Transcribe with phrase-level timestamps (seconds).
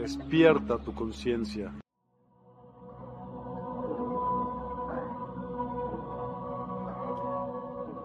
[0.00, 1.74] Despierta tu conciencia.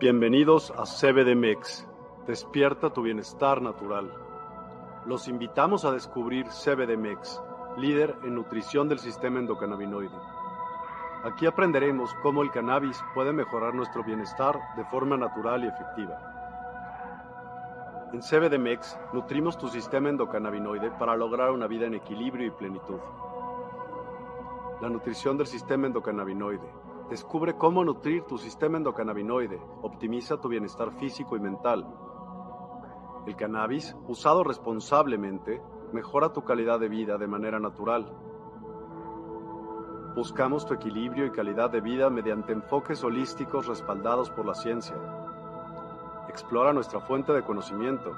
[0.02, 1.88] Bienvenidos a CBDMEX.
[2.28, 4.12] Despierta tu bienestar natural.
[5.06, 7.42] Los invitamos a descubrir CBDMEX,
[7.78, 10.20] líder en nutrición del sistema endocannabinoide.
[11.24, 16.45] Aquí aprenderemos cómo el cannabis puede mejorar nuestro bienestar de forma natural y efectiva.
[18.16, 22.98] En CBDMEX nutrimos tu sistema endocannabinoide para lograr una vida en equilibrio y plenitud.
[24.80, 26.66] La nutrición del sistema endocannabinoide.
[27.10, 29.60] Descubre cómo nutrir tu sistema endocannabinoide.
[29.82, 31.86] Optimiza tu bienestar físico y mental.
[33.28, 38.16] El cannabis, usado responsablemente, mejora tu calidad de vida de manera natural.
[40.16, 44.96] Buscamos tu equilibrio y calidad de vida mediante enfoques holísticos respaldados por la ciencia.
[46.36, 48.14] Explora nuestra fuente de conocimiento.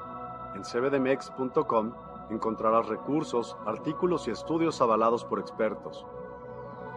[0.55, 1.91] En cbdmex.com
[2.31, 6.03] encontrarás recursos, artículos y estudios avalados por expertos.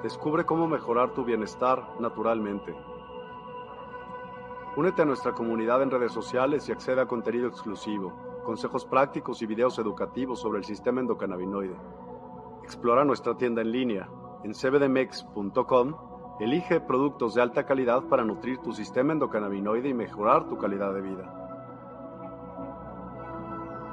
[0.02, 2.74] Descubre cómo mejorar tu bienestar naturalmente.
[4.78, 9.46] Únete a nuestra comunidad en redes sociales y accede a contenido exclusivo, consejos prácticos y
[9.46, 11.76] videos educativos sobre el sistema endocannabinoide.
[12.64, 14.08] Explora nuestra tienda en línea
[14.42, 16.09] en cbdmex.com
[16.40, 21.02] Elige productos de alta calidad para nutrir tu sistema endocannabinoide y mejorar tu calidad de
[21.02, 21.34] vida.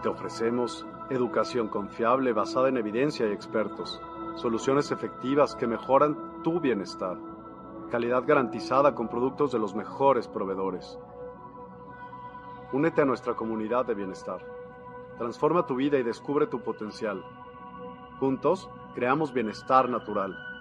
[0.01, 4.01] Te ofrecemos educación confiable basada en evidencia y expertos,
[4.35, 7.17] soluciones efectivas que mejoran tu bienestar,
[7.91, 10.97] calidad garantizada con productos de los mejores proveedores.
[12.71, 14.39] Únete a nuestra comunidad de bienestar.
[15.17, 17.25] Transforma tu vida y descubre tu potencial.
[18.21, 20.56] Juntos, creamos bienestar natural.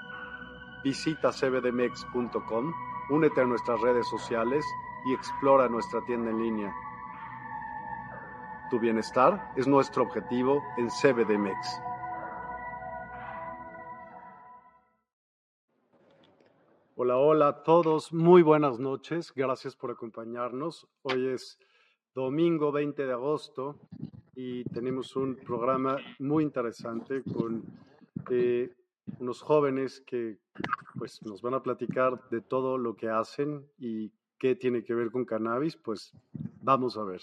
[0.85, 2.73] Visita cbdmex.com,
[3.11, 4.65] únete a nuestras redes sociales
[5.07, 6.75] y explora nuestra tienda en línea.
[8.71, 11.81] Tu bienestar es nuestro objetivo en CBDMEX.
[16.97, 20.89] Hola, hola a todos, muy buenas noches, gracias por acompañarnos.
[21.03, 21.59] Hoy es
[22.15, 23.79] domingo 20 de agosto
[24.35, 27.63] y tenemos un programa muy interesante con
[28.31, 28.75] eh,
[29.19, 30.39] unos jóvenes que
[30.99, 35.11] pues nos van a platicar de todo lo que hacen y qué tiene que ver
[35.11, 36.13] con cannabis, pues
[36.63, 37.23] vamos a ver.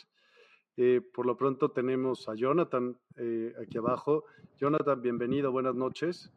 [0.77, 4.25] Eh, por lo pronto tenemos a Jonathan eh, aquí abajo.
[4.57, 6.31] Jonathan, bienvenido, buenas noches.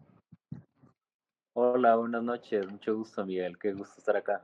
[1.54, 4.42] Hola, buenas noches, mucho gusto Miguel, qué gusto estar acá.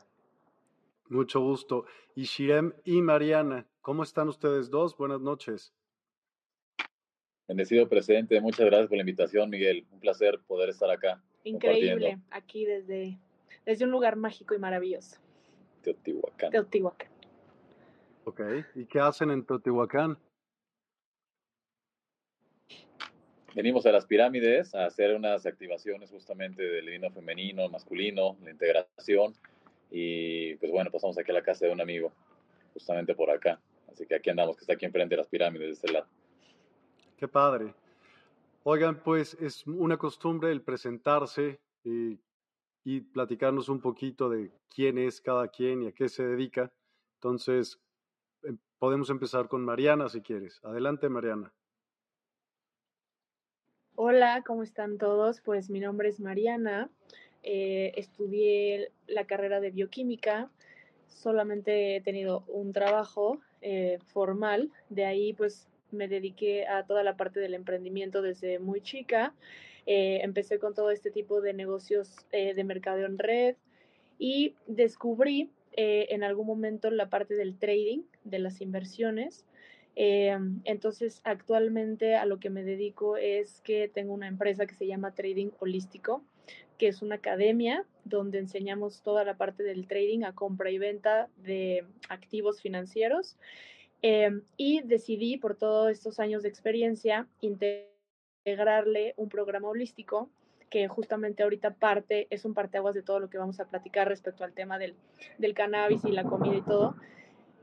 [1.09, 1.85] Mucho gusto.
[2.15, 4.97] Y Shirem y Mariana, ¿cómo están ustedes dos?
[4.97, 5.75] Buenas noches.
[7.49, 9.87] Bendecido presidente, muchas gracias por la invitación, Miguel.
[9.91, 11.23] Un placer poder estar acá.
[11.45, 13.19] Increíble, aquí desde,
[13.67, 15.17] desde un lugar mágico y maravilloso.
[15.83, 16.51] Teotihuacán.
[16.51, 17.11] Teotihuacán.
[18.25, 18.41] Ok,
[18.77, 20.17] ¿y qué hacen en Teotihuacán?
[23.55, 29.35] Venimos a las pirámides a hacer unas activaciones justamente del divino femenino, masculino, la integración.
[29.91, 32.13] Y pues bueno, pasamos aquí a la casa de un amigo,
[32.73, 33.61] justamente por acá.
[33.93, 36.07] Así que aquí andamos, que está aquí enfrente de las pirámides de este lado.
[37.23, 37.73] Qué padre.
[38.65, 42.19] Oigan, pues es una costumbre el presentarse y,
[42.83, 46.73] y, platicarnos un poquito de quién es cada quien y a qué se dedica.
[47.19, 47.81] Entonces,
[48.43, 50.59] em, podemos empezar con Mariana si quieres.
[50.65, 51.53] Adelante, Mariana.
[53.95, 55.43] Hola, ¿cómo están todos?
[55.43, 56.91] Pues mi nombre es Mariana.
[57.45, 60.51] Eh, estudié la carrera de bioquímica.
[61.07, 64.73] Solamente he tenido un trabajo eh, formal.
[64.89, 69.35] De ahí, pues me dediqué a toda la parte del emprendimiento desde muy chica.
[69.87, 73.57] Eh, empecé con todo este tipo de negocios eh, de mercado en red
[74.19, 79.45] y descubrí eh, en algún momento la parte del trading, de las inversiones.
[79.95, 85.15] entonces, actualmente a lo que me dedico es que tengo una empresa que se llama
[85.15, 86.25] Trading Holístico,
[86.79, 91.29] que es una academia donde enseñamos toda la parte del trading a compra y venta
[91.37, 93.37] de activos financieros.
[94.03, 100.29] Em, y decidí, por todos estos años de experiencia, integrarle un programa holístico
[100.71, 104.43] que justamente ahorita parte, es un parteaguas de todo lo que vamos a platicar respecto
[104.43, 104.97] al tema del,
[105.39, 106.97] del cannabis y la comida y todo,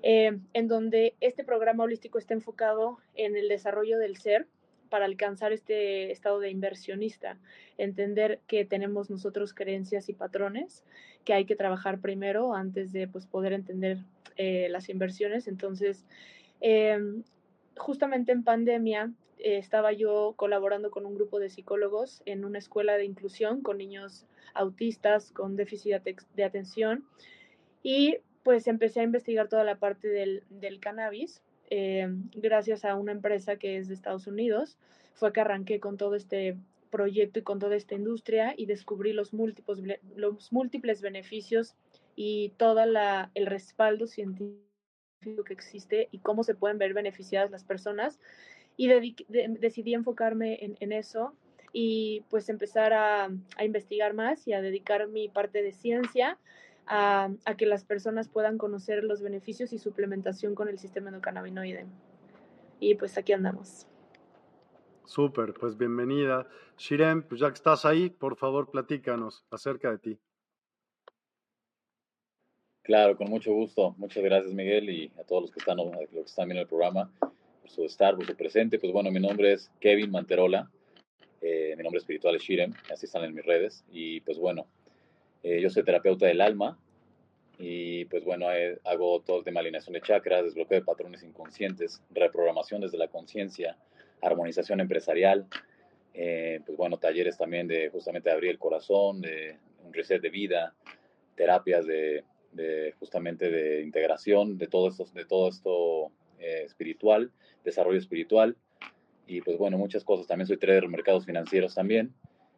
[0.01, 4.47] em, en donde este programa holístico está enfocado en el desarrollo del ser
[4.89, 7.37] para alcanzar este estado de inversionista,
[7.77, 10.83] entender que tenemos nosotros creencias y patrones
[11.25, 13.99] que hay que trabajar primero antes de pues, poder entender
[14.41, 15.49] eh, las inversiones.
[15.49, 16.05] Entonces,
[16.61, 17.23] em,
[17.75, 22.95] justamente en pandemia eh, estaba yo colaborando con un grupo de psicólogos en una escuela
[22.95, 26.01] de inclusión con niños autistas con déficit
[26.35, 27.03] de atención
[27.83, 31.43] y pues empecé a investigar toda la parte del, del cannabis.
[31.69, 34.77] eh, gracias a una empresa que es de Estados Unidos,
[35.15, 36.57] fue que arranqué con todo este
[36.89, 41.75] proyecto y con toda esta industria y descubrí los múltiples, los múltiples beneficios
[42.21, 48.19] y todo el respaldo científico que existe y cómo se pueden ver beneficiadas las personas.
[48.75, 51.33] Y decidí enfocarme en, eso
[51.71, 53.29] y pues empezar a,
[53.63, 56.37] investigar más y a dedicar mi parte de ciencia
[56.87, 61.85] a, que las personas puedan conocer los beneficios y suplementación con el sistema endocannabinoide.
[62.81, 63.87] Y pues aquí andamos.
[65.05, 66.49] Súper, pues bienvenida.
[66.77, 70.19] Shiren, pues ya que estás ahí, por favor platícanos acerca de ti.
[72.89, 73.93] Claro, con mucho gusto.
[73.99, 77.85] Muchas gracias, Miguel, y a todos los que están, los viendo el programa, por su
[77.85, 78.79] estar, por su presente.
[78.79, 80.71] Pues bueno, mi nombre es Kevin Manterola.
[81.39, 83.85] Eh, mi nombre espiritual es Shiren, así están en mis redes.
[83.91, 84.65] Y pues bueno,
[85.43, 86.79] eh, yo soy terapeuta del alma
[87.59, 91.21] y pues bueno, eh, hago todo el tema de alineación de chakras, desbloqueo de patrones
[91.21, 93.77] inconscientes, reprogramación desde la conciencia,
[94.19, 95.45] armonización empresarial,
[96.15, 100.73] eh, pues bueno, talleres también de justamente abrir el corazón, de un reset de vida,
[101.35, 102.23] terapias de,
[102.99, 107.31] justamente de integración de todo esto, de todo esto eh, espiritual,
[107.63, 108.55] desarrollo espiritual
[109.27, 110.27] y pues bueno, muchas cosas.
[110.27, 112.13] También soy trader de mercados financieros también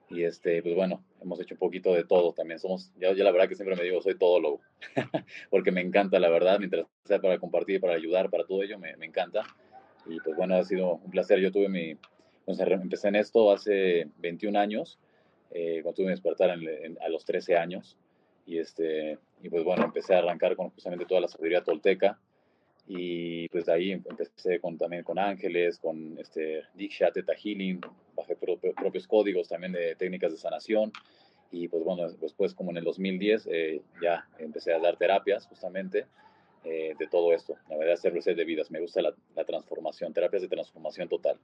[0.10, 2.60] y este, pues bueno, hemos hecho un poquito de todo también.
[2.60, 4.62] Somos, yo, la verdad que siempre me digo, soy todólogo,
[5.50, 8.96] porque me encanta la verdad, mientras sea para compartir, para ayudar, para todo ello, me,
[8.98, 9.44] me encanta.
[10.06, 11.40] Y pues bueno, ha sido un placer.
[11.40, 11.96] Yo tuve mi,
[12.46, 15.00] pues empecé en esto hace 21 años,
[15.52, 17.98] eh, cuando tuve mi despertar a los 13 años.
[18.46, 22.20] Y, este, y pues bueno, empecé a arrancar con justamente toda la sabiduría tolteca.
[22.88, 27.80] Y pues de ahí empecé con, también con ángeles, con este, Diksha, Teta Healing,
[28.16, 30.92] bajé propios códigos también de técnicas de sanación.
[31.52, 36.06] Y pues bueno, después como en el 2010 eh, ya empecé a dar terapias justamente
[36.64, 37.56] eh, de todo esto.
[37.70, 38.72] La verdad, hacer reset de vidas.
[38.72, 41.40] Me gusta la, transformación, terapias de transformación total.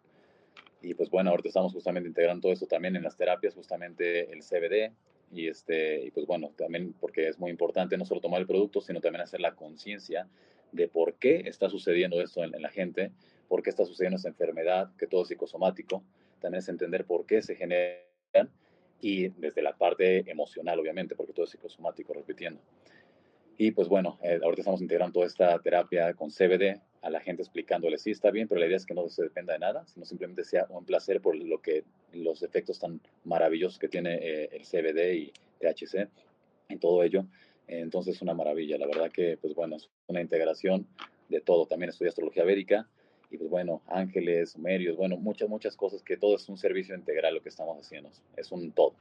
[0.81, 4.41] Y pues bueno, ahorita estamos justamente integrando todo esto también en las terapias, justamente el
[4.43, 4.93] CBD.
[5.31, 8.81] Y, este, y pues bueno, también porque es muy importante no solo tomar el producto,
[8.81, 10.27] sino también hacer la conciencia
[10.71, 13.12] de por qué está sucediendo esto en, la gente,
[13.47, 16.03] por qué está sucediendo esta enfermedad, que todo es psicosomático.
[16.39, 18.50] También es entender por qué se generan
[19.01, 22.62] y desde la parte emocional, obviamente, porque todo es psicosomático, repitiendo.
[23.57, 27.42] Y pues bueno, eh, ahorita estamos integrando toda esta terapia con CBD a la gente
[27.42, 30.06] explicándole, sí, está bien, pero la idea es que no se dependa de nada, sino
[30.06, 34.63] simplemente sea un placer por lo que los efectos tan maravillosos que tiene eh, el
[34.63, 36.09] CBD y THC
[36.68, 37.25] en todo ello.
[37.65, 40.86] Entonces es una maravilla, la verdad que pues bueno, es una integración
[41.30, 41.65] de todo.
[41.65, 42.89] También estudié astrología védica
[43.31, 47.36] y pues bueno, ángeles, sumerios, bueno, muchas, muchas cosas que todo es un servicio integral
[47.36, 48.95] lo que estamos haciendo, es un todo.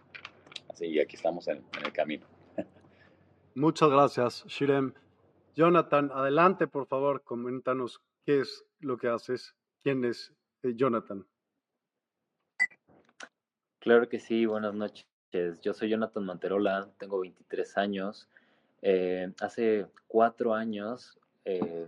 [0.69, 2.25] Así, y aquí estamos en el camino.
[3.57, 4.93] Muchas gracias, Shirem.
[5.57, 9.55] Jonathan, adelante, por favor, coméntanos qué es lo que haces.
[9.83, 11.27] ¿Quién es eh, Jonathan?
[13.79, 15.07] Claro que sí, buenas noches.
[15.63, 18.29] Yo soy Jonathan Manterola, tengo 23 años.
[18.83, 21.87] Eh, hace cuatro años eh,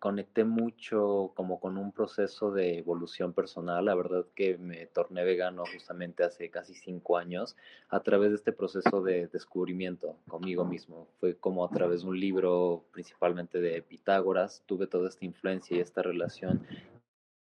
[0.00, 3.84] conecté mucho como con un proceso de evolución personal.
[3.84, 7.54] La verdad que me torné vegano justamente hace casi cinco años
[7.90, 11.06] a través de este proceso de descubrimiento conmigo mismo.
[11.20, 14.62] Fue como a través de un libro principalmente de Pitágoras.
[14.64, 16.66] Tuve toda esta influencia y esta relación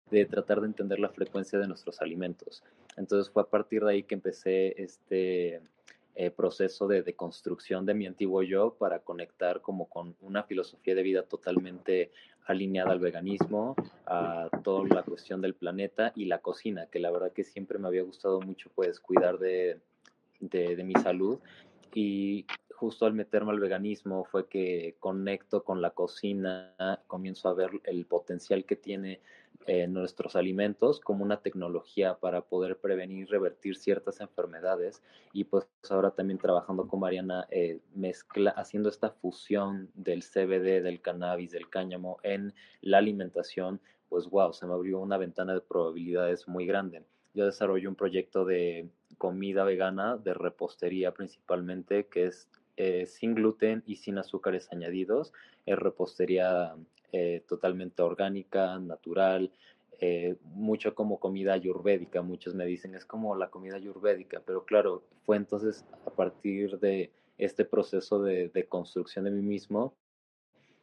[0.10, 2.64] de tratar de entender la frecuencia de nuestros alimentos.
[2.96, 5.62] Entonces fue a partir de ahí que empecé este
[6.20, 11.04] eh, proceso de, construcción de mi antiguo yo para conectar como con una filosofía de
[11.04, 12.12] vida totalmente
[12.48, 13.76] alineada al veganismo,
[14.08, 17.88] a toda la cuestión del planeta y la cocina, que la verdad que siempre me
[17.88, 19.80] había gustado mucho pues cuidar de,
[20.40, 21.38] de mi salud.
[21.94, 26.74] Y justo al meterme al veganismo fue que conecto con la cocina,
[27.06, 29.22] comienzo a ver el potencial que tiene
[29.66, 35.02] eh, nuestros alimentos como una tecnología para poder prevenir y revertir ciertas enfermedades
[35.34, 41.02] y pues ahora también trabajando con Mariana eh, mezcla haciendo esta fusión del CBD del
[41.02, 46.48] cannabis del cáñamo en la alimentación pues wow se me abrió una ventana de probabilidades
[46.48, 52.48] muy grande yo desarrollo un proyecto de comida vegana de repostería principalmente que es
[52.80, 55.34] eh, sin gluten y sin azúcares añadidos.
[55.66, 56.76] Es repostería
[57.12, 59.52] eh, totalmente orgánica, natural,
[60.00, 62.22] eh, mucho como comida ayurvédica.
[62.22, 67.12] Muchos me dicen es como la comida ayurvédica, pero claro, fue entonces a partir de
[67.38, 69.94] este proceso de, de construcción de mí mismo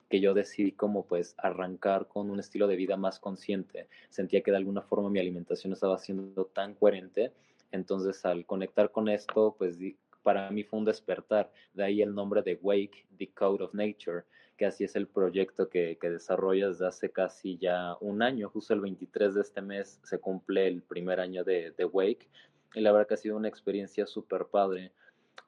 [0.09, 3.89] que yo decidí como pues arrancar con un estilo de vida más consciente.
[4.11, 7.33] Sentía que de alguna forma mi alimentación estaba siendo tan coherente.
[7.73, 9.79] Entonces al conectar con esto, pues
[10.25, 11.53] para mí fue un despertar.
[11.73, 14.25] De ahí el nombre de Wake, The Code of Nature,
[14.57, 18.49] que así es el proyecto que, que desarrollas desde hace casi ya un año.
[18.49, 22.29] Justo el 23 de este mes se cumple el primer año de, de Wake.
[22.75, 24.91] Y la verdad que ha sido una experiencia súper padre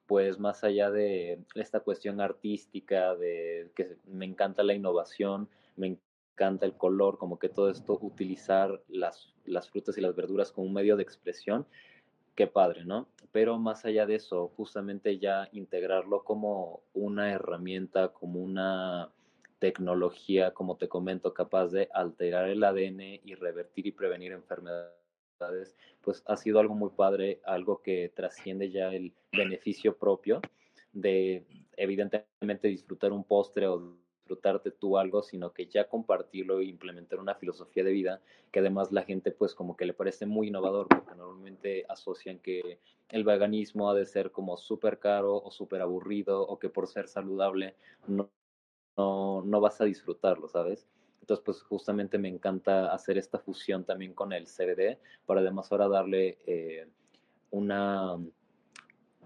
[0.07, 5.99] pues más allá de esta cuestión artística, de que me encanta la innovación, me
[6.37, 10.67] encanta el color, como que todo esto, utilizar las, las frutas y las verduras como
[10.69, 11.67] un medio de expresión,
[12.37, 13.09] qué padre, ¿no?
[13.33, 19.11] Pero más allá de eso, justamente ya integrarlo como una herramienta, como una
[19.59, 24.97] tecnología, como te comento, capaz de alterar el ADN y revertir y prevenir enfermedades
[26.01, 30.41] pues ha sido algo muy padre, algo que trasciende ya el beneficio propio
[30.93, 31.45] de
[31.77, 37.37] evidentemente disfrutar un postre o disfrutarte tú algo, sino que ya compartirlo e implementar una
[37.37, 41.15] filosofía de vida que además la gente pues como que le parece muy innovador porque
[41.15, 42.81] normalmente asocian que
[43.11, 47.07] el veganismo ha de ser como súper caro o súper aburrido o que por ser
[47.07, 47.77] saludable
[48.09, 48.29] no,
[48.97, 50.89] no, no vas a disfrutarlo, ¿sabes?
[51.21, 55.89] Entonces, pues justamente me encanta hacer esta fusión también con el CBD para además ahora
[55.89, 56.89] darle eh,
[57.51, 58.17] una,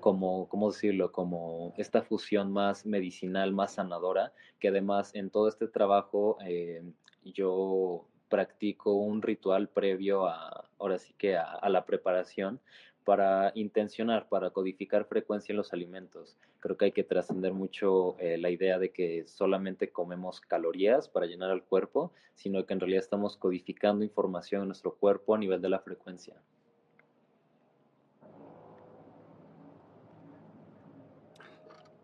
[0.00, 1.12] como, ¿cómo decirlo?
[1.12, 6.82] Como esta fusión más medicinal, más sanadora, que además en todo este trabajo eh,
[7.24, 12.60] yo practico un ritual previo a, ahora sí que a la preparación,
[13.04, 16.36] para intencionar, para codificar frecuencia en los alimentos.
[16.60, 21.26] Creo que hay que trascender mucho eh, la idea de que solamente comemos calorías para
[21.26, 25.60] llenar el cuerpo, sino que en realidad estamos codificando información en nuestro cuerpo a nivel
[25.60, 26.36] de la frecuencia.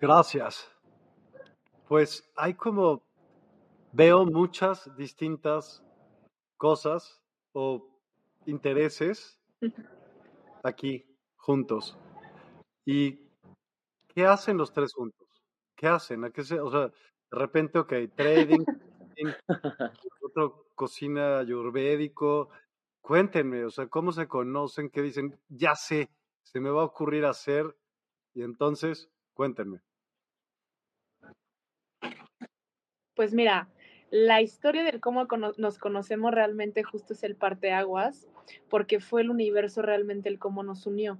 [0.06, 0.70] Gracias.
[1.88, 3.02] Pues hay como,
[3.90, 5.82] veo muchas distintas
[6.56, 7.20] cosas
[7.52, 7.84] o
[8.46, 9.40] intereses
[10.62, 11.98] aquí juntos.
[12.84, 13.32] ¿Y
[14.06, 15.26] qué hacen los tres juntos?
[15.74, 16.24] ¿Qué hacen?
[16.24, 16.92] ¿A qué se, o sea, de
[17.32, 18.64] repente, ok, trading,
[20.22, 22.50] otro cocina ayurvédico.
[23.00, 24.88] Cuéntenme, o sea, ¿cómo se conocen?
[24.88, 25.36] ¿Qué dicen?
[25.48, 26.10] Ya sé,
[26.44, 27.76] se me va a ocurrir hacer.
[28.34, 29.80] Y entonces, cuéntenme.
[33.16, 33.68] Pues mira,
[34.10, 38.28] la historia de cómo nos conocemos realmente justo es el parteaguas,
[38.68, 41.18] porque fue el universo realmente el cómo nos unió.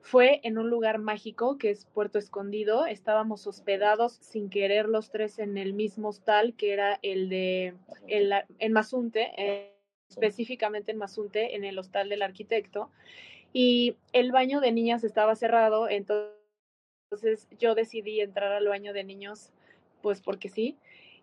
[0.00, 2.86] Fue en un lugar mágico que es Puerto Escondido.
[2.86, 7.74] Estábamos hospedados sin querer los tres en el mismo hostal que era el de
[8.08, 9.74] el, en Mazunte, eh,
[10.10, 12.90] específicamente en Mazunte, en el hostal del arquitecto.
[13.52, 19.52] Y el baño de niñas estaba cerrado, entonces yo decidí entrar al baño de niños,
[20.02, 20.76] pues porque sí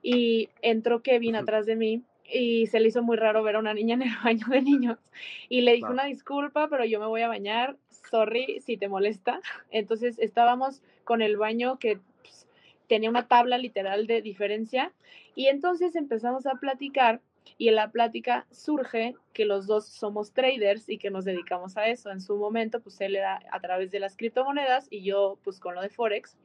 [0.08, 3.74] y entró Kevin atrás de mí y se le hizo muy raro ver a una
[3.74, 5.00] niña en el baño de niños
[5.50, 7.76] y le dijo una disculpa, pero yo me voy a bañar,
[8.12, 9.42] sorry si te molesta.
[9.72, 12.48] Entonces estábamos con el baño que pues,
[12.88, 14.94] tenía una tabla literal de diferencia
[15.34, 17.20] y entonces empezamos a platicar
[17.58, 21.88] y en la plática surge que los dos somos traders y que nos dedicamos a
[21.88, 22.12] eso.
[22.12, 25.74] En su momento, pues él era a través de las criptomonedas y yo pues con
[25.74, 26.38] lo de Forex.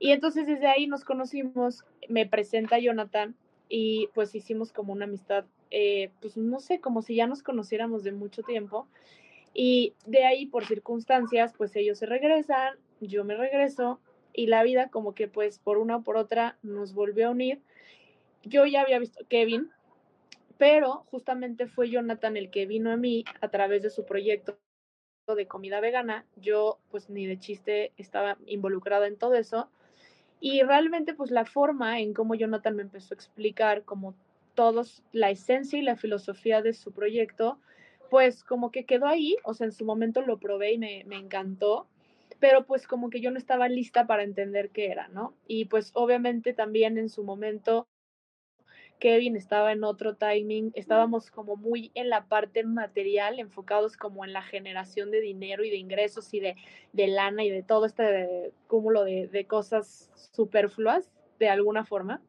[0.00, 3.36] Y entonces desde ahí nos conocimos, me presenta Jonathan
[3.68, 8.02] y pues hicimos como una amistad, eh, pues no sé, como si ya nos conociéramos
[8.02, 8.88] de mucho tiempo.
[9.52, 14.00] Y de ahí, por circunstancias, pues ellos se regresan, yo me regreso
[14.32, 17.60] y la vida como que pues por una o por otra nos volvió a unir.
[18.42, 19.70] Yo ya había visto Kevin,
[20.56, 24.58] pero justamente fue Jonathan el que vino a mí a través de su proyecto
[25.36, 26.24] de comida vegana.
[26.36, 29.68] Yo pues ni de chiste estaba involucrada en todo eso
[30.40, 34.14] y realmente pues la forma en cómo Jonathan me empezó a explicar como
[34.54, 37.58] todos la esencia y la filosofía de su proyecto,
[38.10, 41.16] pues como que quedó ahí, o sea, en su momento lo probé y me, me
[41.16, 41.86] encantó,
[42.40, 45.34] pero pues como que yo no estaba lista para entender qué era, ¿no?
[45.46, 47.86] Y pues obviamente también en su momento
[49.00, 54.32] Kevin estaba en otro timing, estábamos como muy en la parte material, enfocados como en
[54.32, 56.56] la generación de dinero y de ingresos y de,
[56.92, 62.22] de lana y de todo este cúmulo de, de, cosas superfluas de alguna forma.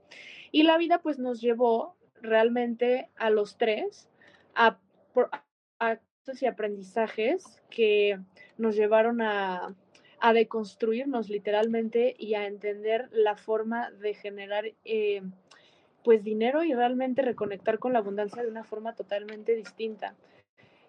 [0.51, 4.09] Y la vida pues nos llevó realmente a los tres
[4.55, 4.79] a,
[5.79, 5.99] a,
[6.39, 8.19] y aprendizajes que
[8.57, 9.75] nos llevaron a,
[10.19, 15.23] a deconstruirnos literalmente y a entender la forma de generar eh,
[16.03, 20.15] pues dinero y realmente reconectar con la abundancia de una forma totalmente distinta.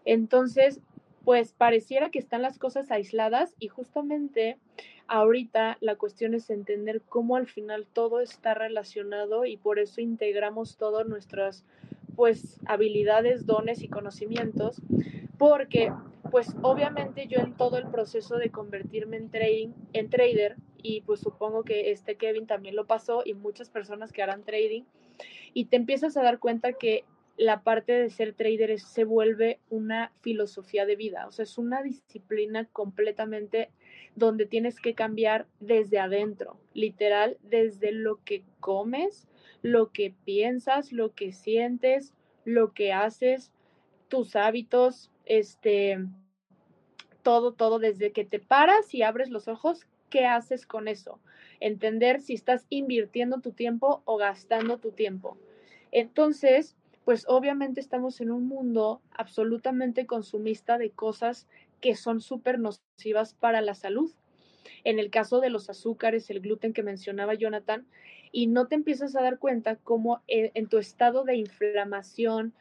[0.04, 0.80] Entonces,
[1.24, 4.58] pues pareciera que están las cosas aisladas y justamente
[5.06, 10.76] ahorita la cuestión es entender cómo al final todo está relacionado y por eso integramos
[10.76, 11.64] todas nuestras
[12.16, 14.82] pues habilidades, dones y conocimientos,
[15.38, 15.92] porque
[16.30, 21.20] pues obviamente yo en todo el proceso de convertirme en trading, en trader, y pues
[21.20, 24.82] supongo que este Kevin también lo pasó y muchas personas que harán trading,
[25.54, 27.04] y te empiezas a dar cuenta que
[27.36, 31.82] la parte de ser trader se vuelve una filosofía de vida, o sea, es una
[31.82, 33.70] disciplina completamente
[34.14, 39.28] donde tienes que cambiar desde adentro, literal, desde lo que comes,
[39.62, 43.52] lo que piensas, lo que sientes, lo que haces,
[44.08, 45.98] tus hábitos, este,
[47.22, 51.18] todo, todo, desde que te paras y abres los ojos, ¿qué haces con eso?
[51.58, 55.38] Entender si estás invirtiendo tu tiempo o gastando tu tiempo.
[55.90, 56.76] Entonces,
[57.06, 61.48] pues obviamente estamos en un mundo absolutamente consumista de cosas
[61.80, 64.12] que son súper nocivas para la salud.
[64.84, 67.86] En el caso de los azúcares, el gluten que mencionaba Jonathan,
[68.32, 72.52] y no te empiezas a dar cuenta cómo eh, en tu estado de inflamación,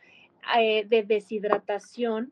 [0.58, 2.32] eh, de deshidratación,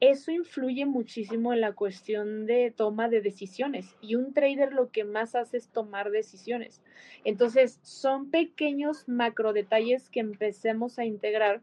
[0.00, 5.04] eso influye muchísimo en la cuestión de toma de decisiones y un trader lo que
[5.04, 6.82] más hace es tomar decisiones.
[7.24, 11.62] Entonces, son pequeños macro detalles que empecemos a integrar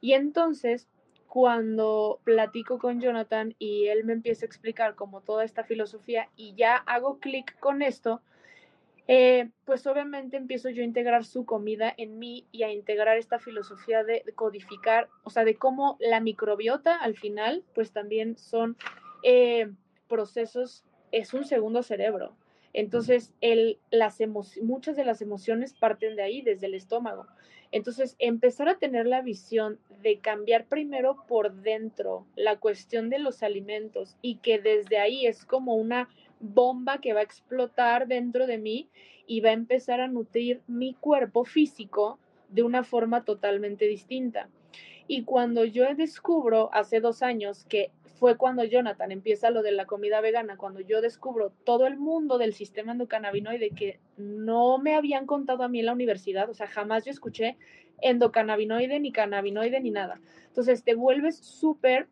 [0.00, 0.88] y entonces
[1.26, 6.54] cuando platico con Jonathan y él me empieza a explicar como toda esta filosofía y
[6.54, 8.20] ya hago clic con esto,
[9.12, 13.40] eh, pues obviamente empiezo yo a integrar su comida en mí y a integrar esta
[13.40, 18.76] filosofía de codificar, o sea, de cómo la microbiota al final, pues también son
[19.24, 19.68] eh,
[20.06, 22.36] procesos, es un segundo cerebro.
[22.72, 24.18] Entonces, el, las
[24.62, 27.26] muchas de las emociones parten de ahí, desde el estómago.
[27.72, 33.42] Entonces, empezar a tener la visión de cambiar primero por dentro la cuestión de los
[33.42, 36.08] alimentos y que desde ahí es como una
[36.40, 38.88] bomba que va a explotar dentro de mí
[39.26, 42.18] y va a empezar a nutrir mi cuerpo físico
[42.48, 44.48] de una forma totalmente distinta.
[45.06, 49.86] Y cuando yo descubro hace dos años que fue cuando Jonathan empieza lo de la
[49.86, 55.26] comida vegana, cuando yo descubro todo el mundo del sistema endocannabinoide que no me habían
[55.26, 57.56] contado a mí en la universidad, o sea, jamás yo escuché
[58.02, 60.20] endocannabinoide, ni cannabinoide, ni nada.
[60.46, 62.08] Entonces te vuelves súper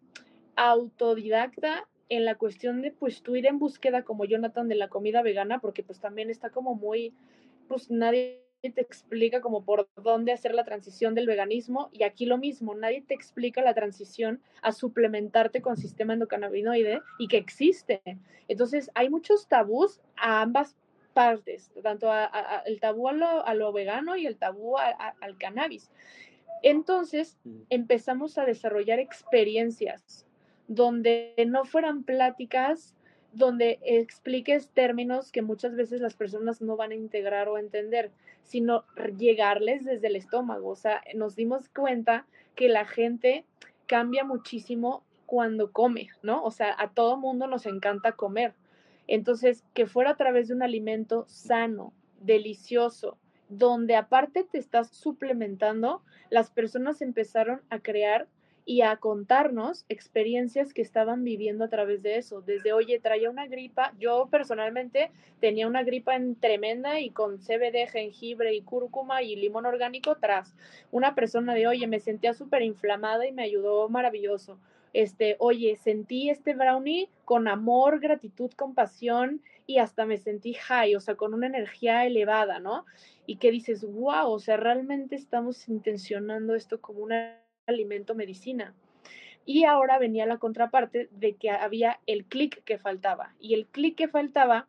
[0.57, 5.23] autodidacta en la cuestión de pues tú ir en búsqueda como Jonathan de la comida
[5.23, 7.15] vegana, porque pues también está como muy,
[7.69, 12.39] pues nadie te explica como por dónde hacer la transición del veganismo y aquí lo
[12.39, 18.03] mismo, nadie te explica la transición a suplementarte con sistema endocannabinoide y que existe.
[18.49, 20.77] Entonces hay muchos tabús a ambas
[21.15, 22.11] partes, tanto
[22.67, 25.91] el tabú a lo, vegano y el tabú al cannabis.
[26.63, 27.61] Entonces mm.
[27.71, 30.28] empezamos a desarrollar experiencias
[30.69, 32.95] donde no fueran pláticas
[33.33, 38.11] donde expliques términos que muchas veces las personas no van a integrar o entender,
[38.43, 38.85] sino
[39.19, 40.71] llegarles desde el estómago.
[40.71, 43.45] O sea, nos dimos cuenta que la gente
[43.87, 46.43] cambia muchísimo cuando come, ¿no?
[46.43, 48.55] O sea, a todo mundo nos encanta comer.
[49.07, 56.03] Entonces, que fuera a través de un alimento sano, delicioso, donde aparte te estás suplementando,
[56.31, 58.27] las personas empezaron a crear
[58.69, 62.43] y a contarnos experiencias que estaban viviendo a través de eso.
[62.43, 67.89] Desde, oye, traía una gripa, yo personalmente tenía una gripa en tremenda y con CBD,
[67.91, 70.55] jengibre y cúrcuma y limón orgánico tras.
[70.91, 74.59] Una persona de, oye, me sentía súper inflamada y me ayudó maravilloso.
[74.93, 81.01] Este, oye, sentí este brownie con amor, gratitud, compasión y hasta me sentí high, o
[81.01, 82.85] sea, con una energía elevada, ¿no?
[83.25, 88.75] Y que dices, wow, o sea, realmente estamos intencionando esto como una alimento medicina.
[89.45, 93.35] Y ahora venía la contraparte de que había el clic que faltaba.
[93.41, 94.69] Y el clic que faltaba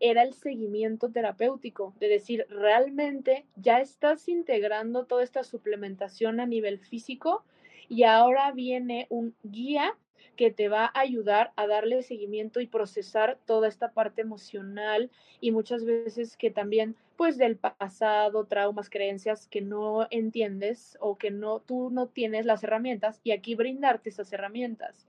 [0.00, 6.78] era el seguimiento terapéutico, de decir, realmente ya estás integrando toda esta suplementación a nivel
[6.78, 7.44] físico
[7.88, 9.96] y ahora viene un guía
[10.36, 15.50] que te va a ayudar a darle seguimiento y procesar toda esta parte emocional y
[15.50, 21.60] muchas veces que también pues del pasado, traumas, creencias que no entiendes o que no
[21.60, 25.06] tú no tienes las herramientas y aquí brindarte esas herramientas.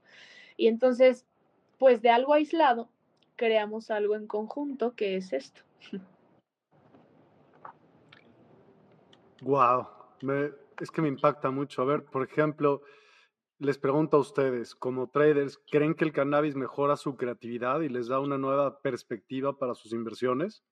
[0.56, 1.26] Y entonces,
[1.78, 2.88] pues de algo aislado
[3.36, 5.62] creamos algo en conjunto que es esto.
[9.42, 9.86] Wow,
[10.80, 11.82] es que me impacta mucho.
[11.82, 12.82] A ver, por ejemplo,
[13.58, 18.08] les pregunto a ustedes, como traders, ¿creen que el cannabis mejora su creatividad y les
[18.08, 20.62] da una nueva perspectiva para sus inversiones?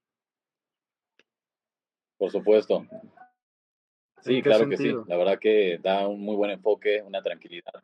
[2.16, 2.87] Por supuesto.
[4.22, 4.94] Sí, claro que sí.
[5.07, 7.83] La verdad que da un muy buen enfoque, una tranquilidad.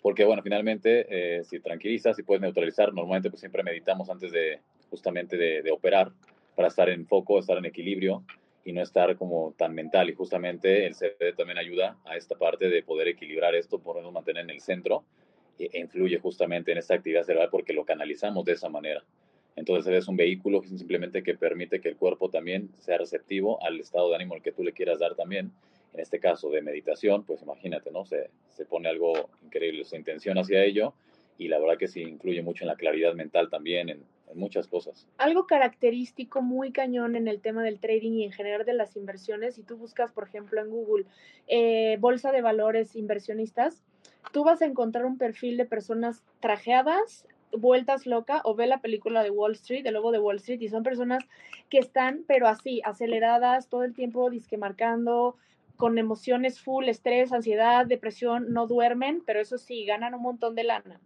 [0.00, 4.60] Porque, bueno, finalmente, eh, si tranquilizas, y puedes neutralizar, normalmente pues siempre meditamos antes de
[4.90, 6.12] justamente de, de operar
[6.54, 8.24] para estar en foco, estar en equilibrio
[8.64, 10.10] y no estar como tan mental.
[10.10, 14.44] Y justamente el CBD también ayuda a esta parte de poder equilibrar esto, podernos mantener
[14.44, 15.04] en el centro
[15.58, 19.04] e influye justamente en esta actividad cerebral porque lo canalizamos de esa manera.
[19.54, 24.08] Entonces es un vehículo simplemente que permite que el cuerpo también sea receptivo al estado
[24.08, 25.52] de ánimo que tú le quieras dar también.
[25.92, 28.06] En este caso de meditación, pues imagínate, ¿no?
[28.06, 30.94] Se, se pone algo increíble, su intención hacia ello
[31.36, 35.06] y la verdad que sí influye mucho en la claridad mental también, en, muchas cosas.
[35.18, 39.54] Algo característico muy cañón en el tema del trading y en general de las inversiones,
[39.54, 41.06] si tú buscas, por ejemplo, en Google,
[41.48, 43.82] eh, bolsa de valores inversionistas,
[44.32, 49.22] tú vas a encontrar un perfil de personas trajeadas, vueltas loca, o ve la película
[49.22, 51.24] de Wall Street, de Lobo de Wall Street, y son personas
[51.68, 55.36] que están, pero así, aceleradas, todo el tiempo disque marcando,
[55.76, 60.64] con emociones full, estrés, ansiedad, depresión, no duermen, pero eso sí, ganan un montón de
[60.64, 61.00] lana.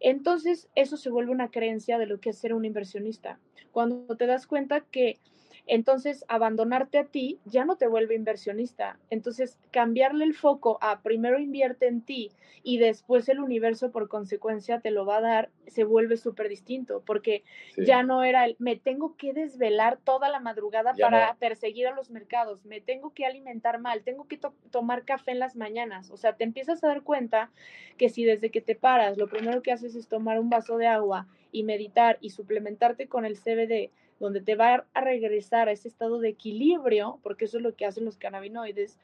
[0.00, 3.40] Entonces, eso se vuelve una creencia de lo que es ser un inversionista.
[3.72, 5.20] Cuando te das cuenta que
[5.66, 8.98] entonces abandonarte a ti ya no te vuelve inversionista.
[9.10, 12.30] Entonces, cambiarle el foco a primero invierte en ti
[12.62, 17.02] y después el universo por consecuencia te lo va a dar, se vuelve súper distinto,
[17.04, 17.42] porque
[17.76, 22.10] ya no era el, me tengo que desvelar toda la madrugada para perseguir a los
[22.10, 24.38] mercados, me tengo que alimentar mal, tengo que
[24.70, 26.10] tomar café en las mañanas.
[26.10, 27.50] O sea, te empiezas a dar cuenta
[27.96, 30.86] que si desde que te paras, lo primero que haces es tomar un vaso de
[30.86, 35.88] agua y meditar y suplementarte con el CBD, donde te va a regresar a ese
[35.88, 38.98] estado de equilibrio, porque eso es lo que hacen los cannabinoides,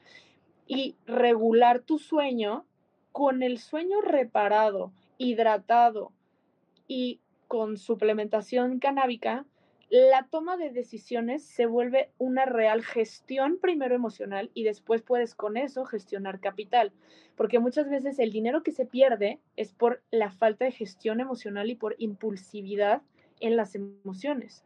[0.67, 2.65] y regular tu sueño,
[3.11, 6.11] con el sueño reparado, hidratado
[6.87, 9.45] y con suplementación canábica,
[9.89, 15.55] la toma de decisiones se vuelve una real gestión primero emocional y después puedes con
[15.55, 16.91] eso gestionar capital,
[17.35, 21.69] porque muchas veces el dinero que se pierde es por la falta de gestión emocional
[21.69, 23.03] y por impulsividad
[23.39, 24.63] en las emociones.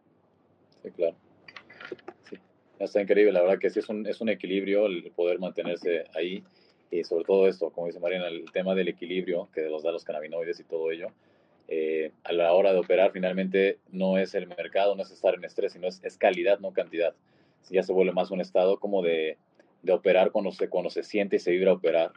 [0.84, 1.16] Sí, claro.
[2.30, 2.38] Sí.
[2.80, 6.44] Está increíble, la verdad que sí es un, es un equilibrio el poder mantenerse ahí
[6.90, 10.04] y sobre todo esto, como dice Mariana, el tema del equilibrio que los da los
[10.04, 11.12] cannabinoides y todo ello,
[11.68, 15.44] eh, a la hora de operar finalmente no es el mercado, no es estar en
[15.44, 17.14] estrés, sino es, es calidad, no cantidad.
[17.62, 19.38] Si ya se vuelve más un estado como de,
[19.82, 22.12] de operar cuando se, cuando se siente y se vibra operar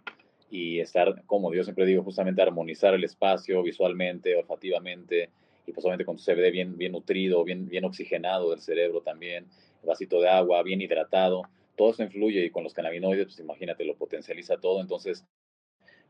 [0.51, 5.31] y estar, como yo siempre digo, justamente armonizar el espacio visualmente, olfativamente,
[5.71, 9.47] y pues obviamente con tu CBD bien, bien nutrido, bien, bien oxigenado del cerebro también,
[9.85, 11.43] vasito de agua, bien hidratado,
[11.77, 15.25] todo eso influye y con los cannabinoides, pues imagínate, lo potencializa todo, entonces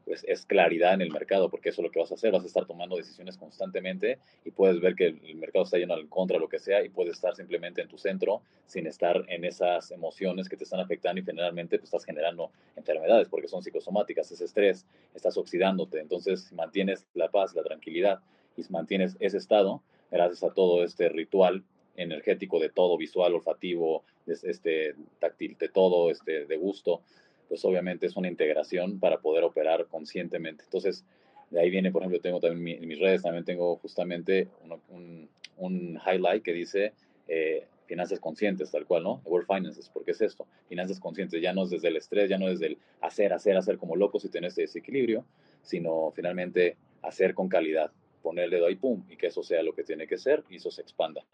[0.07, 2.43] pues es claridad en el mercado, porque eso es lo que vas a hacer, vas
[2.43, 6.39] a estar tomando decisiones constantemente y puedes ver que el mercado está yendo al contra
[6.39, 10.49] lo que sea y puedes estar simplemente en tu centro sin estar en esas emociones
[10.49, 14.87] que te están afectando y generalmente pues, estás generando enfermedades porque son psicosomáticas, ese estrés,
[15.15, 18.21] estás oxidándote, entonces mantienes la paz, la tranquilidad
[18.57, 21.65] y mantienes ese estado, gracias a todo este ritual
[21.97, 27.03] energético de todo, visual, olfativo, este, táctil, de todo, este, de gusto,
[27.49, 30.65] pues obviamente es una integración para poder operar conscientemente.
[30.65, 31.05] Entonces,
[31.51, 34.49] de ahí viene, por ejemplo, tengo también en mis redes, también tengo justamente
[34.89, 36.93] un, un, highlight que dice
[37.27, 39.21] eh, finanzas conscientes, tal cual, ¿no?
[39.25, 42.47] World Finances, porque es esto, finanzas conscientes, ya no es desde el estrés, ya no
[42.47, 45.25] es desde el hacer, hacer, hacer como locos y tener ese desequilibrio,
[45.63, 47.91] sino finalmente hacer con calidad,
[48.23, 50.71] ponerle dedo ahí, pum, y que eso sea lo que tiene que ser y eso
[50.71, 51.25] se expanda.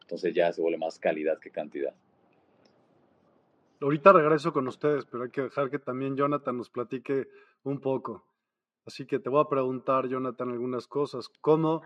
[0.00, 1.94] Entonces ya se vuelve más calidad que cantidad.
[3.80, 7.28] Ahorita regreso con ustedes, pero hay que dejar que también Jonathan nos platique
[7.64, 8.26] un poco.
[8.86, 11.28] Así que te voy a preguntar, Jonathan, algunas cosas.
[11.40, 11.82] ¿Cómo,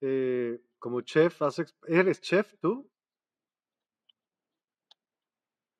[0.00, 1.40] eh, como chef,
[1.86, 2.88] eres chef tú?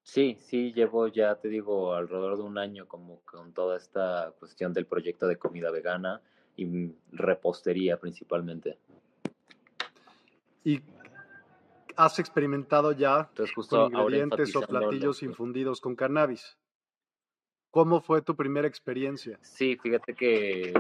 [0.03, 4.73] Sí, sí, llevo ya, te digo, alrededor de un año como con toda esta cuestión
[4.73, 6.21] del proyecto de comida vegana
[6.57, 8.79] y repostería principalmente.
[10.65, 10.81] ¿Y
[11.97, 13.31] has experimentado ya
[13.69, 16.57] con ingredientes o platillos infundidos con cannabis.
[17.71, 19.39] ¿Cómo fue tu primera experiencia?
[19.43, 20.73] Sí, fíjate que,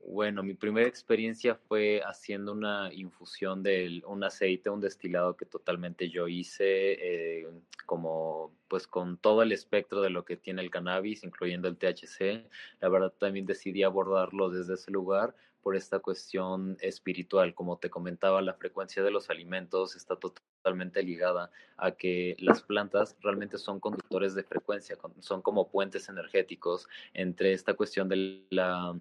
[0.00, 6.08] bueno, mi primera experiencia fue haciendo una infusión de un aceite, un destilado que totalmente
[6.08, 7.48] yo hice, eh,
[7.84, 12.48] como pues con todo el espectro de lo que tiene el cannabis, incluyendo el THC.
[12.80, 17.54] La verdad también decidí abordarlo desde ese lugar por esta cuestión espiritual.
[17.54, 23.16] Como te comentaba, la frecuencia de los alimentos está totalmente ligada a que las plantas
[23.20, 28.98] realmente son conductores de frecuencia, son como puentes energéticos entre esta cuestión de la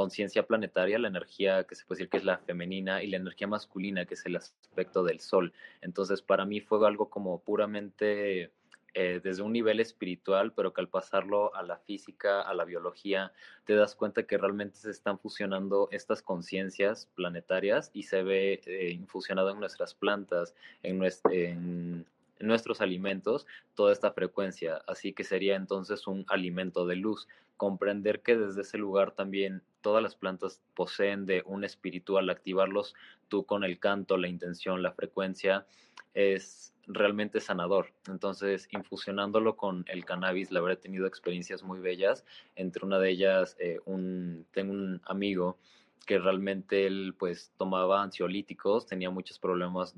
[0.00, 3.46] conciencia planetaria, la energía que se puede decir que es la femenina y la energía
[3.46, 5.52] masculina, que es el aspecto del sol.
[5.82, 8.50] Entonces, para mí fue algo como puramente
[8.94, 13.32] eh, desde un nivel espiritual, pero que al pasarlo a la física, a la biología,
[13.66, 18.92] te das cuenta que realmente se están fusionando estas conciencias planetarias y se ve eh,
[18.92, 22.06] infusionado en nuestras plantas, en,
[22.40, 27.28] nuestros alimentos toda esta frecuencia, así que sería entonces un alimento de luz.
[27.56, 32.94] Comprender que desde ese lugar también todas las plantas poseen de un espíritu al activarlos
[33.28, 35.66] tú con el canto, la intención, la frecuencia,
[36.14, 37.92] es realmente sanador.
[38.08, 42.24] Entonces, infusionándolo con el cannabis, la verdad tenido experiencias muy bellas.
[42.56, 45.58] Entre una de ellas, eh, un, tengo un amigo
[46.06, 49.94] que realmente él pues tomaba ansiolíticos, tenía muchos problemas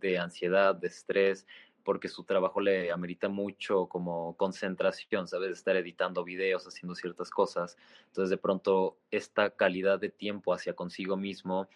[0.00, 1.46] de ansiedad, de estrés,
[1.84, 5.50] porque su trabajo le amerita mucho como concentración, ¿sabes?
[5.52, 7.76] Estar editando videos, haciendo ciertas cosas.
[8.06, 11.68] Entonces, de pronto, esta calidad de tiempo hacia consigo mismo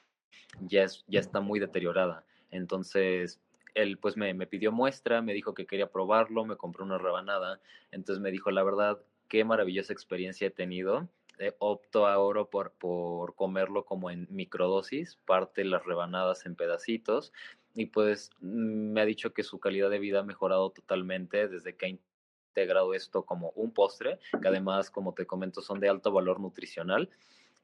[0.60, 2.24] ya, es, ya está muy deteriorada.
[2.50, 3.40] Entonces,
[3.74, 7.60] él pues me, me pidió muestra, me dijo que quería probarlo, me compró una rebanada.
[7.90, 11.08] Entonces me dijo, la verdad, qué maravillosa experiencia he tenido
[11.38, 17.32] eh, opto ahora por, por comerlo como en microdosis, parte las rebanadas en pedacitos
[17.74, 21.76] y pues mm, me ha dicho que su calidad de vida ha mejorado totalmente desde
[21.76, 26.12] que ha integrado esto como un postre, que además, como te comento, son de alto
[26.12, 27.10] valor nutricional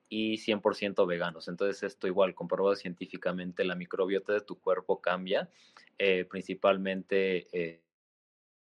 [0.09, 1.47] y 100% veganos.
[1.49, 5.49] Entonces esto igual, comprobado científicamente, la microbiota de tu cuerpo cambia,
[5.99, 7.47] eh, principalmente...
[7.53, 7.83] eh,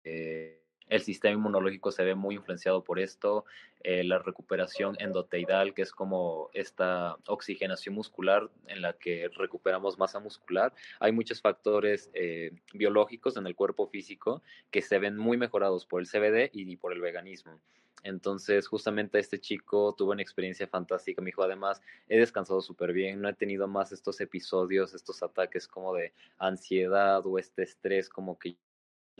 [0.04, 3.44] eh el sistema inmunológico se ve muy influenciado por esto,
[3.82, 10.20] eh, la recuperación endoteidal, que es como esta oxigenación muscular en la que recuperamos masa
[10.20, 10.72] muscular.
[11.00, 16.00] Hay muchos factores eh, biológicos en el cuerpo físico que se ven muy mejorados por
[16.00, 17.60] el CBD y por el veganismo.
[18.04, 21.22] Entonces, justamente este chico tuvo una experiencia fantástica.
[21.22, 25.66] Me dijo, además, he descansado súper bien, no he tenido más estos episodios, estos ataques
[25.66, 28.56] como de ansiedad o este estrés como que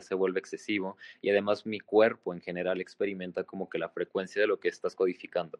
[0.03, 4.47] se vuelve excesivo y además mi cuerpo en general experimenta como que la frecuencia de
[4.47, 5.59] lo que estás codificando.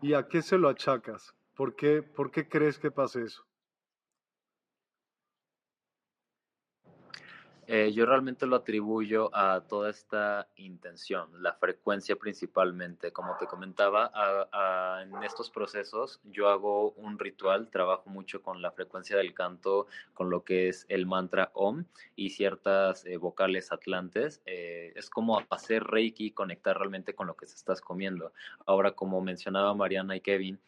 [0.00, 1.34] ¿Y a qué se lo achacas?
[1.54, 3.46] ¿Por qué, por qué crees que pasa eso?
[7.68, 13.12] Eh, yo realmente lo atribuyo a toda esta intención, la frecuencia principalmente.
[13.12, 14.10] Como te comentaba,
[15.02, 20.28] en estos procesos yo hago un ritual, trabajo mucho con la frecuencia del canto, con
[20.28, 21.84] lo que es el mantra OM
[22.16, 24.42] y ciertas eh, vocales atlantes.
[24.46, 28.32] Eh, es como hacer Reiki, conectar realmente con lo que se estás comiendo.
[28.66, 30.58] Ahora, como mencionaba Mariana y Kevin,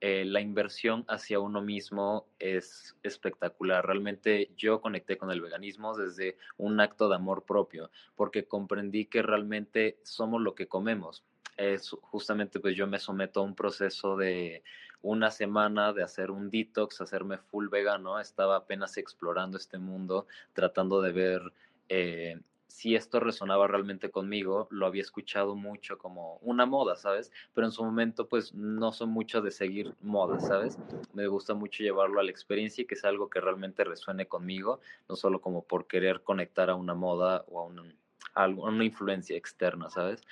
[0.00, 3.84] eh, la inversión hacia uno mismo es espectacular.
[3.84, 9.22] Realmente yo conecté con el veganismo desde un acto de amor propio, porque comprendí que
[9.22, 11.24] realmente somos lo que comemos.
[11.56, 14.62] Es justamente pues yo me someto a un proceso de
[15.02, 18.20] una semana de hacer un detox, hacerme full vegano.
[18.20, 21.52] Estaba apenas explorando este mundo, tratando de ver
[21.88, 22.40] eh,
[22.78, 27.32] si esto resonaba realmente conmigo, lo había escuchado mucho como una moda, ¿sabes?
[27.52, 30.78] Pero en su momento, pues no soy mucho de seguir modas, ¿sabes?
[31.12, 34.78] Me gusta mucho llevarlo a la experiencia y que sea algo que realmente resuene conmigo,
[35.08, 37.96] no solo como por querer conectar a una moda o a, un,
[38.36, 40.22] una influencia externa, ¿sabes?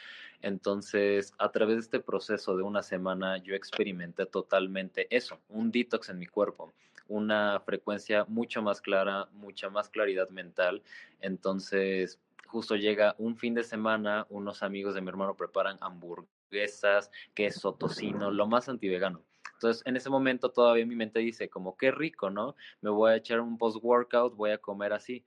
[0.41, 6.11] Entonces, a través de este proceso de una semana, yo experimenté totalmente eso, un detox
[6.11, 6.73] en mi cuerpo
[7.09, 10.83] una frecuencia mucho más clara, mucha más claridad mental.
[11.21, 17.75] Entonces, justo llega un fin de semana, unos amigos de mi hermano preparan hamburguesas, queso,
[17.75, 19.23] tocino, lo más antivegano.
[19.55, 22.57] Entonces, en ese momento todavía mi mente dice, como qué rico, ¿no?
[22.83, 25.25] Me voy a echar un post-workout, voy a comer así.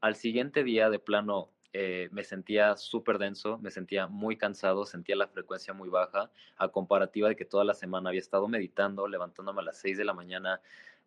[0.00, 5.14] Al siguiente día, de plano, eh, me sentía súper denso, me sentía muy cansado, sentía
[5.14, 9.60] la frecuencia muy baja, a comparativa de que toda la semana había estado meditando, levantándome
[9.60, 10.60] a las 6 de la mañana,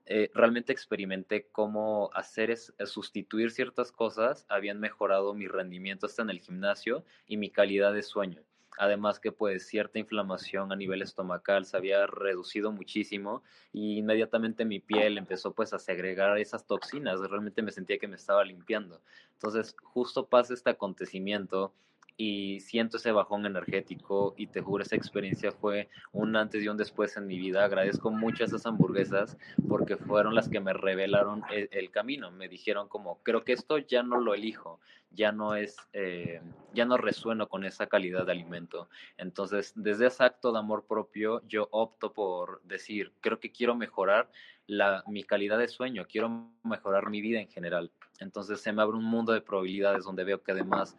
[0.05, 6.23] eh, realmente experimenté cómo hacer es, eh, sustituir ciertas cosas, habían mejorado mi rendimiento hasta
[6.23, 8.43] en el gimnasio y mi calidad de sueño.
[8.77, 14.79] Además que pues cierta inflamación a nivel estomacal se había reducido muchísimo y inmediatamente mi
[14.79, 19.01] piel empezó pues a segregar esas toxinas, realmente me sentía que me estaba limpiando.
[19.33, 21.73] Entonces justo pasa este acontecimiento
[22.17, 26.77] y siento ese bajón energético y te juro, esa experiencia fue un antes y un
[26.77, 27.63] después en mi vida.
[27.63, 32.31] Agradezco mucho a esas hamburguesas porque fueron las que me revelaron el, camino.
[32.31, 34.79] Me dijeron como, creo que esto ya no lo elijo,
[35.11, 36.41] ya no es, eh,
[36.73, 38.89] ya no resueno con esa calidad de alimento.
[39.17, 44.29] Entonces, desde ese acto de amor propio, yo opto por decir, creo que quiero mejorar
[44.67, 47.91] la, mi calidad de sueño, quiero mejorar mi vida en general.
[48.19, 50.95] Entonces se me abre un mundo de probabilidades donde veo que además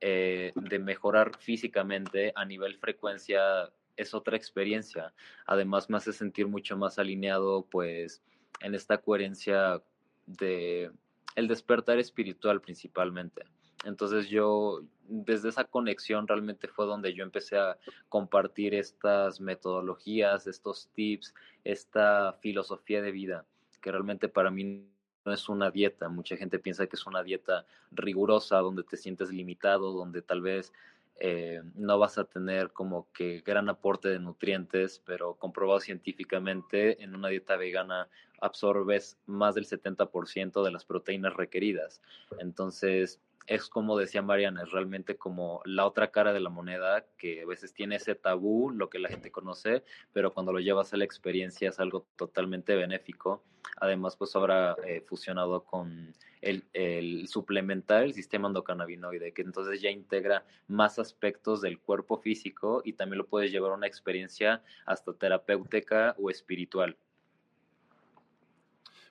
[0.00, 5.12] eh, de mejorar físicamente a nivel frecuencia es otra experiencia.
[5.46, 8.22] Además me hace sentir mucho más alineado pues
[8.60, 9.82] en esta coherencia
[10.26, 10.90] de
[11.36, 13.42] el despertar espiritual principalmente.
[13.84, 17.76] Entonces yo, desde esa conexión realmente fue donde yo empecé a
[18.08, 23.44] compartir estas metodologías, estos tips, esta filosofía de vida,
[23.82, 24.88] que realmente para mí
[25.24, 26.08] no es una dieta.
[26.08, 30.72] Mucha gente piensa que es una dieta rigurosa, donde te sientes limitado, donde tal vez
[31.20, 37.14] eh, no vas a tener como que gran aporte de nutrientes, pero comprobado científicamente, en
[37.14, 38.08] una dieta vegana
[38.40, 42.02] absorbes más del 70% de las proteínas requeridas.
[42.38, 47.42] Entonces, es como decía Mariana, es realmente como la otra cara de la moneda que
[47.42, 50.96] a veces tiene ese tabú, lo que la gente conoce, pero cuando lo llevas a
[50.96, 53.42] la experiencia es algo totalmente benéfico.
[53.80, 59.90] Además, pues habrá eh, fusionado con el, el, suplementar el sistema endocannabinoide, que entonces ya
[59.90, 65.12] integra más aspectos del cuerpo físico y también lo puedes llevar a una experiencia hasta
[65.12, 66.96] terapéutica o espiritual.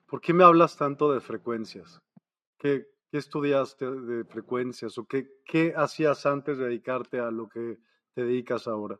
[0.07, 1.99] ¿Por qué me hablas tanto de frecuencias?
[2.59, 7.77] ¿Qué, ¿Qué estudiaste de frecuencias o qué, qué hacías antes de dedicarte a lo que
[8.15, 8.99] te dedicas ahora?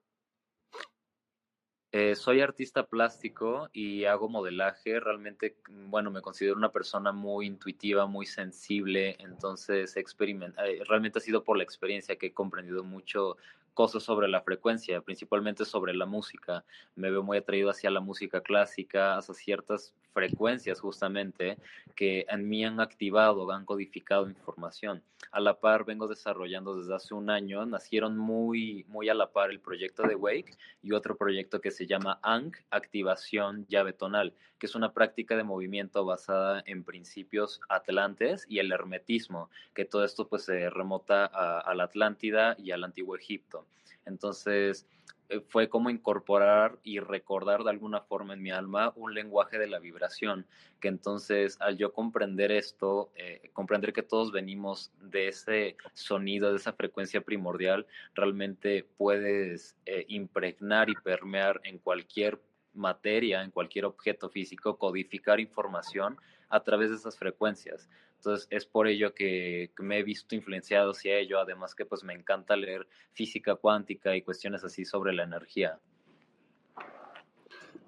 [1.92, 5.00] Eh, soy artista plástico y hago modelaje.
[5.00, 9.16] Realmente, bueno, me considero una persona muy intuitiva, muy sensible.
[9.18, 13.38] Entonces, eh, realmente ha sido por la experiencia que he comprendido mucho
[13.74, 16.64] cosas sobre la frecuencia, principalmente sobre la música.
[16.96, 21.58] Me veo muy atraído hacia la música clásica, hacia ciertas frecuencias justamente
[21.96, 25.04] que en mí han activado, han codificado información.
[25.32, 29.50] A la par vengo desarrollando desde hace un año, nacieron muy, muy a la par
[29.50, 34.68] el proyecto de Wake y otro proyecto que se llama ANC, Activación Llave Tonal, que
[34.68, 40.28] es una práctica de movimiento basada en principios atlantes y el hermetismo, que todo esto
[40.28, 43.63] pues se remota a, a la Atlántida y al antiguo Egipto.
[44.06, 44.86] Entonces,
[45.30, 49.68] eh, fue como incorporar y recordar de alguna forma en mi alma un lenguaje de
[49.68, 50.46] la vibración,
[50.80, 56.58] que entonces al yo comprender esto, eh, comprender que todos venimos de ese sonido, de
[56.58, 62.40] esa frecuencia primordial, realmente puedes eh, impregnar y permear en cualquier
[62.74, 66.18] materia, en cualquier objeto físico, codificar información
[66.50, 67.90] a través de esas frecuencias.
[68.26, 72.14] Entonces es por ello que, me he visto influenciado hacia ello, además que pues me
[72.14, 75.78] encanta leer física cuántica y cuestiones así sobre la energía.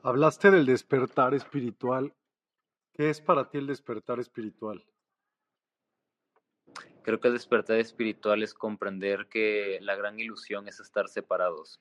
[0.04, 2.14] Hablaste del despertar espiritual.
[2.92, 4.86] ¿Qué es para ti el despertar espiritual?
[7.02, 11.80] Creo que el despertar espiritual es comprender que la gran ilusión es estar separados.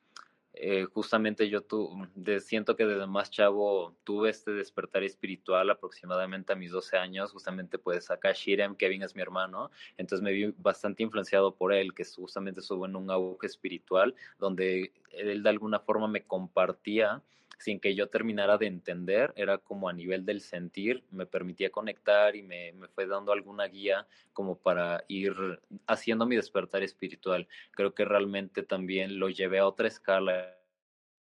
[0.57, 6.53] Eh, justamente yo tu, de, siento que desde más chavo tuve este despertar espiritual aproximadamente
[6.53, 10.55] a mis 12 años, justamente pues acá Shirem, Kevin es mi hermano, entonces me vi
[10.57, 15.81] bastante influenciado por él, que justamente estuvo en un auge espiritual, donde él de alguna
[15.81, 17.21] forma me compartía
[17.65, 22.37] sin que yo terminara de entender, era como a nivel del sentir, me permitía conectar
[22.37, 25.35] y me, me, fue dando alguna guía como para ir
[25.87, 27.49] haciendo mi despertar espiritual.
[27.71, 30.59] Creo que realmente también lo llevé a otra escala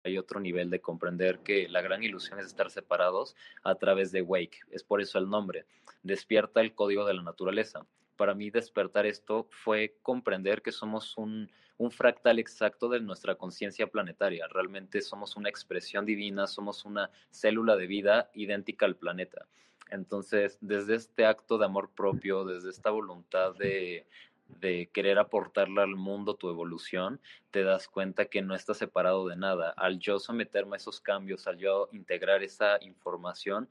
[0.05, 4.23] hay otro nivel de comprender que la gran ilusión es estar separados a través de
[4.23, 4.61] Wake.
[4.71, 5.65] Es por eso el nombre.
[6.03, 7.87] Despierta el código de la naturaleza.
[8.19, 13.87] Para mí despertar esto fue comprender que somos un, un fractal exacto de nuestra conciencia
[13.87, 14.49] planetaria.
[14.49, 19.47] Realmente somos una expresión divina, somos una célula de vida idéntica al planeta.
[19.91, 24.05] Entonces, desde este acto de amor propio, desde esta voluntad de,
[24.49, 27.21] de querer aportarle al mundo tu evolución,
[27.53, 29.71] te das cuenta que no estás separado de nada.
[29.77, 33.69] Al yo someterme a esos cambios, al yo integrar esa información,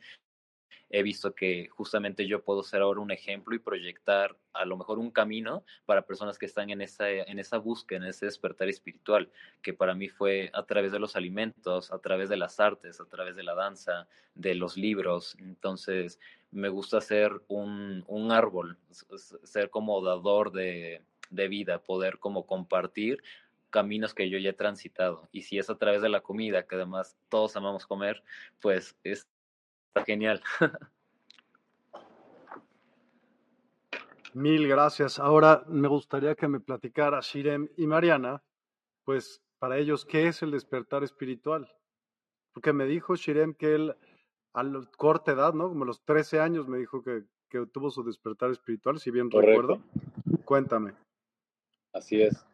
[0.90, 5.00] he visto que justamente yo puedo ser ahora un ejemplo y proyectar a lo mejor
[5.00, 9.30] un camino para personas que están en esa, en esa búsqueda, en ese despertar espiritual,
[9.62, 13.06] que para mí fue a través de los alimentos, a través de las artes, a
[13.06, 15.36] través de la danza, de los libros.
[15.40, 16.20] Entonces,
[16.52, 18.78] me gusta ser un, un árbol,
[19.44, 23.22] ser como dador de, de vida, poder como compartir
[23.70, 25.28] caminos que yo ya he transitado.
[25.32, 28.24] Y si es a través de la comida, que además todos amamos comer,
[28.62, 29.28] pues es
[30.06, 30.42] genial.
[34.34, 35.20] Mil gracias.
[35.20, 38.44] Ahora me gustaría que me platicara Shirem y Mariana,
[39.04, 41.72] pues para ellos, ¿qué es el despertar espiritual?
[42.54, 43.96] Porque me dijo Shirem que él
[44.54, 45.70] a la corta edad, ¿no?
[45.70, 49.30] Como a los 13 años me dijo que, que tuvo su despertar espiritual, si bien
[49.32, 49.82] recuerdo.
[50.46, 50.94] Cuéntame.
[51.94, 52.46] Así es,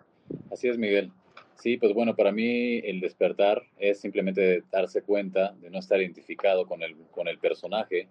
[0.52, 1.12] así es, Miguel.
[1.56, 6.66] Sí, pues bueno, para mí el despertar es simplemente darse cuenta de no estar identificado
[6.68, 8.08] con el, con el personaje,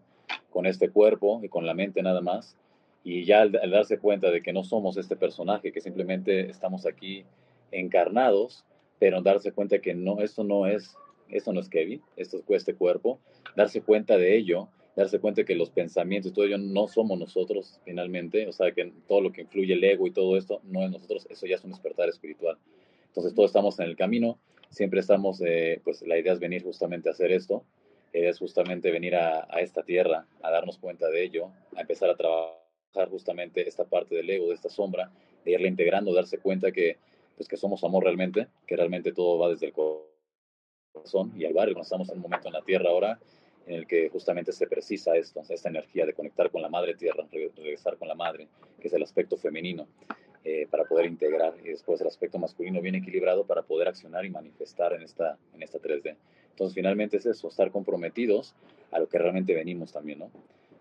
[0.51, 2.57] con este cuerpo y con la mente nada más.
[3.05, 7.25] Y ya al, darse cuenta de que no somos este personaje, que simplemente estamos aquí
[7.73, 8.65] encarnados,
[8.99, 10.97] pero darse cuenta que no, esto no es,
[11.29, 13.19] esto no es Kevin, esto es este cuerpo,
[13.57, 18.47] darse cuenta de ello, darse cuenta que los pensamientos, todo ello no somos nosotros finalmente,
[18.47, 21.27] o sea, que todo lo que influye el ego y todo esto no es nosotros,
[21.31, 22.59] eso ya es un despertar espiritual.
[23.13, 24.39] Entonces todos estamos en el camino,
[24.71, 27.63] siempre estamos, eh, pues la idea es venir justamente a hacer esto.
[28.15, 32.17] es justamente venir a, a, esta tierra, a darnos cuenta de ello, a empezar a
[32.17, 35.11] trabajar justamente esta parte del ego, de esta sombra,
[35.45, 36.97] de irla integrando, darse cuenta que,
[37.37, 41.79] pues, que somos amor realmente, que realmente todo va desde el corazón y al barrio.
[41.79, 43.19] Estamos en un momento en la tierra ahora
[43.67, 47.27] en el que justamente se precisa esto, esta energía de conectar con la madre tierra,
[47.31, 48.49] regresar con la madre,
[48.81, 49.87] que es el aspecto femenino,
[50.45, 54.31] eh, para poder integrar y después el aspecto masculino bien equilibrado para poder accionar y
[54.31, 56.17] manifestar en esta, en esta 3D.
[56.51, 58.55] Entonces, finalmente es eso, estar comprometidos
[58.91, 60.31] a lo que realmente venimos también, ¿no?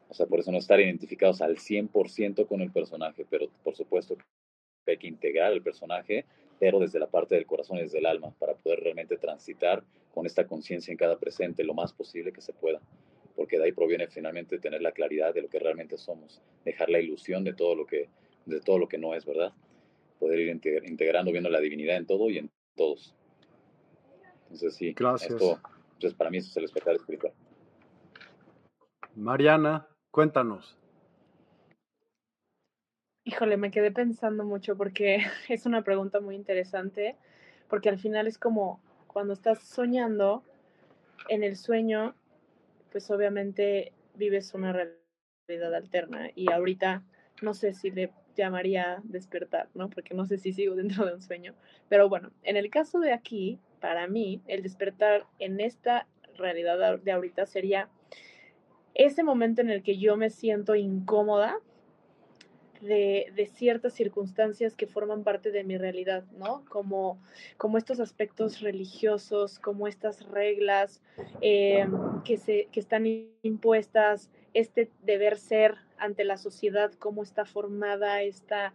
[0.09, 4.17] O sea, por eso no estar identificados al 100% con el personaje, pero por supuesto
[4.17, 6.25] que hay que integrar el personaje,
[6.59, 10.25] pero desde la parte del corazón y desde el alma, para poder realmente transitar con
[10.25, 12.81] esta conciencia en cada presente lo más posible que se pueda.
[13.35, 16.99] Porque de ahí proviene finalmente tener la claridad de lo que realmente somos, dejar la
[16.99, 18.09] ilusión de todo lo que,
[18.45, 19.53] de todo lo que no es, ¿verdad?
[20.19, 20.49] Poder ir
[20.85, 23.15] integrando, viendo la divinidad en todo y en todos.
[24.43, 25.31] Entonces, sí, Gracias.
[25.31, 25.59] esto,
[25.93, 27.33] entonces para mí eso es el espectáculo espiritual.
[29.15, 30.77] Mariana, cuéntanos.
[33.23, 35.19] Híjole, me quedé pensando mucho porque
[35.49, 37.15] es una pregunta muy interesante,
[37.69, 40.43] porque al final es como cuando estás soñando,
[41.29, 42.15] en el sueño,
[42.91, 47.03] pues obviamente vives una realidad alterna y ahorita
[47.41, 49.89] no sé si le llamaría despertar, ¿no?
[49.89, 51.53] Porque no sé si sigo dentro de un sueño,
[51.89, 56.07] pero bueno, en el caso de aquí, para mí, el despertar en esta
[56.37, 57.89] realidad de ahorita sería
[58.93, 61.59] ese momento en el que yo me siento incómoda
[62.81, 66.65] de, ciertas circunstancias que forman parte de mi realidad, ¿no?
[66.69, 67.21] Como,
[67.57, 71.01] como estos aspectos religiosos, como estas reglas
[71.41, 71.87] eh,
[72.25, 73.05] que, se, que están
[73.43, 78.73] impuestas, este deber ser ante la sociedad, cómo está formada, esta,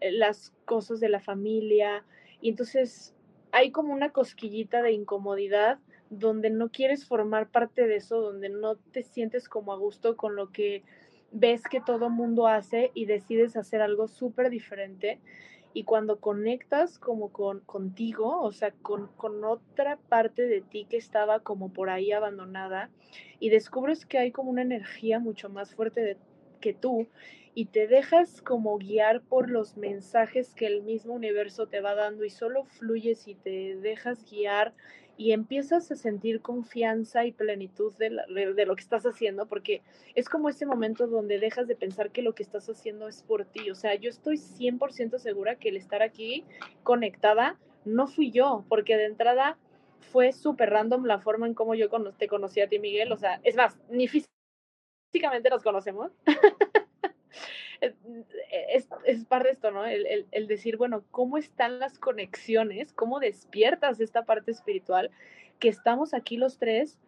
[0.00, 2.04] las cosas de la familia.
[2.40, 3.14] Y entonces
[3.52, 5.78] hay como una cosquillita de incomodidad
[6.10, 10.36] donde no quieres formar parte de eso, donde no te sientes como a gusto con
[10.36, 10.84] lo que
[11.32, 15.20] ves que todo mundo hace y decides hacer algo súper diferente.
[15.76, 20.96] Y cuando conectas como con, contigo, o sea, con, con otra parte de ti que
[20.96, 22.88] estaba como por ahí abandonada,
[23.40, 26.16] y descubres que hay como una energía mucho más fuerte
[26.62, 27.08] que tú,
[27.54, 32.24] y te dejas como guiar por los mensajes que el mismo universo te va dando
[32.24, 34.72] y solo fluyes y te dejas guiar
[35.16, 38.10] y empiezas a sentir confianza y plenitud de,
[38.54, 39.82] de, lo que estás haciendo, porque
[40.14, 43.44] es como ese momento donde dejas de pensar que lo que estás haciendo es por
[43.44, 43.70] ti.
[43.70, 46.44] O sea, yo estoy 100% segura que el estar aquí
[46.82, 49.58] conectada no fui yo, porque de entrada
[50.00, 51.88] fue súper random la forma en cómo yo
[52.18, 53.12] te conocí a ti, Miguel.
[53.12, 56.12] O sea, es más, ni físicamente nos conocemos.
[57.80, 59.84] es, es, parte de esto, ¿no?
[59.84, 62.92] El, el, el, decir, bueno, ¿cómo están las conexiones?
[62.92, 65.10] ¿Cómo despiertas esta parte espiritual?
[65.58, 66.98] Que estamos aquí los tres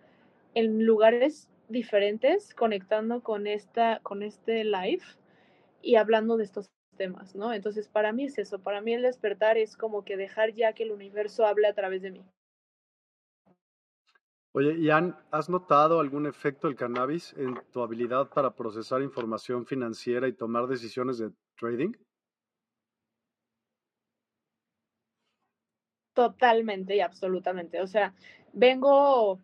[0.54, 5.02] en lugares diferentes, conectando con, esta, con este live
[5.82, 7.52] y hablando de estos temas, ¿no?
[7.52, 10.82] Entonces, para mí es eso, para mí el despertar es como que dejar ya que
[10.82, 12.24] el universo hable a través de mí.
[14.58, 20.26] Oye, Ian, ¿has notado algún efecto del cannabis en tu habilidad para procesar información financiera
[20.26, 21.92] y tomar decisiones de trading?
[26.12, 27.80] Totalmente y absolutamente.
[27.80, 28.16] O sea,
[28.52, 29.38] vengo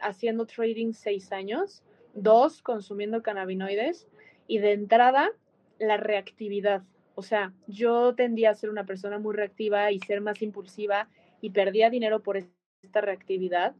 [0.00, 1.84] haciendo trading seis años,
[2.14, 4.08] dos consumiendo cannabinoides
[4.48, 5.30] y de entrada
[5.78, 6.82] la reactividad.
[7.14, 11.08] O sea, yo tendía a ser una persona muy reactiva y ser más impulsiva
[11.40, 13.76] y perdía dinero por esta reactividad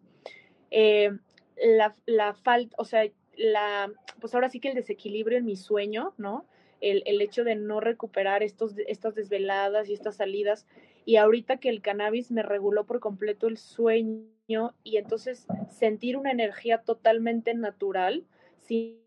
[0.70, 1.10] eh,
[1.56, 3.04] la, la falta, o sea,
[3.36, 3.90] la,
[4.20, 6.44] pues ahora sí que el desequilibrio en mi sueño, ¿no?
[6.80, 10.66] El, el, hecho de no recuperar estos, estas desveladas y estas salidas.
[11.04, 16.30] Y ahorita que el cannabis me reguló por completo el sueño y entonces sentir una
[16.30, 18.24] energía totalmente natural,
[18.60, 18.98] sin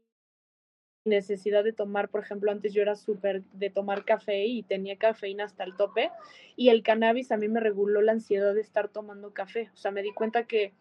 [1.06, 5.46] necesidad de tomar, por ejemplo, antes yo era súper de tomar café y tenía cafeína
[5.46, 6.12] hasta el tope
[6.56, 9.72] y el cannabis a mí me reguló la ansiedad de estar tomando café.
[9.74, 10.74] O sea, me di cuenta que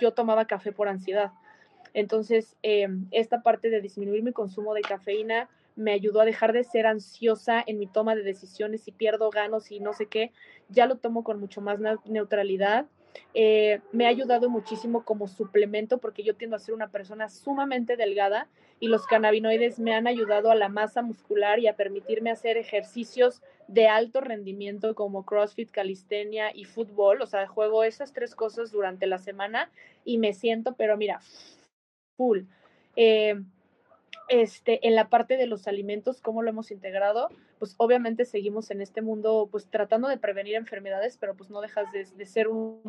[0.00, 1.32] yo tomaba café por ansiedad.
[1.94, 6.64] Entonces, eh, esta parte de disminuir mi consumo de cafeína me ayudó a dejar de
[6.64, 10.32] ser ansiosa en mi toma de decisiones, si pierdo, ganos y no sé qué,
[10.68, 12.86] ya lo tomo con mucho más neutralidad.
[13.34, 17.96] Eh, me ha ayudado muchísimo como suplemento porque yo tiendo a ser una persona sumamente
[17.96, 18.48] delgada
[18.80, 23.42] y los cannabinoides me han ayudado a la masa muscular y a permitirme hacer ejercicios
[23.66, 27.20] de alto rendimiento como CrossFit, calistenia y fútbol.
[27.22, 29.70] O sea, juego esas tres cosas durante la semana
[30.04, 31.20] y me siento, pero mira,
[32.16, 32.40] full.
[32.96, 33.40] Eh,
[34.28, 38.80] este, en la parte de los alimentos, cómo lo hemos integrado, pues obviamente seguimos en
[38.80, 42.80] este mundo, pues tratando de prevenir enfermedades, pero pues no dejas de, ser un,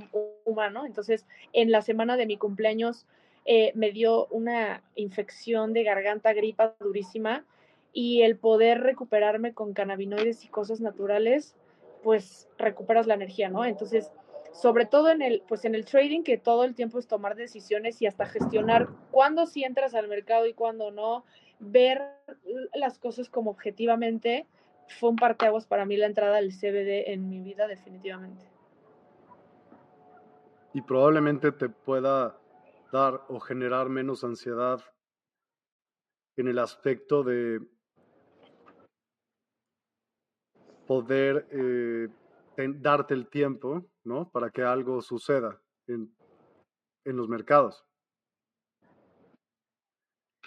[0.45, 0.85] humano.
[0.85, 3.05] Entonces, en la semana de mi cumpleaños
[3.45, 7.45] eh, me dio una infección de garganta, gripa durísima,
[7.93, 11.55] y el poder recuperarme con cannabinoides y cosas naturales,
[12.03, 13.65] pues recuperas la energía, ¿no?
[13.65, 14.11] Entonces,
[14.53, 18.01] sobre todo en el, pues en el trading, que todo el tiempo es tomar decisiones
[18.01, 21.23] y hasta gestionar cuándo sí entras al mercado y cuándo no,
[21.59, 22.01] ver
[22.73, 24.47] las cosas como objetivamente,
[24.99, 28.45] fue un parteaguas para mí la entrada del CBD en mi vida definitivamente.
[30.73, 32.39] Y probablemente te pueda
[32.91, 34.81] dar o generar menos ansiedad
[36.37, 37.59] en el aspecto de
[40.87, 42.07] poder eh,
[42.67, 44.29] darte el tiempo, ¿no?
[44.29, 46.13] Para que algo suceda en,
[47.05, 47.85] en los mercados.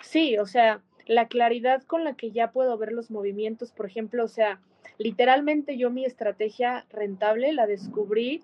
[0.02, 4.24] Sí, o sea, la claridad con la que ya puedo ver los movimientos, por ejemplo,
[4.24, 4.60] o sea,
[4.98, 8.42] literalmente yo mi estrategia rentable la descubrí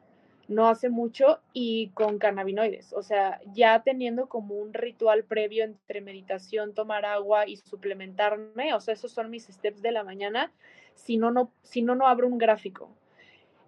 [0.48, 6.00] no hace mucho y con cannabinoides, o sea, ya teniendo como un ritual previo entre
[6.00, 10.50] meditación, tomar agua y suplementarme, o sea, esos son mis steps de la mañana,
[10.94, 12.90] si no, no, si no, no abro un gráfico.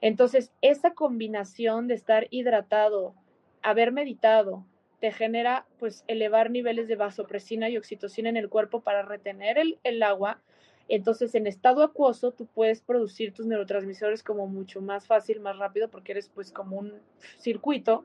[0.01, 3.14] Entonces, esa combinación de estar hidratado,
[3.62, 4.64] haber meditado,
[5.01, 9.78] te genera pues elevar niveles de vasopresina y oxitocina en el cuerpo para retener el,
[9.82, 10.40] el, agua.
[10.88, 15.88] Entonces, en estado acuoso, tú puedes producir tus neurotransmisores como mucho más fácil, más rápido,
[15.88, 16.94] porque eres pues como un
[17.38, 18.05] circuito.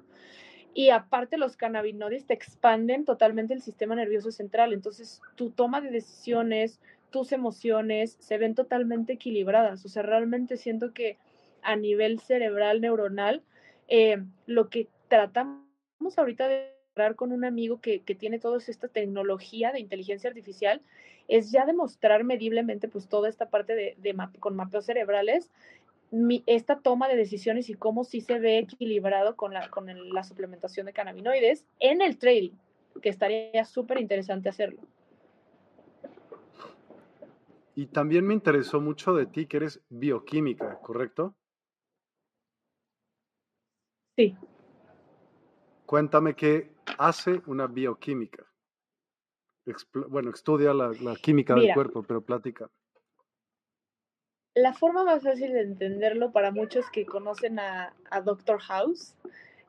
[0.73, 4.73] Y aparte, los cannabinoides te expanden totalmente el sistema nervioso central.
[4.73, 6.79] Entonces, tu toma de decisiones,
[7.11, 9.85] tus emociones se ven totalmente equilibradas.
[9.85, 11.17] O sea, realmente siento que
[11.65, 13.43] a nivel cerebral, neuronal,
[13.87, 15.65] eh, lo que tratamos
[16.17, 20.81] ahorita de hablar con un amigo que, tiene toda esta tecnología de inteligencia artificial
[21.27, 25.49] es ya demostrar mediblemente pues toda esta parte de, con mapeos cerebrales
[26.45, 30.85] esta toma de decisiones y cómo sí se ve equilibrado con la, con la suplementación
[30.85, 32.53] de cannabinoides en el trading,
[33.01, 34.79] que estaría súper interesante hacerlo.
[37.73, 41.35] Y también me interesó mucho de ti que eres bioquímica, ¿correcto?
[44.15, 44.35] Sí.
[45.85, 48.45] Cuéntame qué hace una bioquímica.
[50.09, 52.69] bueno, estudia la, química del cuerpo, pero plática.
[54.53, 59.15] La forma más fácil de entenderlo para muchos que conocen a, a Doctor House,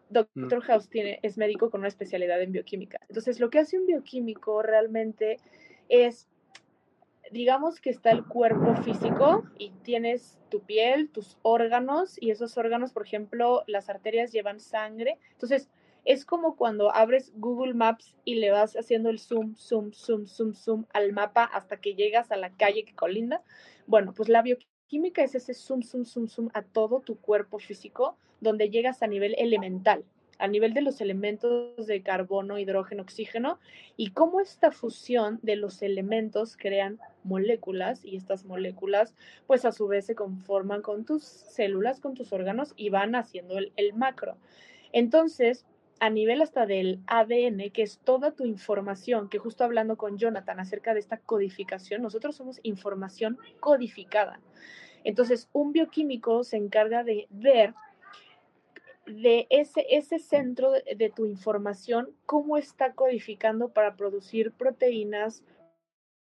[0.09, 0.67] Doctor mm.
[0.67, 3.01] House tiene, es médico con una especialidad en bioquímica.
[3.09, 5.39] Entonces, lo que hace un bioquímico realmente
[5.89, 6.29] es
[7.31, 12.93] digamos que está el cuerpo físico y tienes tu piel, tus órganos y esos órganos,
[12.93, 15.19] por ejemplo, las arterias llevan sangre.
[15.33, 15.69] Entonces,
[16.05, 20.55] es como cuando abres Google Maps y le vas haciendo el zoom, zoom, zoom, zoom,
[20.55, 23.43] zoom al mapa hasta que llegas a la calle que colinda.
[23.87, 28.17] Bueno, pues la bioquímica es ese zoom, zoom, zoom, zoom a todo tu cuerpo físico
[28.41, 30.05] donde llegas a nivel elemental
[30.39, 33.59] a nivel de los elementos de carbono, hidrógeno, oxígeno,
[33.97, 39.15] y cómo esta fusión de los elementos crean moléculas y estas moléculas
[39.47, 43.59] pues a su vez se conforman con tus células, con tus órganos y van haciendo
[43.59, 44.37] el, macro.
[44.93, 45.67] Entonces,
[46.01, 50.61] a nivel hasta del ADN, que es toda tu información, que justo hablando con Jonathan
[50.61, 54.41] acerca de esta codificación, nosotros somos información codificada.
[55.05, 57.75] Entonces, un bioquímico se encarga de ver
[59.07, 65.45] de ese, ese centro de, tu información, cómo está codificando para producir proteínas,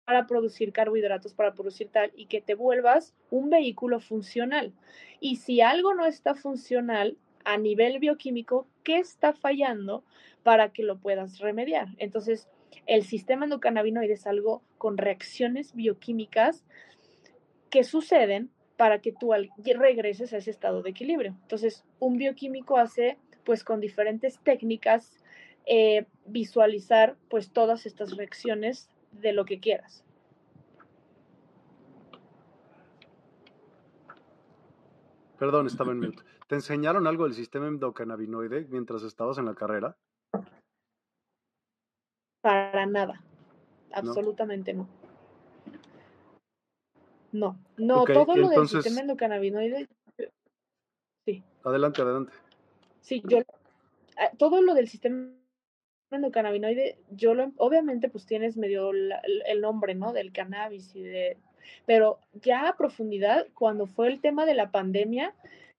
[0.05, 4.73] para producir carbohidratos, para producir tal, y que te vuelvas un vehículo funcional.
[5.19, 10.03] Y si algo no está funcional a nivel bioquímico, ¿qué está fallando
[10.43, 11.87] para que lo puedas remediar?
[11.97, 12.47] Entonces,
[12.87, 16.65] el sistema endocannabinoide es algo con reacciones bioquímicas
[17.69, 18.49] que suceden
[18.81, 19.31] para que tú
[19.75, 21.35] regreses a ese estado de equilibrio.
[21.43, 25.23] Entonces, un bioquímico hace, pues con diferentes técnicas,
[25.67, 30.03] eh, visualizar pues todas estas reacciones de lo que quieras.
[35.37, 36.23] Perdón, estaba en mute.
[36.47, 39.95] ¿Te enseñaron algo del sistema endocannabinoide mientras estabas en la carrera?
[42.41, 43.21] Para nada.
[43.93, 44.85] Absolutamente no.
[44.85, 45.00] No,
[47.31, 49.87] no, todo lo del sistema endocannabinoide.
[51.25, 51.43] Sí.
[51.63, 52.33] Adelante, adelante.
[53.01, 53.39] Sí, yo.
[54.17, 55.31] Ah, todo lo del sistema
[56.11, 57.51] endocannabinoide, yo lo.
[57.57, 60.13] Obviamente, pues tienes medio el nombre, ¿no?
[60.13, 61.37] Del cannabis y de.
[61.85, 65.33] Pero ya a profundidad, cuando fue el tema de la pandemia,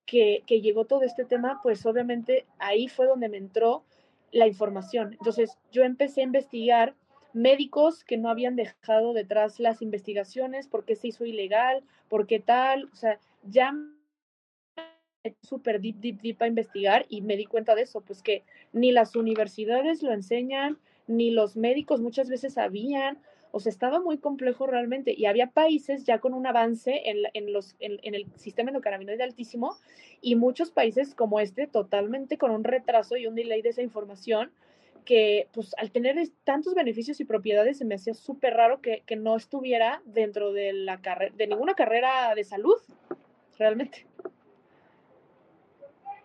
[0.06, 3.84] que, que llegó todo este tema, pues obviamente ahí fue donde me entró
[4.30, 5.12] la información.
[5.12, 6.94] Entonces, yo empecé a investigar
[7.34, 12.40] médicos que no habían dejado detrás las investigaciones, por qué se hizo ilegal, por qué
[12.40, 13.74] tal, o sea, ya
[15.42, 18.92] súper deep, deep, deep a investigar y me di cuenta de eso, pues que ni
[18.92, 23.18] las universidades lo enseñan, ni los médicos muchas veces sabían,
[23.52, 27.52] o sea, estaba muy complejo realmente y había países ya con un avance en, en
[27.52, 29.76] los, en, el sistema endocannabinoide altísimo
[30.22, 34.50] y muchos países como este totalmente con un retraso y un delay de esa información
[35.04, 39.16] que pues al tener tantos beneficios y propiedades se me hacía súper raro que, que,
[39.16, 42.76] no estuviera dentro de la carrera, de ninguna carrera de salud,
[43.58, 44.06] realmente.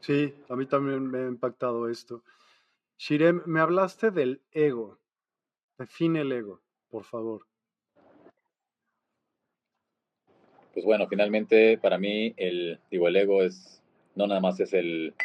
[0.01, 2.23] Sí, a mí también me ha impactado esto.
[2.97, 4.99] Shirem, me hablaste del ego.
[5.77, 7.45] Define el ego, por favor.
[10.73, 13.81] Pues bueno, finalmente para mí el, digo, el ego es,
[14.15, 15.15] no nada más es el,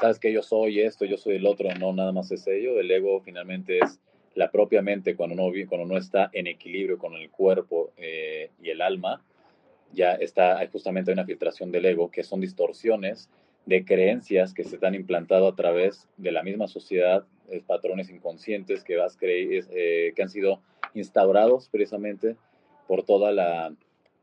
[0.00, 2.78] sabes que yo soy esto, yo soy el otro, no nada más es ello.
[2.78, 4.00] El ego finalmente es
[4.34, 8.70] la propia mente cuando uno, cuando uno está en equilibrio con el cuerpo eh, y
[8.70, 9.24] el alma,
[9.92, 13.30] ya está, justamente una filtración del ego, que son distorsiones
[13.66, 17.26] de creencias que se están implantado a través de la misma sociedad,
[17.66, 20.62] patrones inconscientes que, vas eh, que han sido
[20.94, 22.36] instaurados precisamente
[22.86, 23.74] por toda la,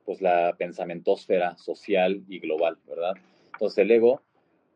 [0.05, 3.13] pues, la pensamentósfera social y global, ¿verdad?
[3.53, 4.21] Entonces el ego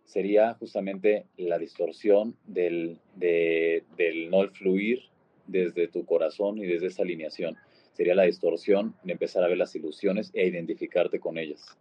[0.09, 5.03] sería justamente la distorsión del, de, del no fluir
[5.47, 7.55] desde tu corazón y desde esa alineación.
[7.93, 11.77] Sería la distorsión de empezar a ver las ilusiones e identificarte con ellas.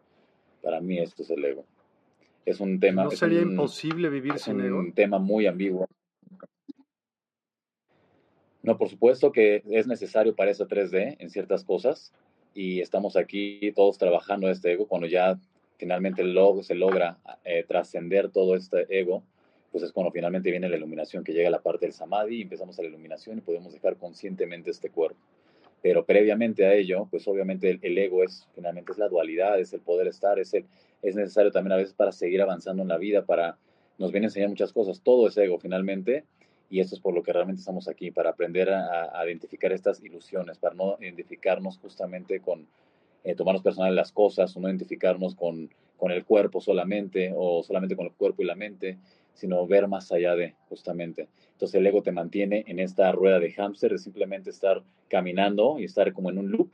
[0.62, 1.64] Para mí esto es el ego
[2.48, 3.04] es un tema.
[3.04, 4.78] ¿No sería imposible vivir sin ego?
[4.78, 5.86] un tema muy ambiguo.
[8.62, 12.12] No, por supuesto que es necesario para esa 3D en ciertas cosas
[12.54, 15.38] y estamos aquí todos trabajando este ego cuando ya
[15.78, 16.22] finalmente
[16.62, 19.22] se logra eh, trascender todo este ego,
[19.70, 22.42] pues es cuando finalmente viene la iluminación que llega a la parte del samadhi y
[22.42, 25.18] empezamos a la iluminación y podemos dejar conscientemente este cuerpo.
[25.80, 29.80] Pero previamente a ello, pues obviamente el, ego es finalmente es la dualidad, es el
[29.80, 30.64] poder estar, es el,
[31.02, 33.56] es necesario también a veces para seguir avanzando en la vida, para
[33.96, 35.00] nos viene enseñar muchas cosas.
[35.00, 36.24] Todo es ego finalmente
[36.70, 40.58] y esto es por lo que realmente estamos aquí, para aprender a, identificar estas ilusiones,
[40.58, 42.66] para no identificarnos justamente con
[43.28, 45.68] eh, tomarnos personal las cosas, o no identificarnos con,
[45.98, 48.96] con el cuerpo solamente o solamente con el cuerpo y la mente,
[49.34, 51.28] sino ver más allá de justamente.
[51.52, 55.84] Entonces el ego te mantiene en esta rueda de hámster, de simplemente estar caminando y
[55.84, 56.70] estar como en un loop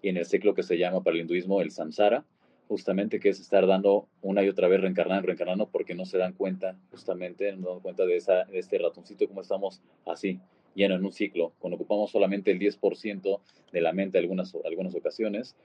[0.00, 2.24] y en el ciclo que se llama para el hinduismo el samsara,
[2.68, 6.32] justamente que es estar dando una y otra vez reencarnando, reencarnando, porque no se dan
[6.32, 10.40] cuenta, justamente, no dan cuenta de, esa, de este ratoncito, como estamos así,
[10.74, 13.40] lleno en un ciclo, cuando ocupamos solamente el 10%
[13.72, 15.56] de la mente algunas, algunas ocasiones,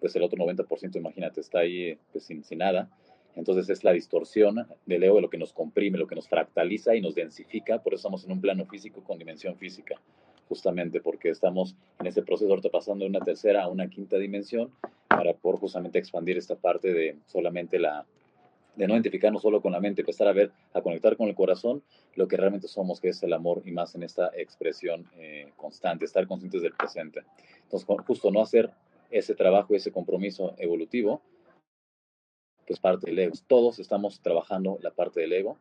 [0.00, 2.90] pues el otro 90%, imagínate, está ahí pues, sin, sin nada.
[3.34, 7.00] Entonces es la distorsión del ego, lo que nos comprime, lo que nos fractaliza y
[7.00, 10.00] nos densifica, por eso estamos en un plano físico con dimensión física
[10.48, 14.70] justamente porque estamos en ese proceso ahorita pasando de una tercera a una quinta dimensión
[15.06, 18.06] para poder justamente expandir esta parte de solamente la,
[18.76, 21.82] de no identificarnos solo con la mente, empezar a ver, a conectar con el corazón
[22.14, 26.04] lo que realmente somos, que es el amor y más en esta expresión eh, constante,
[26.04, 27.22] estar conscientes del presente.
[27.64, 28.70] Entonces, justo no hacer
[29.10, 31.22] ese trabajo, ese compromiso evolutivo,
[32.66, 33.34] pues parte del ego.
[33.46, 35.58] Todos estamos trabajando la parte del ego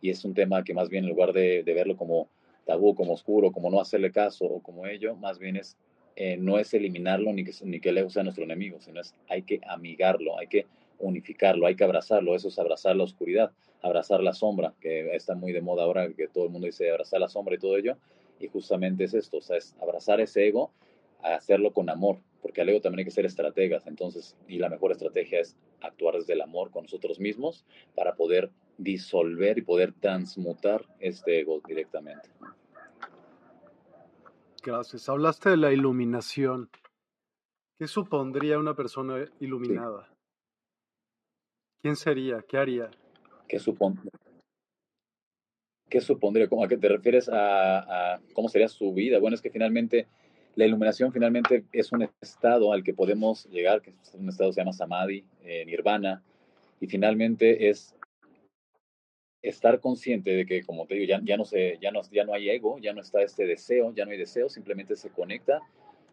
[0.00, 2.28] y es un tema que más bien en lugar de, verlo como
[2.66, 5.76] tabú, como oscuro, como no hacerle caso o como ello, más bien es,
[6.16, 9.14] eh, no es eliminarlo ni que, ni que el ego sea nuestro enemigo, sino es
[9.28, 10.66] hay que amigarlo, hay que
[10.98, 15.52] unificarlo, hay que abrazarlo, eso es abrazar la oscuridad, abrazar la sombra, que está muy
[15.52, 17.96] de moda ahora que todo el mundo dice abrazar la sombra y todo ello,
[18.38, 20.70] y justamente es esto, es abrazar ese ego,
[21.22, 24.92] hacerlo con amor, porque al ego también hay que ser estrategas, entonces, y la mejor
[24.92, 27.64] estrategia es actuar desde el amor con nosotros mismos
[27.94, 32.28] para poder disolver y poder transmutar este ego directamente.
[34.62, 35.08] Gracias.
[35.08, 36.70] Hablaste de la iluminación.
[37.78, 40.08] ¿Qué supondría una persona iluminada?
[41.82, 42.42] ¿Quién sería?
[42.46, 42.90] ¿Qué haría?
[43.48, 44.10] ¿Qué supondría?
[45.88, 46.48] ¿Qué supondría?
[46.48, 49.18] ¿Cómo, ¿A qué te refieres a, cómo sería su vida?
[49.18, 50.06] Bueno, es que finalmente
[50.56, 54.54] la iluminación finalmente es un estado al que podemos llegar, que es un estado que
[54.54, 56.22] se llama Samadhi, eh, Nirvana,
[56.80, 57.94] y finalmente es
[59.42, 62.50] estar consciente de que, como te digo, ya, no se, ya, no, ya no hay
[62.50, 65.60] ego, ya no está este deseo, ya no hay deseo, simplemente se conecta,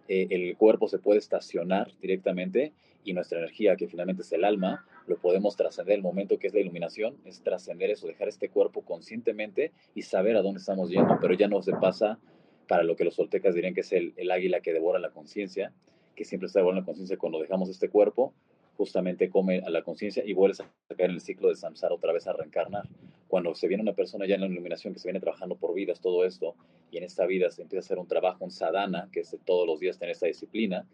[0.07, 2.73] eh, el cuerpo se puede estacionar directamente
[3.03, 5.95] y nuestra energía, que finalmente es el alma, lo podemos trascender.
[5.95, 10.37] El momento que es la iluminación es trascender eso, dejar este cuerpo conscientemente y saber
[10.37, 12.19] a dónde estamos yendo, pero ya no se pasa
[12.67, 15.73] para lo que los soltecas dirían que es el, águila que devora la conciencia,
[16.15, 18.33] que siempre está devorando la conciencia cuando dejamos este cuerpo
[18.77, 22.13] justamente come a la conciencia y vuelves a caer en el ciclo de samsara otra
[22.13, 22.87] vez a reencarnar.
[23.27, 25.99] Cuando se viene una persona ya en la iluminación que se viene trabajando por vidas,
[25.99, 26.55] todo esto,
[26.91, 29.65] y en esta vida se empieza a hacer un trabajo, un sadhana, que es todos
[29.65, 30.87] los días tener esta disciplina,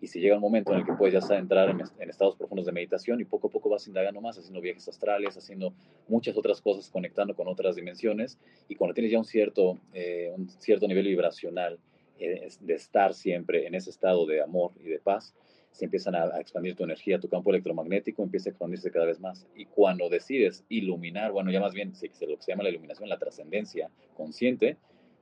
[0.00, 2.72] y si llega un momento en el que puedes ya entrar en, estados profundos de
[2.72, 5.74] meditación y poco a poco vas indagando más, haciendo viajes astrales, haciendo
[6.08, 8.38] muchas otras cosas, conectando con otras dimensiones,
[8.68, 11.78] y cuando tienes ya un cierto, eh, un cierto nivel vibracional
[12.18, 15.34] eh, de estar siempre en ese estado de amor y de paz,
[15.70, 19.46] se empiezan a, expandir tu energía, tu campo electromagnético empieza a expandirse cada vez más.
[19.54, 23.18] Y cuando decides iluminar, bueno, ya más bien lo que se llama la iluminación, la
[23.18, 24.78] trascendencia consciente,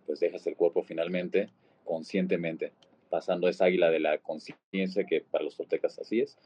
[0.07, 1.51] pues dejas el cuerpo finalmente
[1.85, 2.73] conscientemente
[3.09, 6.39] pasando esa águila de la conciencia, que para los toltecas así es,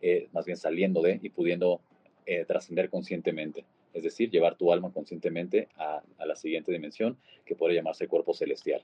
[0.00, 1.80] eh, más bien saliendo de y pudiendo
[2.26, 7.74] eh, trascender conscientemente, es decir, llevar tu alma conscientemente a, la siguiente dimensión, que puede
[7.74, 8.82] llamarse cuerpo celestial.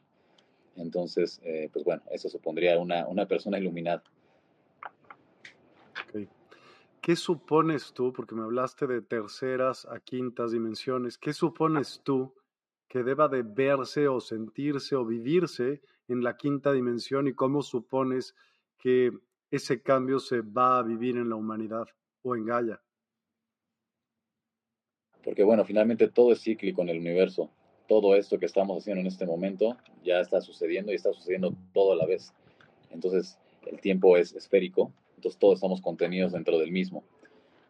[0.77, 4.03] Entonces, eh, pues bueno, eso supondría una, una persona iluminada.
[7.01, 12.35] ¿Qué supones tú, porque me hablaste de terceras a quintas dimensiones, qué supones tú
[12.89, 18.35] que deba de verse o sentirse o vivirse en la quinta dimensión y cómo supones
[18.79, 19.11] que
[19.51, 21.87] ese cambio se va a vivir en la humanidad
[22.23, 22.81] o en Gaia.
[25.23, 27.51] Porque bueno, finalmente todo es cíclico en el universo.
[27.89, 31.93] Todo esto que estamos haciendo en este momento ya está sucediendo y está sucediendo todo
[31.93, 32.33] a la vez.
[32.91, 37.05] Entonces, el tiempo es esférico, entonces todos estamos contenidos dentro del mismo.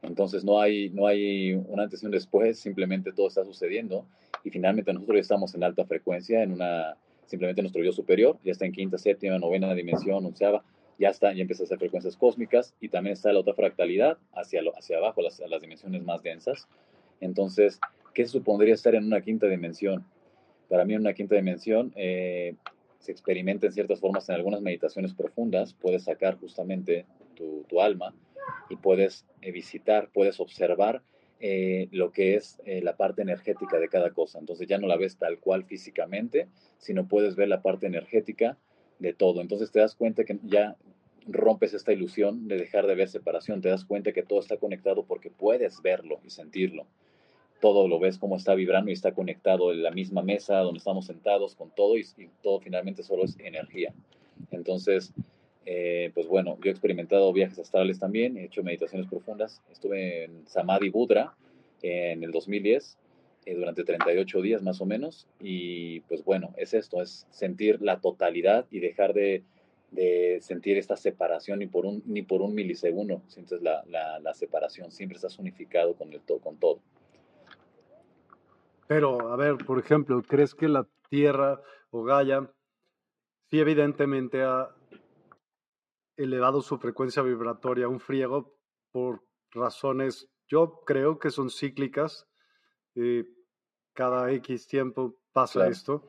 [0.03, 4.07] Entonces no hay, no hay un antes y un después, simplemente todo está sucediendo
[4.45, 6.97] y finalmente nosotros estamos en alta frecuencia, en una,
[7.27, 10.65] simplemente nuestro yo superior, ya está en quinta, séptima, novena dimensión, onceava,
[10.99, 14.63] ya está, ya empieza a hacer frecuencias cósmicas y también está la otra fractalidad hacia,
[14.63, 16.67] lo, hacia abajo, las, las dimensiones más densas.
[17.21, 17.81] Entonces,
[18.15, 20.05] ¿qué supondría estar en una quinta dimensión?
[20.69, 22.55] Para mí, en una quinta dimensión eh,
[22.99, 28.15] se experimenta en ciertas formas en algunas meditaciones profundas, puedes sacar justamente tu, alma
[28.71, 31.03] y puedes eh, visitar, puedes observar
[31.39, 34.39] eh, lo que es eh, la parte energética de cada cosa.
[34.39, 38.57] Entonces ya no la ves tal cual físicamente, sino puedes ver la parte energética
[38.99, 39.41] de todo.
[39.41, 40.77] Entonces te das cuenta que ya
[41.27, 45.05] rompes esta ilusión de dejar de ver separación, te das cuenta que todo está conectado
[45.05, 46.87] porque puedes verlo y sentirlo.
[47.61, 51.07] Todo lo ves como está vibrando y está conectado en la misma mesa donde estamos
[51.07, 53.93] sentados con todo y, y todo finalmente solo es energía.
[54.51, 55.13] Entonces,
[55.69, 59.61] eh, pues bueno, yo he experimentado viajes astrales también, he hecho meditaciones profundas.
[59.71, 61.35] Estuve en Samadhi Budra
[61.83, 62.97] en el 2010
[63.47, 65.27] eh, durante 38 días más o menos.
[65.41, 69.43] Y pues bueno, es esto, es sentir la totalidad y dejar de,
[70.41, 73.23] sentir esta separación ni por un, ni por un milisegundo.
[73.27, 76.81] Sientes la, la, separación, siempre estás unificado con, el con todo.
[78.87, 81.61] Pero, a ver, por ejemplo, ¿crees que la Tierra
[81.91, 82.49] o Gaia
[83.51, 84.71] sí evidentemente ha
[86.17, 88.55] elevado su frecuencia vibratoria, un friego,
[88.91, 92.27] por razones, yo creo que son cíclicas.
[92.95, 93.25] Eh,
[93.93, 96.09] cada X tiempo pasa esto.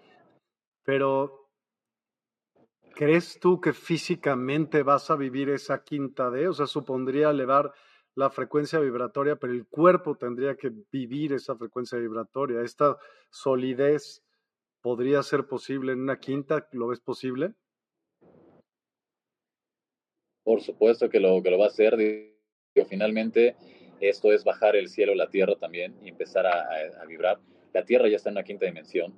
[0.83, 1.49] Pero,
[2.95, 6.47] ¿crees tú que físicamente vas a vivir esa quinta D?
[6.47, 7.73] O sea, supondría elevar
[8.15, 12.61] la frecuencia vibratoria, pero el cuerpo tendría que vivir esa frecuencia vibratoria.
[12.61, 12.97] ¿Esta
[13.29, 14.23] solidez
[14.81, 16.67] podría ser posible en una quinta?
[16.71, 17.55] ¿Lo ves posible?
[20.47, 21.97] Por supuesto que lo, que lo va a hacer.
[21.97, 23.57] Digo, finalmente,
[23.99, 27.37] esto es bajar el cielo la tierra también y empezar a, vibrar.
[27.73, 29.13] La tierra ya está en una quinta dimensión,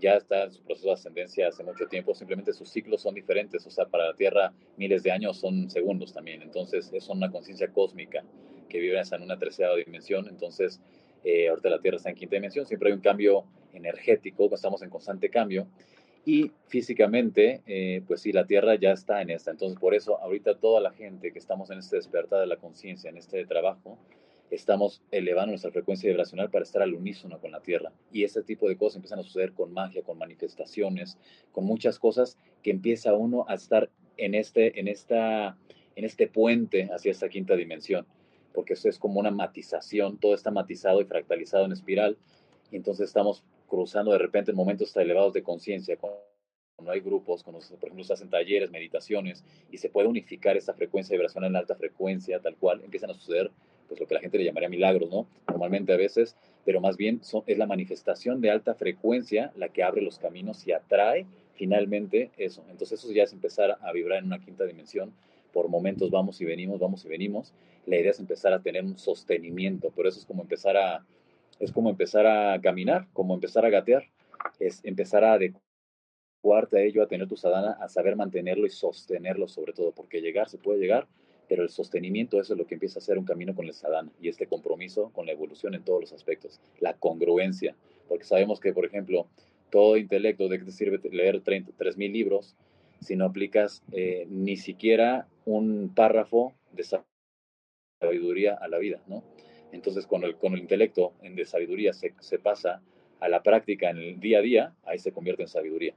[0.00, 3.64] ya está en su proceso de ascendencia hace mucho tiempo, simplemente sus ciclos son diferentes,
[3.64, 7.68] o sea, para la tierra miles de años son segundos también, entonces es una conciencia
[7.68, 8.24] cósmica
[8.68, 10.82] que vive en una tercera dimensión, entonces
[11.22, 14.90] eh, ahorita la tierra está en quinta dimensión, siempre hay un cambio energético, estamos en
[14.90, 15.68] constante cambio,
[16.24, 19.50] y físicamente, eh, pues sí, la Tierra ya está en esta.
[19.50, 23.10] Entonces, por eso, ahorita toda la gente que estamos en este despertar de la conciencia,
[23.10, 23.98] en este trabajo,
[24.50, 27.92] estamos elevando nuestra frecuencia vibracional para estar al unísono con la Tierra.
[28.12, 31.18] Y ese tipo de cosas empiezan a suceder con magia, con manifestaciones,
[31.50, 35.56] con muchas cosas que empieza uno a estar en este, en esta,
[35.96, 38.06] en este puente hacia esta quinta dimensión.
[38.52, 42.16] Porque eso es como una matización, todo está matizado y fractalizado en espiral.
[42.70, 43.42] Y entonces estamos
[43.72, 48.12] cruzando de repente en momentos elevados de conciencia, cuando hay grupos, cuando por ejemplo se
[48.12, 52.54] hacen talleres, meditaciones, y se puede unificar esta frecuencia de vibración en alta frecuencia, tal
[52.56, 53.50] cual, empiezan a suceder
[53.88, 55.26] pues lo que la gente le llamaría milagros, ¿no?
[55.48, 60.02] Normalmente a veces, pero más bien es la manifestación de alta frecuencia la que abre
[60.02, 62.62] los caminos y atrae finalmente eso.
[62.70, 65.14] Entonces eso ya es empezar a vibrar en una quinta dimensión.
[65.50, 67.54] Por momentos vamos y venimos, vamos y venimos.
[67.86, 71.06] La idea es empezar a tener un sostenimiento, pero eso es como empezar a,
[71.62, 74.04] es como empezar a caminar, como empezar a gatear,
[74.58, 79.46] es empezar a adecuarte a ello, a tener tu sadhana, a saber mantenerlo y sostenerlo
[79.46, 81.06] sobre todo, porque llegar se puede llegar,
[81.48, 84.10] pero el sostenimiento, eso es lo que empieza a ser un camino con el sadhana
[84.20, 87.76] y este compromiso con la evolución en todos los aspectos, la congruencia,
[88.08, 89.28] porque sabemos que, por ejemplo,
[89.70, 92.56] todo intelecto, ¿de qué te sirve leer 3.000 libros
[93.00, 96.84] si no aplicas eh, ni siquiera un párrafo de
[98.00, 99.22] sabiduría a la vida, ¿no?
[99.72, 102.80] Entonces, con el, con el intelecto en de sabiduría se, se pasa
[103.20, 105.94] a la práctica en el día a día, ahí se convierte en sabiduría.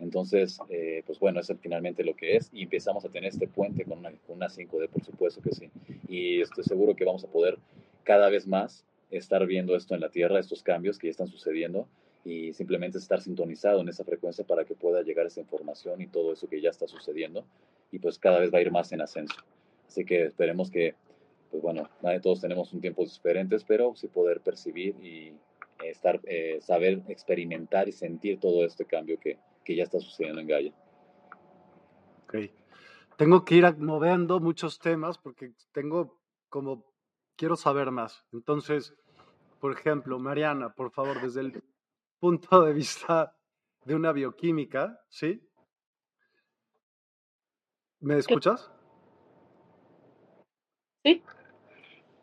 [0.00, 3.84] Entonces, eh, pues bueno, es finalmente lo que es y empezamos a tener este puente
[3.84, 5.70] con una, con una 5D, por supuesto que sí.
[6.08, 7.58] Y estoy seguro que vamos a poder
[8.04, 11.88] cada vez más estar viendo esto en la Tierra, estos cambios que ya están sucediendo
[12.24, 16.32] y simplemente estar sintonizado en esa frecuencia para que pueda llegar esa información y todo
[16.32, 17.44] eso que ya está sucediendo
[17.90, 19.36] y pues cada vez va a ir más en ascenso.
[19.86, 20.94] Así que esperemos que,
[21.50, 21.88] pues bueno,
[22.22, 25.34] todos tenemos un tiempo diferentes, pero sí poder percibir y
[25.84, 30.46] estar, eh, saber experimentar y sentir todo este cambio que, que ya está sucediendo en
[30.46, 30.72] Gaia.
[32.24, 32.36] Ok.
[33.16, 36.84] Tengo que ir moviendo muchos temas porque tengo como,
[37.36, 38.24] quiero saber más.
[38.32, 38.94] Entonces,
[39.60, 41.62] por ejemplo, Mariana, por favor, desde el
[42.20, 43.36] punto de vista
[43.84, 45.42] de una bioquímica, ¿sí?
[48.00, 48.70] ¿Me escuchas?
[51.02, 51.22] Sí.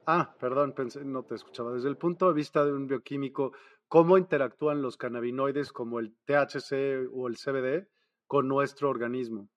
[0.08, 1.74] Ah, perdón, pensé, no te escuchaba.
[1.74, 3.54] Desde el punto de vista de un bioquímico,
[3.88, 7.88] cómo interactúan los cannabinoides como el THC o el CBD
[8.28, 9.50] con nuestro organismo.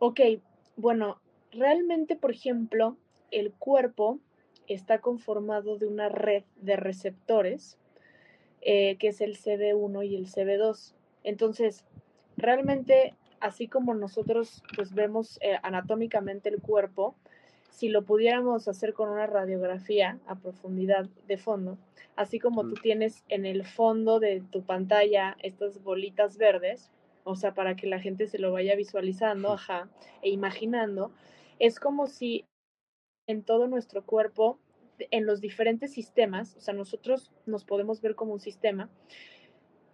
[0.00, 0.20] Ok,
[0.76, 1.20] bueno,
[1.52, 2.96] realmente, por ejemplo,
[3.30, 4.18] el cuerpo
[4.66, 7.78] está conformado de una red de receptores,
[8.60, 10.94] eh, que es el CB1 y el CB2.
[11.22, 11.84] Entonces,
[12.36, 17.16] realmente, así como nosotros pues, vemos eh, anatómicamente el cuerpo,
[17.74, 21.76] si lo pudiéramos hacer con una radiografía a profundidad de fondo,
[22.14, 26.92] así como tú tienes en el fondo de tu pantalla estas bolitas verdes,
[27.24, 29.88] o sea, para que la gente se lo vaya visualizando, ajá,
[30.22, 31.10] e imaginando,
[31.58, 32.44] es como si
[33.26, 34.60] en todo nuestro cuerpo,
[35.10, 38.88] en los diferentes sistemas, o sea, nosotros nos podemos ver como un sistema,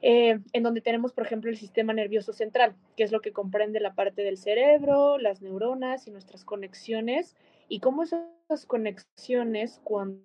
[0.02, 3.80] eh, en donde tenemos, por ejemplo, el sistema nervioso central, que es lo que comprende
[3.80, 7.36] la parte del cerebro, las neuronas y nuestras conexiones
[7.70, 10.20] y cómo esas conexiones cuando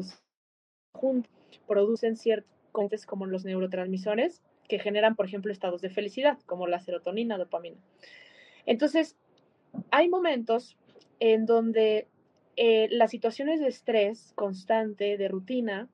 [0.00, 0.16] se
[0.92, 1.30] juntan
[1.66, 2.58] producen ciertos
[3.06, 7.78] como los neurotransmisores que generan, por ejemplo, estados de felicidad, como la serotonina, dopamina.
[8.66, 9.16] Entonces,
[9.90, 10.76] hay momentos
[11.20, 12.06] en donde
[12.56, 15.88] eh, las situaciones de estrés constante, de rutina,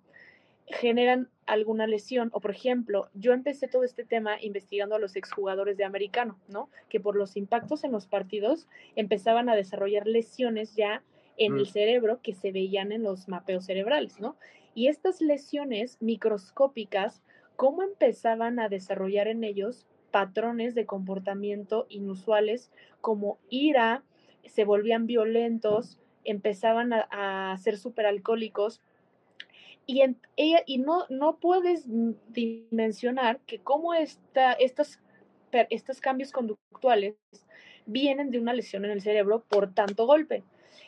[0.66, 2.30] generan alguna lesión.
[2.32, 6.70] O, por ejemplo, yo empecé todo este tema investigando a los exjugadores de americano, ¿no?
[6.88, 11.02] Que por los impactos en los partidos empezaban a desarrollar lesiones ya
[11.36, 11.66] en el mm.
[11.66, 14.36] cerebro que se veían en los mapeos cerebrales, ¿no?
[14.74, 17.22] Y estas lesiones microscópicas,
[17.56, 24.04] ¿cómo empezaban a desarrollar en ellos patrones de comportamiento inusuales como ira,
[24.46, 27.08] se volvían violentos, empezaban a,
[27.52, 28.80] a ser superalcohólicos
[29.86, 30.02] y,
[30.36, 31.86] ella, y no, no puedes
[32.28, 34.98] dimensionar que cómo estos,
[35.70, 37.16] estos cambios conductuales
[37.86, 40.42] vienen de una lesión en el cerebro por tanto golpe.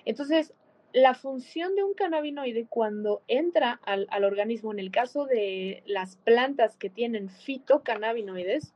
[0.05, 0.55] Entonces,
[0.93, 6.17] la función de un cannabinoide cuando entra al, al, organismo, en el caso de las
[6.17, 8.73] plantas que tienen fitocannabinoides,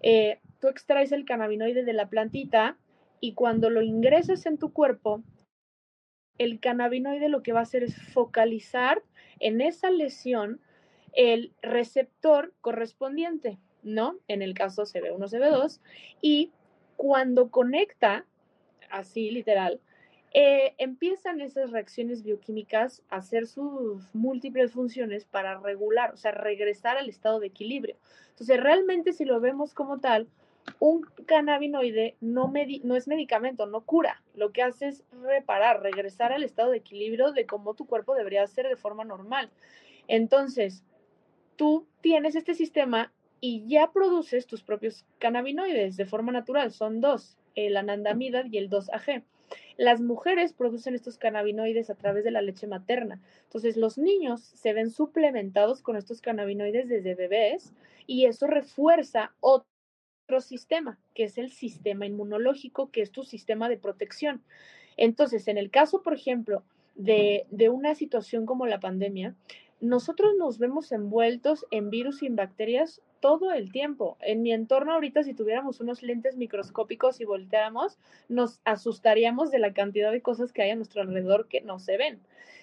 [0.00, 2.76] eh, tú extraes el cannabinoide de la plantita
[3.20, 5.22] y cuando lo ingresas en tu cuerpo,
[6.38, 9.02] el cannabinoide lo que va a hacer es focalizar
[9.42, 10.60] en esa lesión
[11.12, 14.18] el receptor correspondiente, ¿no?
[14.28, 15.80] En el caso CB1, CB2,
[16.20, 16.50] y
[16.96, 18.24] cuando conecta,
[18.90, 19.80] así literal,
[20.34, 26.96] eh, empiezan esas reacciones bioquímicas a hacer sus múltiples funciones para regular, o sea, regresar
[26.96, 27.96] al estado de equilibrio.
[28.30, 30.28] Entonces, realmente si lo vemos como tal,
[30.78, 32.52] un cannabinoide no,
[32.82, 34.22] no es medicamento, no cura.
[34.34, 38.46] Lo que hace es reparar, regresar al estado de equilibrio de cómo tu cuerpo debería
[38.46, 39.50] ser de forma normal.
[40.08, 40.82] Entonces,
[41.56, 46.72] tú tienes este sistema y ya produces tus propios cannabinoides de forma natural.
[46.72, 49.24] Son dos, el anandamida y el 2-AG.
[49.76, 53.20] Las mujeres producen estos cannabinoides a través de la leche materna.
[53.44, 57.72] Entonces, los niños se ven suplementados con estos cannabinoides desde bebés
[58.06, 59.71] y eso refuerza otro
[60.40, 64.42] sistema, que es el sistema inmunológico, que es tu sistema de protección.
[64.96, 66.64] Entonces, en el caso, por ejemplo,
[66.94, 69.34] de, de una situación como la pandemia,
[69.80, 74.16] nosotros nos vemos envueltos en virus y en bacterias todo el tiempo.
[74.20, 79.72] En mi entorno ahorita, si tuviéramos unos lentes microscópicos y volteáramos, nos asustaríamos de la
[79.72, 82.20] cantidad de cosas que hay a nuestro alrededor que no se ven,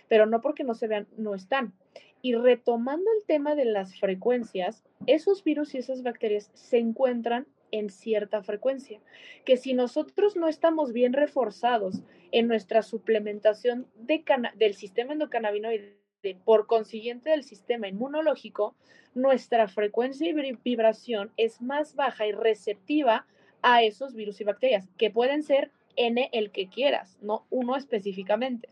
[0.08, 1.74] pero no porque no se vean, no están.
[2.22, 7.90] Y retomando el tema de las frecuencias, esos virus y esas bacterias se encuentran en
[7.90, 9.02] cierta frecuencia.
[9.46, 12.02] Que si nosotros no estamos bien reforzados
[12.32, 14.24] en nuestra suplementación de
[14.56, 16.00] del sistema endocannabinoide,
[16.44, 18.76] por consiguiente del sistema inmunológico,
[19.14, 23.26] nuestra frecuencia y vibración es más baja y receptiva
[23.62, 28.70] a esos virus y bacterias, que pueden ser N el que quieras, no uno específicamente.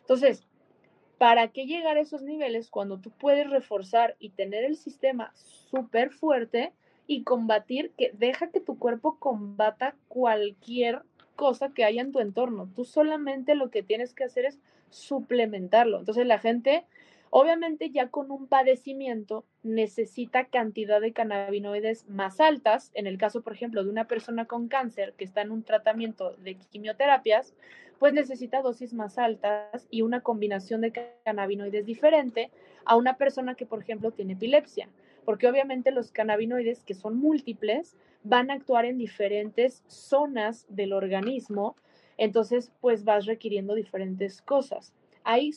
[0.00, 0.46] Entonces,
[1.18, 6.10] ¿para qué llegar a esos niveles cuando tú puedes reforzar y tener el sistema súper
[6.10, 6.72] fuerte
[7.08, 11.02] y combatir, que deja que tu cuerpo combata cualquier
[11.34, 12.70] cosa que haya en tu entorno?
[12.76, 15.98] Tú solamente lo que tienes que hacer es suplementarlo.
[15.98, 16.84] Entonces la gente
[17.30, 22.90] Obviamente ya con un padecimiento necesita cantidad de cannabinoides más altas.
[22.94, 26.32] En el caso, por ejemplo, de una persona con cáncer que está en un tratamiento
[26.38, 27.54] de quimioterapias,
[27.98, 30.92] pues necesita dosis más altas y una combinación de
[31.24, 32.50] cannabinoides diferente
[32.84, 34.88] a una persona que, por ejemplo, tiene epilepsia.
[35.28, 41.76] Porque obviamente los cannabinoides, que son múltiples, van a actuar en diferentes zonas del organismo.
[42.16, 44.94] Entonces, pues vas requiriendo diferentes cosas.
[45.24, 45.52] Hay,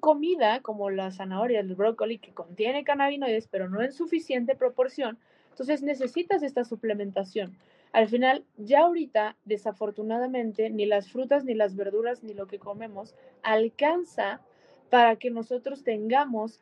[0.00, 5.18] comida como la zanahoria, el brócoli, que contiene cannabinoides, pero no en suficiente proporción.
[5.50, 7.58] Entonces necesitas esta suplementación.
[7.92, 13.14] Al final, ya ahorita, desafortunadamente, ni las frutas, ni las verduras, ni lo que comemos
[13.42, 14.40] alcanza
[14.90, 16.60] para que nosotros tengamos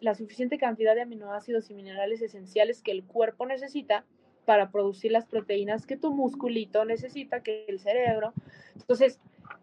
[0.00, 4.04] la suficiente cantidad de aminoácidos y minerales esenciales que el cuerpo necesita
[4.46, 8.32] para producir las proteínas que tu musculito necesita, que el cerebro.
[8.74, 9.20] Entonces,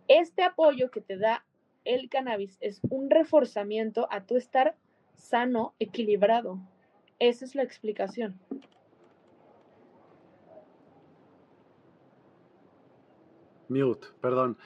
[0.08, 1.44] este apoyo que te da
[1.84, 4.76] el cannabis es un reforzamiento a tu estar
[5.16, 6.60] sano, equilibrado.
[7.18, 8.40] Esa es la explicación.
[13.68, 14.58] Mute, perdón.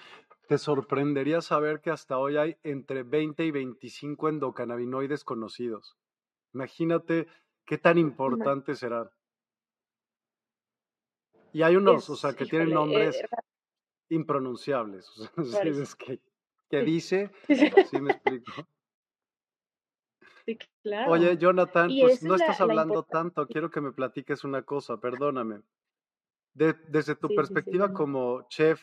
[0.49, 5.95] Te sorprendería saber que hasta hoy hay entre 20 y 25 endocannabinoides conocidos.
[6.55, 7.27] Imagínate
[7.65, 9.11] qué tan importante será.
[11.53, 13.27] Y hay unos, o sea, que tienen nombres eh,
[14.09, 15.07] impronunciables.
[15.37, 16.19] O sea, es que
[16.67, 17.29] que dice,
[17.91, 18.51] ¿sí me explico?
[20.45, 21.11] Sí, claro.
[21.11, 25.61] Oye, Jonathan, pues no estás hablando tanto, quiero que me platiques una cosa, perdóname.
[26.55, 28.81] desde tu perspectiva como chef,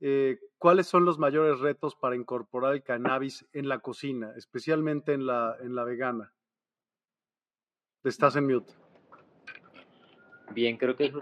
[0.00, 5.26] eh, ¿cuáles son los mayores retos para incorporar el cannabis en la cocina, especialmente en
[5.26, 6.32] la, en la vegana?
[8.04, 8.72] Estás en mute.
[10.54, 11.12] Bien, creo que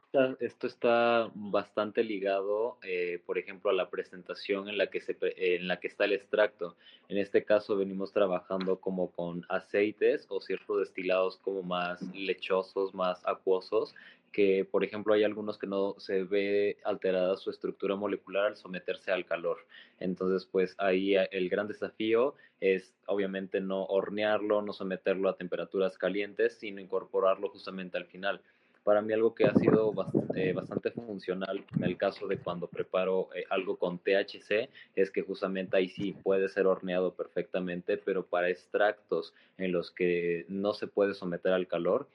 [0.41, 5.67] esto está, bastante ligado, eh, por ejemplo, a la presentación en la, que se, en
[5.67, 6.77] la que está el extracto.
[7.09, 13.27] En este caso venimos trabajando como con aceites o ciertos destilados como más lechosos, más
[13.27, 13.95] acuosos,
[14.33, 19.11] que por ejemplo hay algunos que no se ve alterada su estructura molecular al someterse
[19.11, 19.59] al calor.
[19.99, 26.55] Entonces, pues ahí el gran desafío es obviamente no hornearlo, no someterlo a temperaturas calientes,
[26.59, 28.41] sino incorporarlo justamente al final
[28.87, 33.31] para mí algo que ha sido bastante, bastante funcional en el caso de cuando preparo
[33.35, 38.49] eh, algo con THC es que justamente ahí sí puede ser horneado perfectamente, pero para
[38.49, 42.07] extractos en los que no se puede someter al calor,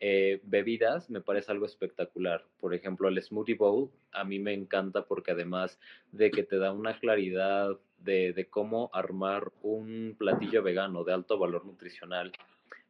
[0.00, 2.44] eh, bebidas me parece algo espectacular.
[2.58, 5.78] Por ejemplo, el smoothie bowl a mí me encanta porque además
[6.10, 11.38] de que te da una claridad de, de cómo armar un platillo vegano de alto
[11.38, 12.32] valor nutricional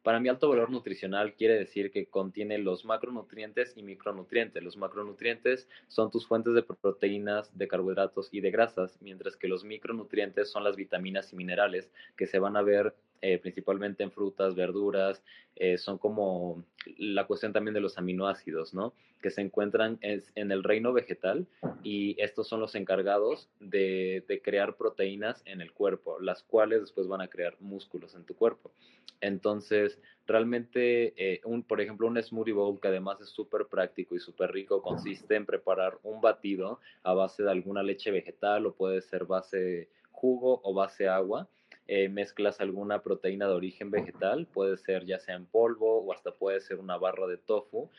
[0.03, 4.63] para mí alto valor nutricional quiere decir que contiene los macronutrientes y micronutrientes.
[4.63, 9.63] Los macronutrientes son tus fuentes de proteínas, de carbohidratos y de grasas, mientras que los
[9.63, 14.55] micronutrientes son las vitaminas y minerales que se van a ver eh, principalmente en frutas,
[14.55, 15.21] verduras,
[15.55, 16.63] eh, son como
[16.97, 18.93] la cuestión también de los aminoácidos, ¿no?
[19.21, 21.45] Que se encuentran en el reino vegetal
[21.83, 27.21] y estos son los encargados de, crear proteínas en el cuerpo, las cuales después van
[27.21, 28.71] a crear músculos en tu cuerpo.
[29.19, 34.19] Entonces, realmente, eh, un, por ejemplo, un smoothie bowl que además es súper práctico y
[34.19, 39.01] súper rico, consiste en preparar un batido a base de alguna leche vegetal o puede
[39.03, 41.47] ser base jugo o base agua
[41.87, 46.31] eh, mezclas alguna proteína de origen vegetal, puede ser ya sea en polvo o hasta
[46.31, 47.89] puede ser una barra de tofu.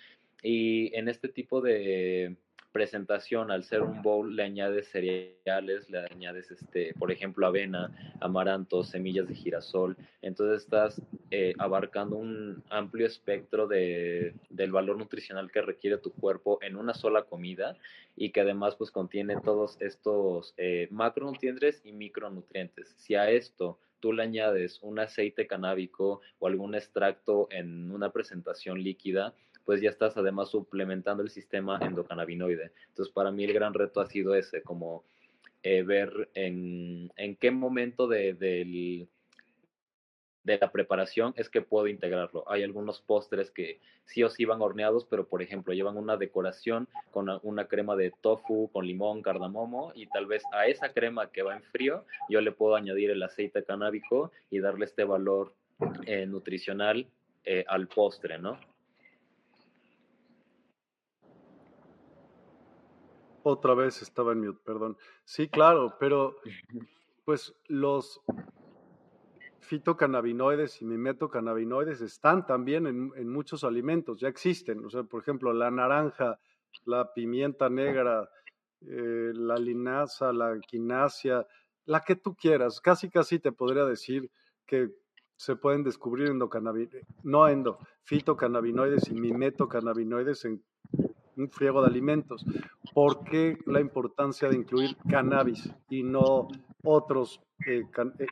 [0.43, 2.37] Y en este tipo de
[2.73, 8.83] presentación, al ser un bowl, le añades cereales, le añades, este, por ejemplo, avena, amaranto,
[8.83, 9.97] semillas de girasol.
[10.23, 11.01] Entonces estás
[11.31, 16.95] eh, abarcando un amplio espectro de, del valor nutricional que requiere tu cuerpo en una
[16.95, 17.77] sola comida
[18.17, 22.95] y que además pues contiene todos estos eh, macronutrientes y micronutrientes.
[22.97, 28.83] Si a esto tú le añades un aceite canábico o algún extracto en una presentación
[28.83, 32.73] líquida, pues ya estás además suplementando el sistema endocannabinoide.
[32.89, 35.05] Entonces para mí el gran reto ha sido ese, como
[35.63, 39.09] eh, ver en, en, qué momento de, del
[40.45, 42.45] de la preparación es que puedo integrarlo.
[42.49, 46.89] Hay algunos postres que sí o sí van horneados, pero por ejemplo llevan una decoración
[47.11, 51.43] con una crema de tofu, con limón, cardamomo y tal vez a esa crema que
[51.43, 55.55] va en frío yo le puedo añadir el aceite canábico y darle este valor
[56.07, 57.07] eh, nutricional
[57.45, 58.59] eh, al postre, ¿no?
[63.45, 64.97] Otra vez estaba en mute, perdón.
[65.25, 66.37] Sí, claro, pero
[67.25, 68.21] pues los
[69.61, 74.85] fitocannabinoides y mimetocannabinoides están también en, muchos alimentos, ya existen.
[74.85, 76.39] O sea, por ejemplo, la naranja,
[76.85, 78.29] la pimienta negra,
[78.83, 81.47] eh, la linaza, la quinasia,
[81.85, 82.81] la que tú quieras.
[82.81, 84.31] Casi, casi te podría decir
[84.67, 84.91] que
[85.37, 90.63] se pueden descubrir endocannabinoides, no endo, fitocannabinoides y mimetocannabinoides en
[91.43, 92.45] un friego de alimentos.
[92.95, 96.49] ¿Por qué la importancia de incluir cannabis y no
[96.83, 97.83] otros eh,
[98.19, 98.27] eh,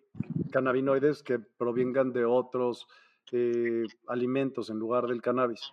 [0.51, 2.87] cannabinoides que provengan de otros
[3.33, 5.73] eh, alimentos en lugar del cannabis?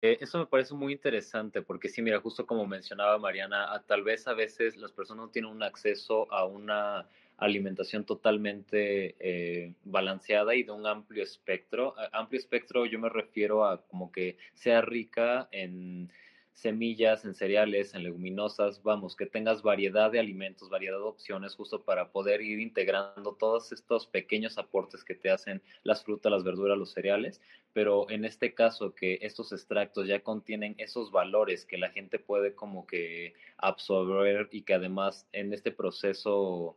[0.00, 4.34] eso me parece muy interesante porque sí, mira, justo como mencionaba Mariana, tal vez a
[4.34, 10.72] veces las personas no tienen un acceso a una alimentación totalmente eh, balanceada y de
[10.72, 11.94] un amplio espectro.
[12.12, 16.10] amplio espectro yo me refiero a como que sea rica en
[16.54, 21.82] semillas, en cereales, en leguminosas, vamos, que tengas variedad de alimentos, variedad de opciones justo
[21.82, 26.78] para poder ir integrando todos estos pequeños aportes que te hacen las frutas, las verduras,
[26.78, 27.40] los cereales,
[27.72, 32.54] pero en este caso que estos extractos ya contienen esos valores que la gente puede
[32.54, 36.76] como que absorber y que además en este proceso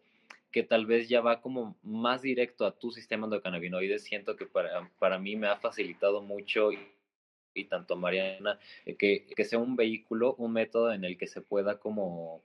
[0.58, 4.89] que tal vez ya va como más directo a tu sistema endocannabinoides, siento que para,
[4.97, 10.34] para mí me ha facilitado mucho y, tanto Mariana, eh, que, que, sea un vehículo,
[10.39, 12.41] un método en el que se pueda como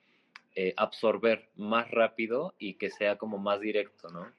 [0.55, 4.31] eh, absorber más rápido y que sea como más directo, ¿no?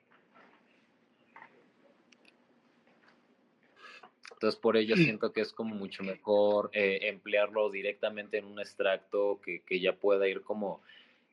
[4.34, 9.42] Entonces, por ello siento que es como mucho mejor eh, emplearlo directamente en un extracto
[9.44, 10.84] que, que ya pueda ir como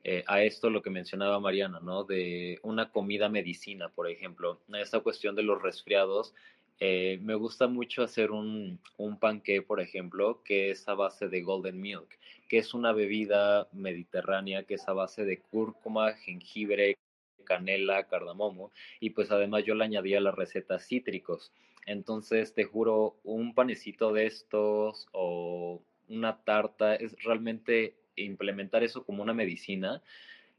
[0.03, 2.05] eh, a esto lo que mencionaba Mariana, ¿no?
[2.05, 4.61] De una comida medicina, por ejemplo.
[4.73, 6.35] Esta cuestión de los resfriados,
[6.79, 11.43] eh, me gusta mucho hacer un, un panqué, por ejemplo, que es a base de
[11.43, 16.97] golden milk, que es una bebida mediterránea que es a base de cúrcuma, jengibre,
[17.45, 18.71] canela, cardamomo,
[19.01, 21.53] y pues además yo le añadía las recetas cítricos.
[21.85, 29.23] Entonces, te juro, un panecito de estos o una tarta es realmente implementar eso como
[29.23, 30.03] una medicina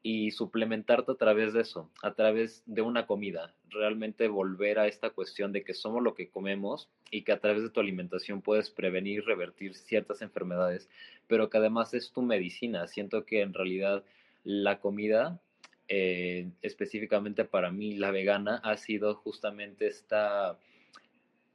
[0.03, 5.11] y suplementarte a través de eso, a través de una comida, realmente volver a esta
[5.11, 8.71] cuestión de que somos lo que comemos y que a través de tu alimentación puedes
[8.71, 10.89] prevenir y revertir ciertas enfermedades,
[11.27, 12.87] pero que además es tu medicina.
[12.87, 14.03] Siento que en realidad
[14.43, 15.39] la comida,
[15.87, 20.57] eh, específicamente para mí la vegana, ha sido justamente esta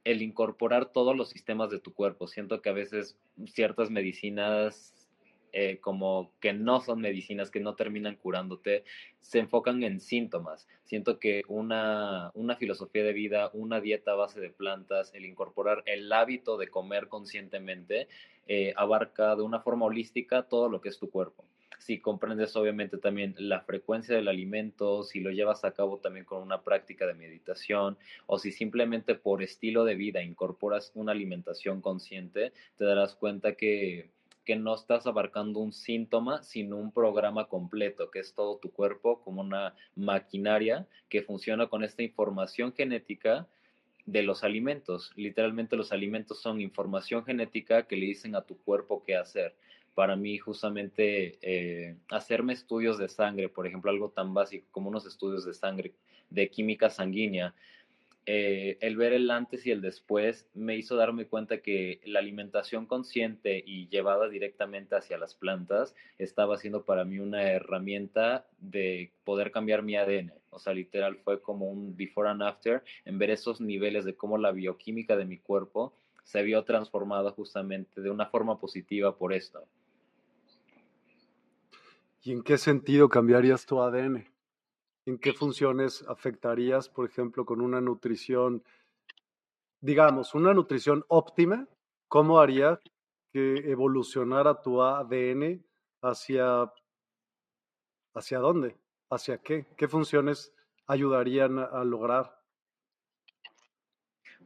[0.05, 2.27] el incorporar todos los sistemas de tu cuerpo.
[2.27, 3.17] Siento que a veces
[3.47, 4.93] ciertas medicinas
[5.53, 8.83] eh, como que no son medicinas, que no terminan curándote,
[9.19, 10.67] se enfocan en síntomas.
[10.83, 15.83] Siento que una, una filosofía de vida, una dieta a base de plantas, el incorporar
[15.85, 18.07] el hábito de comer conscientemente,
[18.47, 21.43] eh, abarca de una forma holística todo lo que es tu cuerpo
[21.79, 26.41] si comprendes obviamente también la frecuencia del alimento, si lo llevas a cabo también con
[26.41, 32.51] una práctica de meditación o si simplemente por estilo de vida incorporas una alimentación consciente,
[32.77, 34.09] te darás cuenta que
[34.47, 39.19] que no estás abarcando un síntoma, sino un programa completo, que es todo tu cuerpo
[39.19, 43.45] como una maquinaria que funciona con esta información genética
[44.05, 45.11] de los alimentos.
[45.17, 49.53] Literalmente los alimentos son información genética que le dicen a tu cuerpo qué hacer.
[49.93, 55.05] Para mí, justamente, eh, hacerme estudios de sangre, por ejemplo, algo tan básico como unos
[55.05, 55.91] estudios de sangre,
[56.29, 57.53] de química sanguínea,
[58.29, 62.85] eh, el ver el antes y el después me hizo darme cuenta que la alimentación
[62.85, 69.51] consciente y llevada directamente hacia las plantas estaba siendo para mí una herramienta de poder
[69.51, 70.33] cambiar mi ADN.
[70.49, 74.37] O sea, literal fue como un before and after en ver esos niveles de cómo
[74.37, 75.93] la bioquímica de mi cuerpo
[76.25, 79.63] se vio transformada justamente de una forma positiva por esto.
[82.23, 84.25] ¿Y en qué sentido cambiarías tu ADN?
[85.07, 88.61] En qué funciones afectarías, por ejemplo, con una nutrición,
[89.79, 91.65] digamos, una nutrición óptima,
[92.09, 92.81] ¿cómo haría
[93.31, 95.63] que evolucionara tu ADN
[96.01, 96.73] hacia,
[98.13, 98.75] hacia dónde?
[99.09, 99.65] ¿Hacia qué?
[99.77, 100.53] ¿Qué funciones
[100.87, 102.41] ayudarían a, lograr?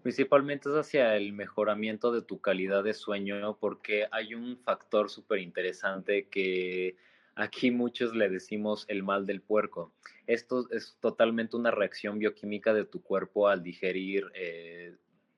[0.04, 5.40] Principalmente es hacia el mejoramiento de tu calidad de sueño, porque hay un factor súper
[5.40, 6.98] interesante que
[7.42, 9.92] Aquí muchos le decimos el mal del puerco.
[10.28, 14.96] Esto es totalmente una reacción bioquímica de tu cuerpo al digerir eh,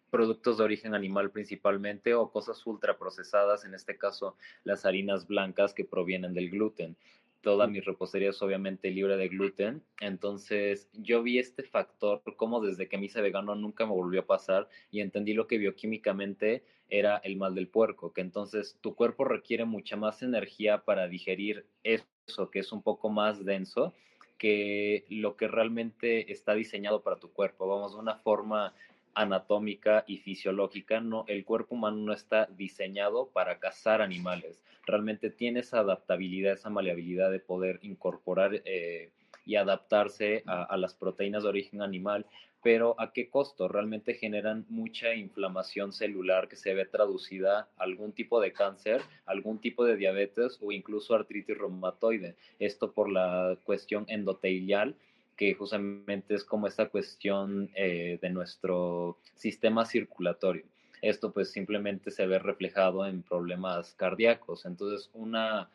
[0.09, 4.35] productos de origen animal principalmente o cosas ultraprocesadas, en este caso
[4.65, 6.97] las harinas blancas que provienen del gluten.
[7.43, 12.87] Toda mi repostería es obviamente libre de gluten, entonces yo vi este factor como desde
[12.87, 17.17] que me hice vegano nunca me volvió a pasar y entendí lo que bioquímicamente era
[17.17, 22.49] el mal del puerco, que entonces tu cuerpo requiere mucha más energía para digerir eso,
[22.49, 23.93] que es un poco más denso
[24.37, 27.67] que lo que realmente está diseñado para tu cuerpo.
[27.67, 28.73] Vamos, de una forma
[29.15, 34.61] anatómica y fisiológica, no, el cuerpo humano no está diseñado para cazar animales.
[34.85, 39.11] Realmente tiene esa adaptabilidad, esa maleabilidad de poder incorporar eh,
[39.45, 42.25] y adaptarse a, las proteínas de origen animal,
[42.61, 43.67] pero ¿a qué costo?
[43.67, 49.59] Realmente generan mucha inflamación celular que se ve traducida a algún tipo de cáncer, algún
[49.59, 52.35] tipo de diabetes o incluso artritis reumatoide.
[52.59, 54.95] Esto por la cuestión endotelial
[55.35, 60.65] que justamente es como esta cuestión eh, de nuestro sistema circulatorio.
[61.01, 64.65] Esto pues simplemente se ve reflejado en problemas cardíacos.
[64.65, 65.69] Entonces una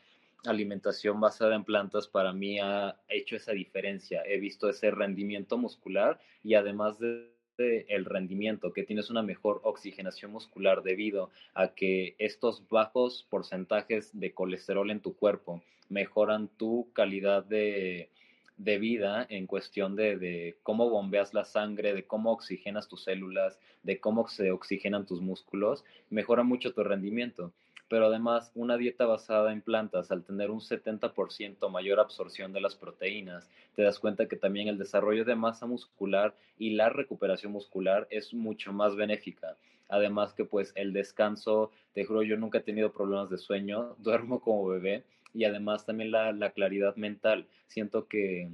[0.47, 4.23] alimentación basada en plantas para mí ha hecho esa diferencia.
[4.25, 7.29] He visto ese rendimiento muscular y además de
[7.59, 14.33] el rendimiento, que tienes una mejor oxigenación muscular debido a que estos bajos porcentajes de
[14.33, 18.11] colesterol en tu cuerpo mejoran tu calidad de,
[18.59, 24.01] de vida en cuestión de, cómo bombeas la sangre, de cómo oxigenas tus células, de
[24.01, 27.53] cómo se oxigenan tus músculos, mejora mucho tu rendimiento.
[27.89, 32.75] Pero además, una dieta basada en plantas, al tener un 70% mayor absorción de las
[32.75, 38.07] proteínas, te das cuenta que también el desarrollo de masa muscular y la recuperación muscular
[38.11, 39.57] es mucho más benéfica.
[39.89, 44.41] Además que pues el descanso, te juro, yo nunca he tenido problemas de sueño, duermo
[44.41, 45.05] como bebé
[45.39, 47.47] y además también la, claridad mental.
[47.69, 48.51] Siento que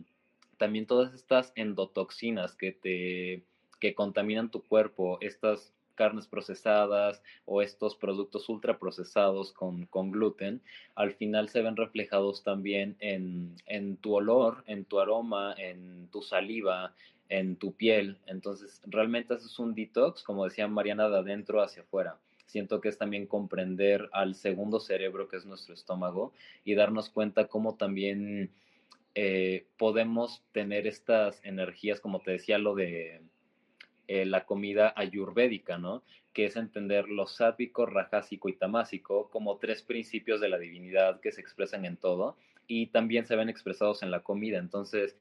[0.58, 3.42] también todas estas endotoxinas que te
[3.80, 10.60] que contaminan tu cuerpo, estas carnes procesadas o estos productos ultraprocesados con, con gluten,
[10.94, 16.20] al final se ven reflejados también en, en, tu olor, en tu aroma, en tu
[16.22, 16.94] saliva,
[17.30, 18.18] en tu piel.
[18.26, 22.98] Entonces, realmente haces un detox, como decía Mariana, de adentro hacia afuera siento que es
[22.98, 26.32] también comprender al segundo cerebro que es nuestro estómago
[26.64, 28.50] y darnos cuenta cómo también
[29.14, 33.22] eh, podemos tener estas energías, como te decía, lo de
[34.08, 36.02] eh, la comida ayurvédica, ¿no?
[36.32, 41.32] Que es entender lo sápico, rajásico y tamásico como tres principios de la divinidad que
[41.32, 44.58] se expresan en todo y también se ven expresados en la comida.
[44.58, 45.16] Entonces,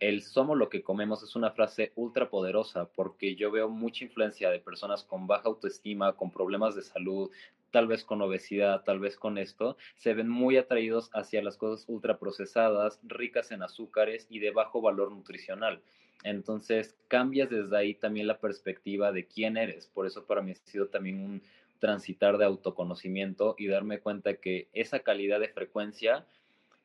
[0.00, 4.48] el somos lo que comemos es una frase ultra poderosa porque yo veo mucha influencia
[4.48, 7.30] de personas con baja autoestima, con problemas de salud,
[7.72, 11.84] tal vez con obesidad, tal vez con esto, se ven muy atraídos hacia las cosas
[11.88, 15.82] ultraprocesadas, ricas en azúcares y de bajo valor nutricional.
[16.22, 19.88] Entonces cambias desde ahí también la perspectiva de quién eres.
[19.88, 21.42] Por eso para mí ha sido también un
[21.80, 26.24] transitar de autoconocimiento y darme cuenta que esa calidad de frecuencia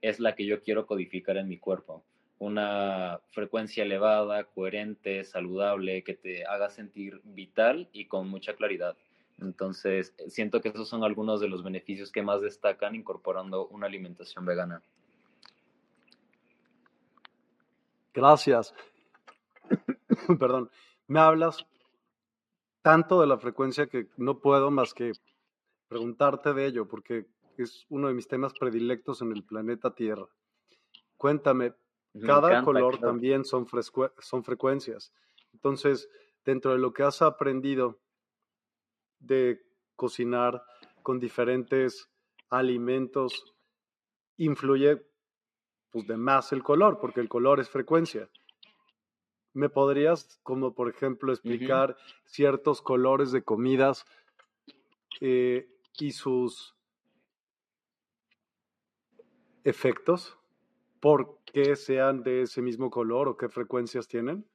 [0.01, 2.03] es la que yo quiero codificar en mi cuerpo
[2.39, 8.97] una frecuencia elevada, coherente, saludable, que te haga sentir vital y con mucha claridad.
[9.39, 14.45] Entonces, siento que esos son algunos de los beneficios que más destacan incorporando una alimentación
[14.45, 14.81] vegana.
[18.13, 18.73] Gracias.
[20.39, 20.69] Perdón.
[21.07, 21.65] Me hablas
[22.81, 25.11] tanto de la frecuencia que no puedo más que
[25.87, 27.25] preguntarte de ello, porque
[27.57, 30.27] es uno de mis temas predilectos en el planeta Tierra.
[31.17, 31.73] Cuéntame,
[32.21, 33.67] cada color también son,
[34.19, 35.13] son frecuencias.
[35.53, 36.09] Entonces,
[36.45, 37.99] dentro de lo que has aprendido
[39.19, 39.61] de
[39.95, 40.63] cocinar
[41.01, 42.09] con diferentes
[42.49, 43.53] alimentos,
[44.37, 45.05] influye
[45.91, 48.29] pues de más el color, porque el color es frecuencia.
[49.53, 51.95] ¿Me podrías, como por ejemplo, explicar
[52.25, 54.05] ciertos colores de comidas
[55.21, 55.69] eh,
[55.99, 56.75] y sus
[59.63, 60.37] efectos?
[61.03, 64.49] Por qué sean de ese mismo color o qué frecuencias tienen?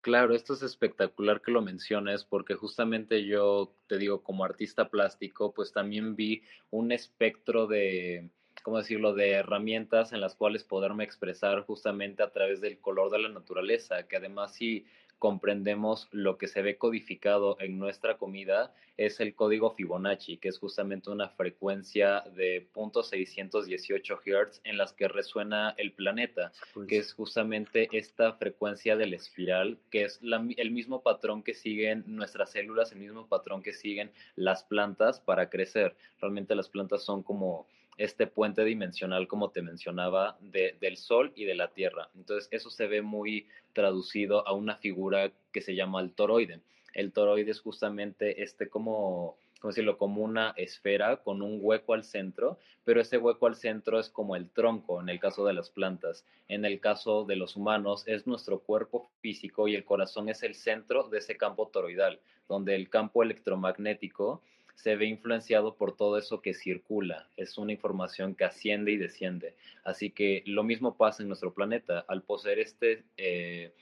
[0.00, 5.52] Claro, esto es espectacular que lo menciones porque justamente yo te digo, como artista plástico,
[5.52, 8.30] pues también vi un espectro de,
[8.62, 13.18] ¿cómo decirlo?, de herramientas en las cuales poderme expresar justamente a través del color de
[13.18, 14.86] la naturaleza, que además sí
[15.18, 20.58] comprendemos lo que se ve codificado en nuestra comida es el código Fibonacci, que es
[20.58, 26.52] justamente una frecuencia de 0.618 Hz en las que resuena el planeta,
[26.88, 32.50] que es justamente esta frecuencia del espiral, que es el mismo patrón que siguen nuestras
[32.50, 35.96] células, el mismo patrón que siguen las plantas para crecer.
[36.20, 37.66] Realmente las plantas son como
[37.98, 42.08] este puente dimensional, como te mencionaba, del Sol y de la Tierra.
[42.16, 46.60] Entonces, eso se ve muy traducido a una figura que se llama el toroide.
[46.94, 52.04] El toroide es justamente este como como decirlo, como una esfera con un hueco al
[52.04, 55.70] centro, pero ese hueco al centro es como el tronco en el caso de las
[55.70, 56.24] plantas.
[56.46, 60.54] En el caso de los humanos es nuestro cuerpo físico y el corazón es el
[60.54, 64.42] centro de ese campo toroidal, donde el campo electromagnético
[64.78, 67.28] se ve influenciado por todo eso que circula.
[67.36, 69.56] Es una información que asciende y desciende.
[69.82, 72.04] Así que lo mismo pasa en nuestro planeta.
[72.06, 73.04] Al poseer este...
[73.16, 73.72] Eh,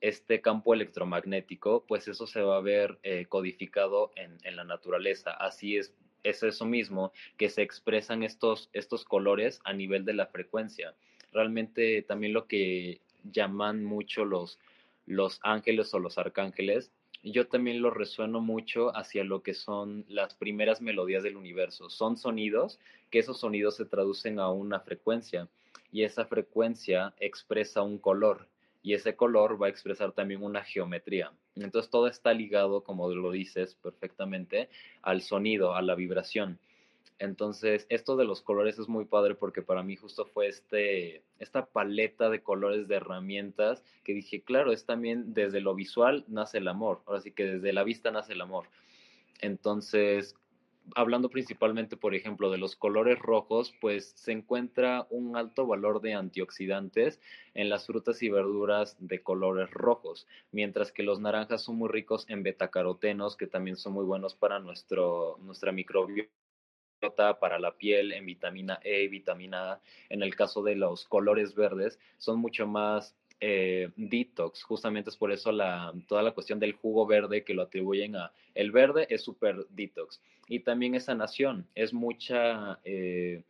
[0.00, 5.30] este campo electromagnético, pues eso se va a ver eh, codificado en, la naturaleza.
[5.30, 5.94] Así es,
[6.24, 10.94] es eso mismo que se expresan estos, estos colores a nivel de la frecuencia.
[11.32, 13.00] Realmente también lo que
[13.32, 14.58] llaman mucho los,
[15.06, 16.92] los ángeles o los arcángeles,
[17.32, 21.88] yo también lo resueno mucho hacia lo que son las primeras melodías del universo.
[21.88, 22.78] Son sonidos
[23.10, 25.48] que esos sonidos se traducen a una frecuencia
[25.90, 28.48] y esa frecuencia expresa un color
[28.82, 31.32] y ese color va a expresar también una geometría.
[31.56, 34.68] Entonces todo está ligado, como lo dices perfectamente,
[35.00, 36.58] al sonido, a la vibración.
[37.18, 41.66] Entonces, esto de los colores es muy padre porque para mí justo fue este, esta
[41.66, 46.68] paleta de colores de herramientas que dije, claro, es también desde lo visual nace el
[46.68, 48.66] amor, ahora sí que desde la vista nace el amor.
[49.40, 50.34] Entonces,
[50.96, 56.14] hablando principalmente, por ejemplo, de los colores rojos, pues se encuentra un alto valor de
[56.14, 57.20] antioxidantes
[57.54, 62.26] en las frutas y verduras de colores rojos, mientras que los naranjas son muy ricos
[62.28, 66.43] en betacarotenos, que también son muy buenos para nuestro, nuestra microbiota
[67.10, 69.80] para la piel, en vitamina E vitamina A.
[70.08, 75.32] En el caso de los colores verdes, son mucho más eh, detox, justamente es por
[75.32, 79.22] eso la, toda la cuestión del jugo verde que lo atribuyen a el verde es
[79.22, 80.20] súper detox.
[80.48, 83.42] Y también esa sanación, es mucha, eh,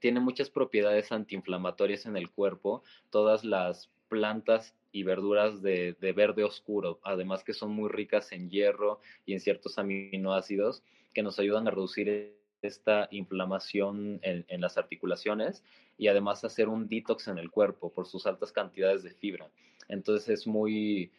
[0.00, 7.00] tiene muchas propiedades antiinflamatorias en el cuerpo, todas las plantas y verduras de, verde oscuro,
[7.02, 10.82] además que son muy ricas en hierro y en ciertos aminoácidos
[11.12, 12.36] que nos ayudan a reducir
[12.66, 15.64] esta inflamación en, las articulaciones
[15.98, 19.48] y además hacer un detox en el cuerpo por sus altas cantidades de fibra.
[19.88, 21.10] Entonces es muy,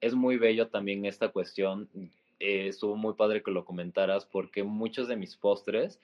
[0.00, 1.88] es muy bello también esta cuestión.
[2.38, 6.00] Eh, estuvo muy padre que lo comentaras porque muchos de mis postres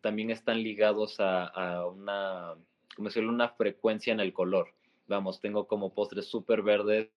[0.00, 2.54] también están ligados a, una,
[2.94, 4.68] como decirlo, una frecuencia en el color.
[5.06, 7.08] Vamos, tengo como postres súper verdes,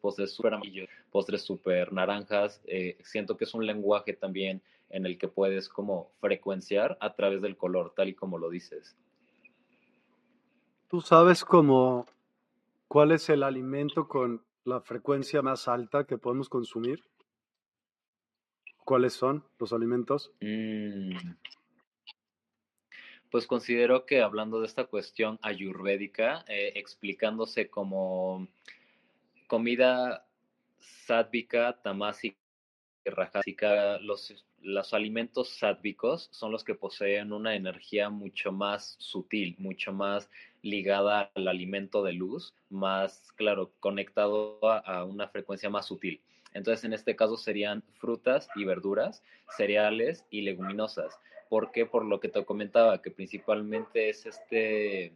[0.00, 2.60] postres súper amarillos, postres súper naranjas.
[2.66, 4.60] Eh, siento que es un lenguaje también
[4.90, 8.96] en el que puedes como frecuenciar a través del color, tal y como lo dices.
[10.88, 12.06] ¿Tú sabes cómo
[12.88, 17.04] cuál es el alimento con la frecuencia más alta que podemos consumir?
[18.84, 20.32] ¿Cuáles son los alimentos?
[20.40, 21.16] Mm.
[23.30, 28.48] Pues considero que hablando de esta cuestión ayurvédica, eh, explicándose como
[29.46, 30.26] comida
[30.80, 32.36] sádvica, tamásica,
[33.04, 39.92] rajásica, los los alimentos sádvicos son los que poseen una energía mucho más sutil, mucho
[39.92, 40.28] más
[40.62, 46.20] ligada al alimento de luz, más, claro, conectado a, una frecuencia más sutil.
[46.52, 49.22] Entonces, en este caso serían frutas y verduras,
[49.56, 51.18] cereales y leguminosas.
[51.48, 51.86] ¿Por qué?
[51.86, 55.14] Por lo que te comentaba, que principalmente es este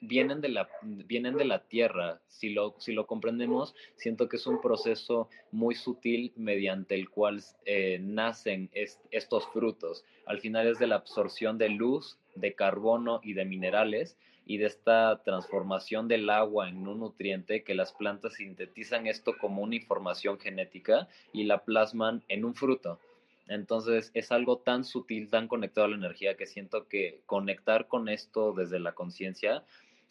[0.00, 2.20] vienen de la, vienen de la tierra.
[2.28, 7.42] Si lo, si lo comprendemos, siento que es un proceso muy sutil mediante el cual
[7.66, 10.04] eh, nacen estos frutos.
[10.26, 14.16] Al final es de la absorción de luz, de carbono y de minerales
[14.46, 19.62] y de esta transformación del agua en un nutriente que las plantas sintetizan esto como
[19.62, 22.98] una información genética y la plasman en un fruto.
[23.46, 28.08] Entonces es algo tan sutil, tan conectado a la energía que siento que conectar con
[28.08, 29.64] esto desde la conciencia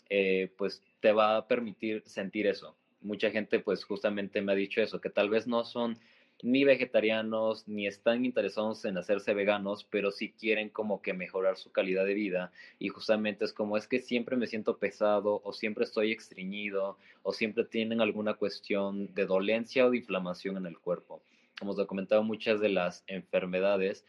[0.10, 2.76] eh, pues te va a permitir sentir eso.
[3.02, 5.98] Mucha gente pues justamente me ha dicho eso, que tal vez no son
[6.41, 11.72] ni vegetarianos ni están interesados en hacerse veganos, pero sí quieren como que mejorar su
[11.72, 15.84] calidad de vida y justamente es como es que siempre me siento pesado o siempre
[15.84, 21.22] estoy extriñido o siempre tienen alguna cuestión de dolencia o de inflamación en el cuerpo.
[21.60, 24.06] Como os he comentado, muchas de las enfermedades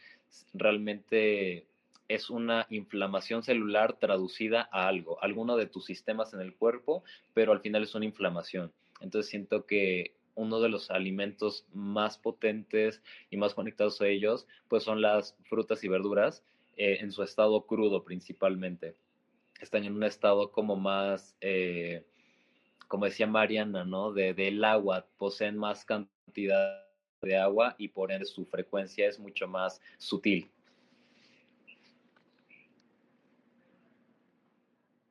[0.53, 1.65] realmente
[2.13, 7.53] es una inflamación celular traducida a algo, alguno de tus sistemas en el cuerpo, pero
[7.53, 8.71] al final es una inflamación.
[8.99, 14.83] Entonces siento que uno de los alimentos más potentes y más conectados a ellos, pues
[14.83, 16.43] son las frutas y verduras
[16.75, 18.95] eh, en su estado crudo principalmente.
[19.61, 22.03] Están en un estado como más, eh,
[22.87, 24.11] como decía Mariana, ¿no?
[24.11, 26.85] De, del agua, poseen más cantidad
[27.21, 30.49] de agua y por ende su frecuencia es mucho más sutil.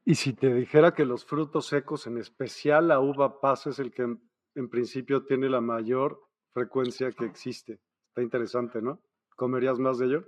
[0.04, 3.92] Y si te dijera que los frutos secos, en especial la uva pasa, es el
[3.92, 6.20] que en, principio tiene la mayor
[6.52, 7.80] frecuencia que existe.
[8.08, 9.00] Está interesante, ¿no?
[9.36, 10.26] ¿Comerías más de ello?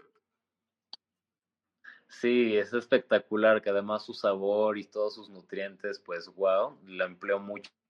[2.08, 7.38] Sí, es espectacular, que además su sabor y todos sus nutrientes, pues wow, la empleo
[7.38, 7.81] mucho en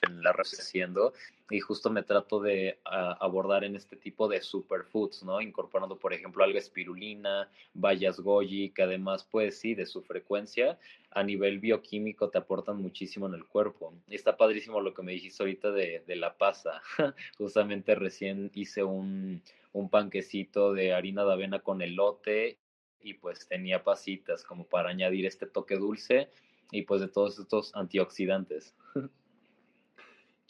[0.22, 1.12] la haciendo
[1.50, 5.40] y justo me trato de ah, abordar en este tipo de superfoods, ¿no?
[5.40, 10.78] Incorporando, por ejemplo, alga espirulina, bayas goji, que además, pues sí, de su frecuencia
[11.10, 13.94] a nivel bioquímico te aportan muchísimo en el cuerpo.
[14.08, 16.80] Y está padrísimo lo que me dijiste ahorita de, de la pasa.
[17.38, 19.42] Justamente recién hice un,
[19.72, 22.58] un panquecito de harina de avena con elote
[23.00, 26.30] y pues tenía pasitas como para añadir este toque dulce
[26.70, 28.74] y pues de todos estos antioxidantes.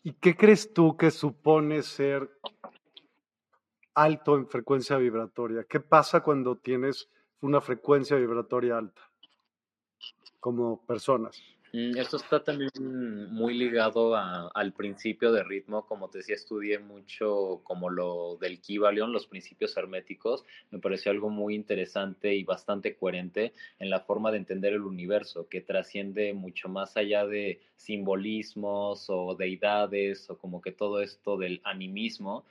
[0.05, 2.29] ¿Y qué crees tú que supone ser
[3.95, 5.65] alto en frecuencia vibratoria?
[5.65, 7.09] ¿Qué pasa cuando tienes
[7.41, 9.03] una frecuencia vibratoria alta
[10.41, 11.41] como personas?
[11.75, 12.71] Mm, esto está también
[13.31, 19.11] muy ligado al principio de ritmo, como te decía, estudié mucho como lo del Kybalion,
[19.11, 24.37] los principios herméticos, me pareció algo muy interesante y bastante coherente en la forma de
[24.37, 30.73] entender el universo, que trasciende mucho más allá de simbolismos o deidades o como que
[30.73, 32.45] todo esto del animismo.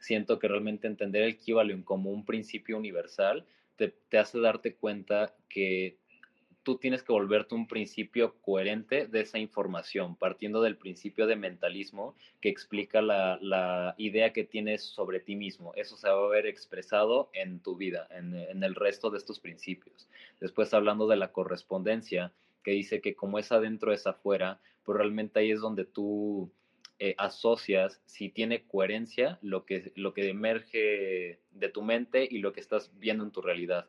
[0.00, 3.44] Siento que realmente entender el Kybalion como un principio universal
[3.76, 5.98] te, te hace darte cuenta que
[6.62, 12.14] tú tienes que volverte un principio coherente de esa información, partiendo del principio de mentalismo
[12.40, 15.72] que explica la, idea que tienes sobre ti mismo.
[15.74, 20.08] Eso se va a ver expresado en tu vida, en, el resto de estos principios.
[20.40, 22.32] Después hablando de la correspondencia,
[22.62, 26.52] que dice que como es adentro es afuera, pues realmente ahí es donde tú
[26.98, 32.52] eh, asocias si tiene coherencia lo que, lo que emerge de tu mente y lo
[32.52, 33.88] que estás viendo en tu realidad.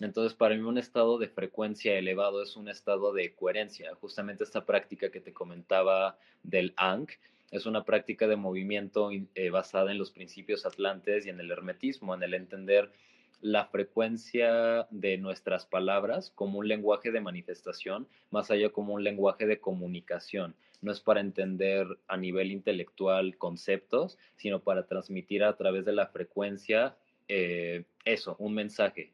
[0.00, 3.94] Entonces, para mí un estado de frecuencia elevado es un estado de coherencia.
[3.96, 7.12] Justamente esta práctica que te comentaba del Ankh
[7.50, 12.14] es una práctica de movimiento eh, basada en los principios atlantes y en el hermetismo,
[12.14, 12.92] en el entender
[13.40, 19.46] la frecuencia de nuestras palabras como un lenguaje de manifestación, más allá como un lenguaje
[19.46, 20.54] de comunicación.
[20.80, 26.06] No es para entender a nivel intelectual conceptos, sino para transmitir a través de la
[26.06, 26.96] frecuencia
[27.28, 29.12] eh, eso, un mensaje,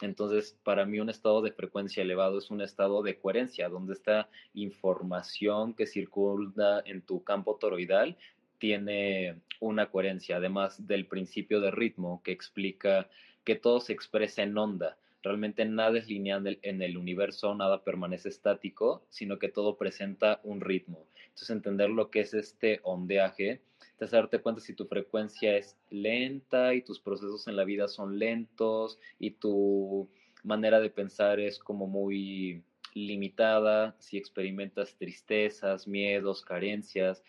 [0.00, 4.28] entonces, para mí un estado de frecuencia elevado es un estado de coherencia, donde esta
[4.54, 8.16] información que circula en tu campo toroidal
[8.58, 13.08] tiene una coherencia, además del principio de ritmo que explica
[13.44, 14.96] que todo se expresa en onda.
[15.22, 20.60] Realmente nada es lineal en el universo, nada permanece estático, sino que todo presenta un
[20.60, 21.06] ritmo.
[21.28, 23.60] Entonces, entender lo que es este ondeaje
[23.96, 27.88] te hace darte cuenta si tu frecuencia es lenta y tus procesos en la vida
[27.88, 30.08] son lentos y tu
[30.42, 32.62] manera de pensar es como muy
[32.94, 37.22] limitada, si experimentas tristezas, miedos, carencias,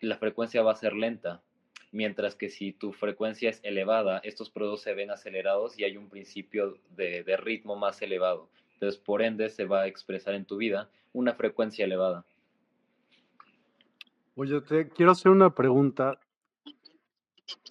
[0.00, 1.42] la frecuencia va a ser lenta.
[1.92, 6.08] Mientras que si tu frecuencia es elevada, estos procesos se ven acelerados y hay un
[6.08, 8.48] principio de, de ritmo más elevado.
[8.74, 12.24] Entonces, por ende, se va a expresar en tu vida una frecuencia elevada.
[14.42, 16.18] Oye, te quiero hacer una pregunta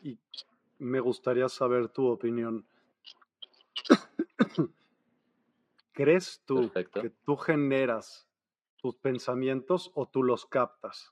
[0.04, 0.20] y
[0.78, 2.64] me gustaría saber tu opinión.
[5.94, 8.28] ¿Crees tú que tú generas
[8.78, 11.12] tus pensamientos o tú los captas?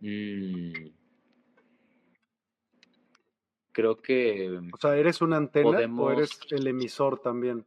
[0.00, 0.90] Mm.
[3.72, 4.60] Creo que...
[4.74, 7.66] O sea, ¿eres una antena o eres el emisor también?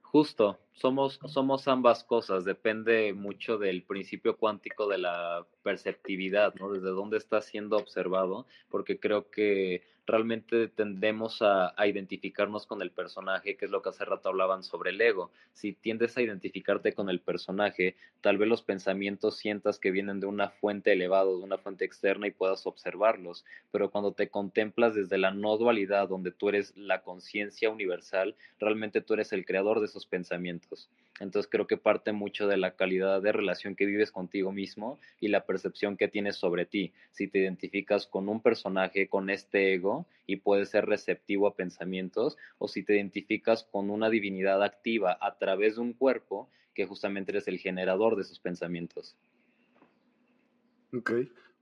[0.00, 6.72] Justo, somos, somos ambas cosas, depende mucho del principio cuántico de la perceptividad, ¿no?
[6.72, 13.56] Desde dónde está siendo observado, porque creo que realmente tendemos a, identificarnos con el personaje,
[13.56, 15.30] que es lo que hace rato hablaban sobre el ego.
[15.52, 20.26] Si tiendes a identificarte con el personaje, tal vez los pensamientos sientas que vienen de
[20.26, 25.16] una fuente elevada, de una fuente externa y puedas observarlos, pero cuando te contemplas desde
[25.16, 29.86] la no dualidad, donde tú eres la conciencia universal, realmente tú eres el creador de
[29.86, 30.69] esos pensamientos.
[31.20, 35.28] Entonces creo que parte mucho de la calidad de relación que vives contigo mismo y
[35.28, 36.94] la percepción que tienes sobre ti.
[37.10, 42.38] Si te identificas con un personaje, con este ego, y puedes ser receptivo a pensamientos,
[42.58, 47.32] o si te identificas con una divinidad activa a través de un cuerpo, que justamente
[47.32, 49.14] eres el generador de esos pensamientos.
[50.94, 51.12] Ok.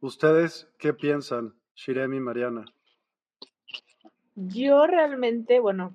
[0.01, 2.64] ¿Ustedes qué piensan, Shiremi y Mariana?
[4.36, 5.93] Yo realmente, bueno,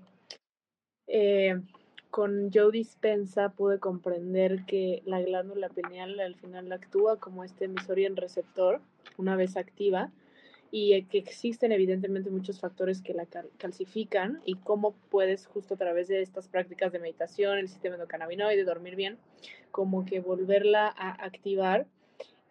[1.07, 1.61] eh,
[2.13, 7.97] con Joe Dispensa pude comprender que la glándula pineal al final actúa como este emisor
[7.97, 8.81] y receptor
[9.17, 10.11] una vez activa
[10.69, 13.25] y que existen evidentemente muchos factores que la
[13.57, 18.63] calcifican y cómo puedes justo a través de estas prácticas de meditación, el sistema endocannabinoide,
[18.63, 19.17] dormir bien,
[19.71, 21.87] como que volverla a activar.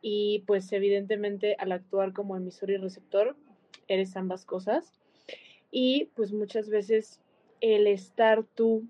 [0.01, 3.37] Y pues evidentemente al actuar como emisor y receptor
[3.87, 4.99] eres ambas cosas.
[5.71, 7.21] Y pues muchas veces
[7.61, 8.89] el estar tú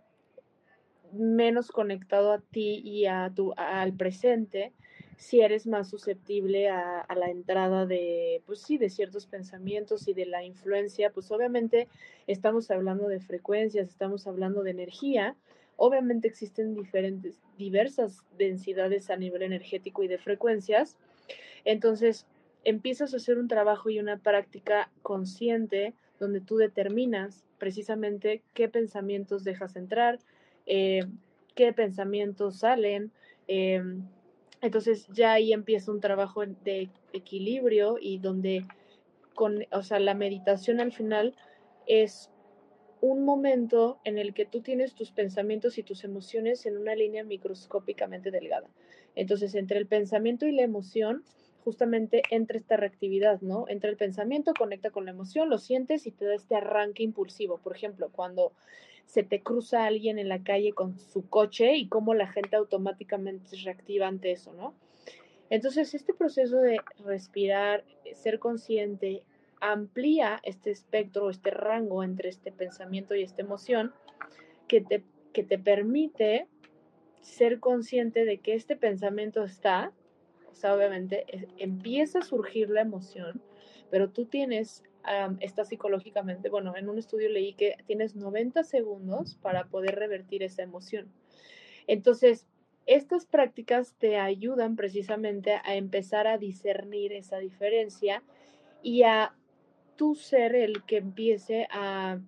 [1.13, 4.73] menos conectado a ti y a tu, al presente,
[5.17, 10.27] si eres más susceptible a, la entrada de, pues sí, de ciertos pensamientos y de
[10.27, 11.87] la influencia, pues obviamente
[12.27, 15.37] estamos hablando de frecuencias, estamos hablando de energía,
[15.77, 20.97] obviamente existen diferentes, diversas densidades a nivel energético y de frecuencias,
[21.65, 22.27] entonces
[22.65, 29.45] empiezas a hacer un trabajo y una práctica consciente donde tú determinas precisamente qué pensamientos
[29.45, 30.19] dejas entrar,
[30.67, 31.05] eh,
[31.55, 33.13] qué pensamientos salen.
[33.49, 34.07] Em,
[34.61, 38.65] entonces ya ahí empieza un trabajo de equilibrio y donde
[39.35, 41.35] con, o sea, la meditación al final
[41.87, 42.31] es
[43.01, 47.25] un momento en el que tú tienes tus pensamientos y tus emociones en una línea
[47.25, 48.69] microscópicamente delgada.
[49.17, 51.25] Entonces, entre el pensamiento y la emoción,
[51.65, 53.65] justamente entra esta reactividad, ¿no?
[53.69, 57.59] Entra el pensamiento, conecta con la emoción, lo sientes y te da este arranque impulsivo.
[57.59, 58.53] Por ejemplo, cuando
[59.07, 63.47] se te cruza alguien en la calle con su coche y cómo la gente automáticamente
[63.49, 64.75] se reactiva ante eso, ¿no?
[65.51, 67.85] Entonces, este proceso de respirar,
[68.15, 69.23] ser consciente,
[69.61, 73.93] amplía este espectro, este rango entre este pensamiento y esta emoción
[74.67, 76.49] que te, que te permite
[77.21, 79.93] ser consciente de que este pensamiento está,
[80.51, 81.25] o sea, obviamente
[81.59, 83.43] empieza a surgir la emoción,
[83.91, 84.83] pero tú tienes
[85.41, 90.63] está psicológicamente, bueno, en un estudio leí que tienes 90 segundos para poder revertir esa
[90.63, 91.13] emoción.
[91.87, 92.47] Entonces,
[92.87, 98.23] estas prácticas te ayudan precisamente a empezar a discernir esa diferencia
[98.83, 99.35] y a
[99.97, 102.21] tú ser el que empiece a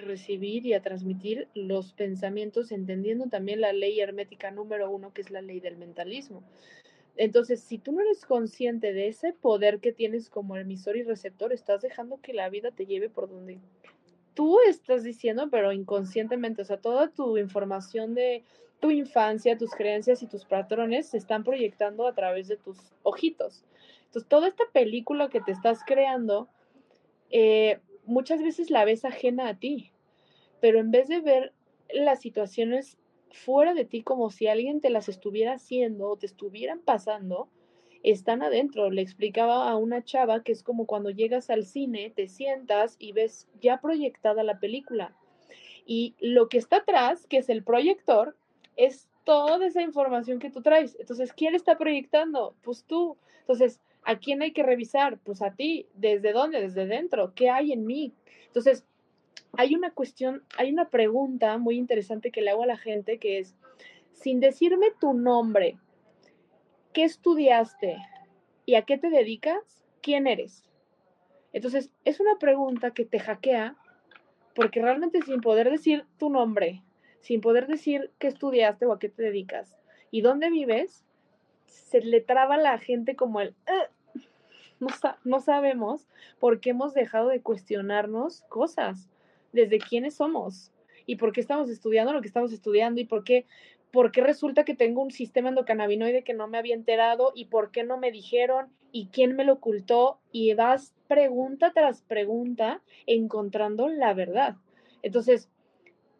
[0.00, 5.30] recibir y a transmitir los pensamientos, entendiendo también la ley hermética número uno, que es
[5.30, 6.42] la ley del mentalismo.
[7.16, 11.52] Entonces, si tú no eres consciente de ese poder que tienes como emisor y receptor,
[11.52, 13.60] estás dejando que la vida te lleve por donde
[14.34, 18.42] tú estás diciendo, pero inconscientemente, o sea, toda tu información de
[18.80, 23.64] tu infancia, tus creencias y tus patrones se están proyectando a través de tus ojitos.
[24.06, 26.48] Entonces, toda esta película que te estás creando,
[27.30, 29.92] eh, muchas veces la ves ajena a ti,
[30.60, 31.52] pero en vez de ver
[31.92, 32.98] las situaciones
[33.34, 37.48] fuera de ti como si alguien te las estuviera haciendo o te estuvieran pasando,
[38.02, 38.90] están adentro.
[38.90, 43.12] Le explicaba a una chava que es como cuando llegas al cine, te sientas y
[43.12, 45.16] ves ya proyectada la película.
[45.84, 48.36] Y lo que está atrás, que es el proyector,
[48.76, 50.96] es toda esa información que tú traes.
[51.00, 52.54] Entonces, ¿quién está proyectando?
[52.62, 53.16] Pues tú.
[53.40, 55.18] Entonces, ¿a quién hay que revisar?
[55.18, 55.86] Pues a ti.
[55.94, 56.60] ¿Desde dónde?
[56.60, 57.34] Desde dentro.
[57.34, 58.14] ¿Qué hay en mí?
[58.46, 58.86] Entonces,
[59.56, 63.38] hay una cuestión, hay una pregunta muy interesante que le hago a la gente que
[63.38, 63.54] es,
[64.12, 65.78] sin decirme tu nombre,
[66.92, 67.98] ¿qué estudiaste
[68.66, 69.82] y a qué te dedicas?
[70.02, 70.64] ¿Quién eres?
[71.52, 73.76] Entonces, es una pregunta que te hackea
[74.54, 76.82] porque realmente sin poder decir tu nombre,
[77.20, 79.76] sin poder decir qué estudiaste o a qué te dedicas
[80.10, 81.04] y dónde vives,
[81.66, 83.54] se le traba a la gente como el...
[84.78, 84.88] no,
[85.24, 86.06] no sabemos
[86.38, 89.10] porque hemos dejado de cuestionarnos cosas
[89.54, 90.72] desde quiénes somos
[91.06, 93.46] y por qué estamos estudiando lo que estamos estudiando y por qué,
[93.92, 97.70] por qué resulta que tengo un sistema endocannabinoide que no me había enterado y por
[97.70, 103.88] qué no me dijeron y quién me lo ocultó y vas pregunta tras pregunta encontrando
[103.88, 104.56] la verdad.
[105.02, 105.48] Entonces,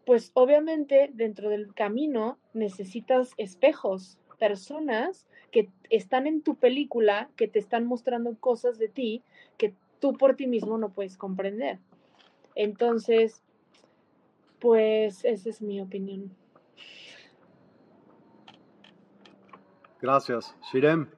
[0.04, 7.58] pues obviamente dentro del camino necesitas espejos, personas que están en tu película, que te
[7.58, 9.22] están mostrando cosas de ti
[9.56, 11.78] que tú por ti mismo no puedes comprender.
[12.54, 13.42] Entonces,
[14.60, 16.34] pues esa es mi opinión.
[20.00, 20.54] Gracias.
[20.70, 21.08] Shirem.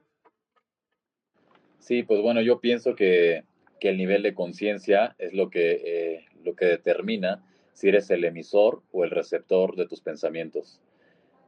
[1.79, 3.43] Sí, pues bueno, yo pienso que,
[3.79, 8.81] el nivel de conciencia es lo que, eh, lo que determina si eres el emisor
[8.91, 10.81] o el receptor de tus pensamientos.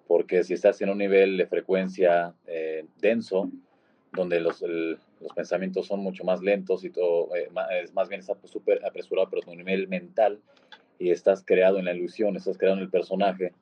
[0.08, 3.52] Porque si estás en un nivel de frecuencia eh, denso,
[4.14, 4.64] donde los,
[5.22, 7.50] los pensamientos son mucho más lentos y todo, eh,
[7.84, 10.40] es más bien está súper apresurado, pero tu nivel mental
[10.98, 13.54] y estás creado en la ilusión, estás creado en el personaje,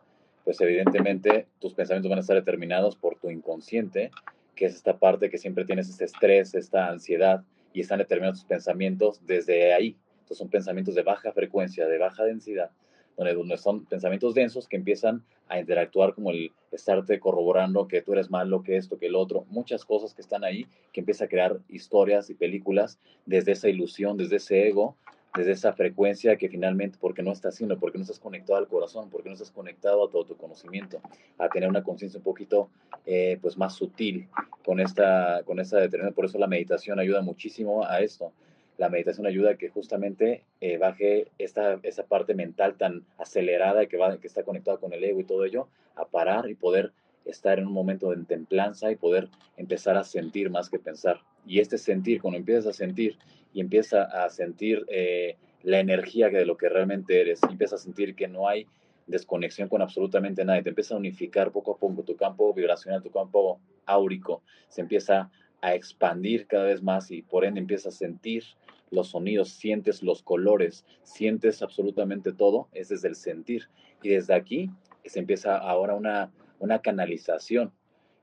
[0.43, 4.11] pues evidentemente tus pensamientos van a estar determinados por tu inconsciente,
[4.55, 7.43] que es esta parte que siempre tienes este estrés, esta ansiedad,
[7.73, 9.95] y están determinados tus pensamientos desde ahí.
[10.13, 12.71] Entonces son pensamientos de baja frecuencia, de baja densidad,
[13.17, 18.29] donde, son pensamientos densos que empiezan a interactuar como el estarte corroborando que tú eres
[18.29, 21.59] malo, que esto, que el otro, muchas cosas que están ahí, que empieza a crear
[21.69, 24.95] historias y películas desde esa ilusión, desde ese ego,
[25.35, 29.09] desde esa frecuencia que finalmente, porque no estás haciendo, porque no estás conectado al corazón,
[29.09, 30.99] porque no estás conectado a todo tu conocimiento,
[31.37, 32.69] a tener una conciencia un poquito
[33.05, 34.27] eh, pues más sutil
[34.65, 36.15] con esta, con esta determinación.
[36.15, 38.31] Por eso la meditación ayuda muchísimo a esto.
[38.77, 43.97] La meditación ayuda a que justamente eh, baje esta, esa parte mental tan acelerada que,
[43.97, 46.91] va, que está conectada con el ego y todo ello, a parar y poder
[47.25, 51.19] estar en un momento de templanza y poder empezar a sentir más que pensar.
[51.45, 53.17] Y este sentir, cuando empiezas a sentir
[53.53, 58.15] y empiezas a sentir eh, la energía de lo que realmente eres, empiezas a sentir
[58.15, 58.67] que no hay
[59.07, 63.09] desconexión con absolutamente nada, te empieza a unificar poco a poco tu campo vibracional, tu
[63.09, 65.31] campo áurico, se empieza
[65.67, 68.43] a expandir cada vez más y por ende empiezas a sentir
[68.89, 73.69] los sonidos, sientes los colores, sientes absolutamente todo, es desde el sentir.
[74.01, 74.69] Y desde aquí
[75.05, 77.71] se empieza ahora una, una canalización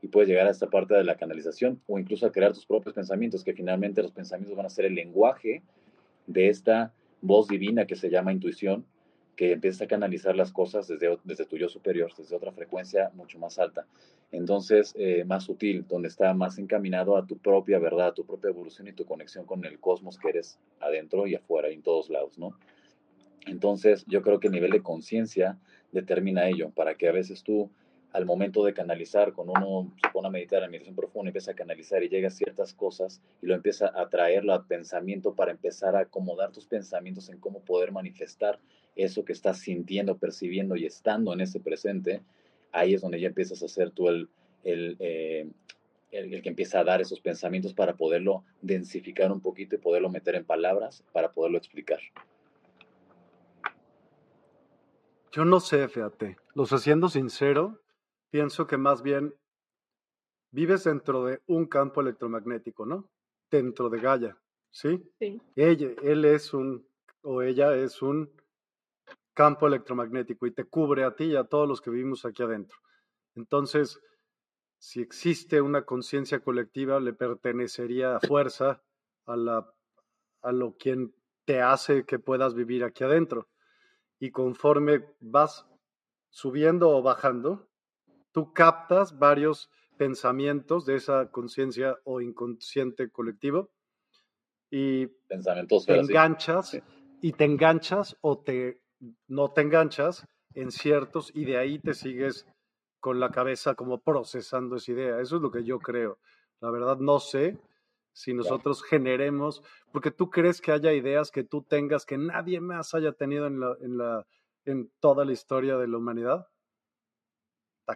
[0.00, 2.94] y puedes llegar a esta parte de la canalización o incluso a crear tus propios
[2.94, 5.62] pensamientos, que finalmente los pensamientos van a ser el lenguaje
[6.26, 8.84] de esta voz divina que se llama intuición,
[9.36, 13.39] que empieza a canalizar las cosas desde, desde tu yo superior, desde otra frecuencia mucho
[13.39, 13.86] más alta.
[14.32, 18.51] Entonces, eh, más sutil, donde está más encaminado a tu propia verdad, a tu propia
[18.51, 22.11] evolución y tu conexión con el cosmos que eres adentro y afuera y en todos
[22.11, 22.56] lados, ¿no?
[23.47, 25.59] Entonces, yo creo que el nivel de conciencia
[25.93, 27.70] determina ello, para que a veces tú
[28.15, 31.55] al momento de canalizar, cuando uno se pone a meditar en meditación profunda, empieza a
[31.55, 35.97] canalizar y llega a ciertas cosas y lo empieza a traerlo al pensamiento para empezar
[35.97, 38.61] a acomodar tus pensamientos en cómo poder manifestar
[38.95, 42.23] eso que estás sintiendo, percibiendo y estando en ese presente,
[42.70, 44.28] ahí es donde ya empiezas a ser tú el,
[44.62, 45.49] el, eh,
[46.12, 50.36] el, que empieza a dar esos pensamientos para poderlo densificar un poquito y poderlo meter
[50.36, 51.99] en palabras, para poderlo explicar.
[55.32, 57.81] Yo no sé, fíjate, lo siendo sincero,
[58.35, 59.32] pienso que más bien
[60.51, 63.09] vives dentro de un campo electromagnético, ¿no?
[63.48, 64.36] Dentro de Gaia,
[64.73, 65.09] ¿sí?
[65.20, 65.40] Sí.
[65.55, 66.85] Ella, él es un,
[67.23, 68.28] o ella es un
[69.35, 72.77] campo electromagnético y te cubre a ti y a todos los que vivimos aquí adentro.
[73.36, 74.01] Entonces,
[74.78, 78.82] si existe una conciencia colectiva, le pertenecería a fuerza
[79.27, 79.73] a, la,
[80.43, 83.48] a lo quien te hace que puedas vivir aquí adentro.
[84.19, 85.69] Y conforme vas
[86.31, 87.69] subiendo o bajando,
[88.35, 93.70] tú captas varios pensamientos de esa conciencia o inconsciente colectivo
[94.70, 96.82] y Pensamientos, te enganchas
[97.23, 98.82] y te enganchas o te
[99.28, 102.47] no te enganchas en ciertos y de ahí te sigues
[102.98, 105.20] con la cabeza como procesando esa idea.
[105.20, 106.19] Eso es lo que yo creo.
[106.61, 107.59] La verdad no sé
[108.12, 109.62] si nosotros generemos,
[109.93, 113.61] porque tú crees que haya ideas que tú tengas que nadie más haya tenido en,
[113.61, 114.27] la, en, la,
[114.65, 116.48] en toda la historia de la humanidad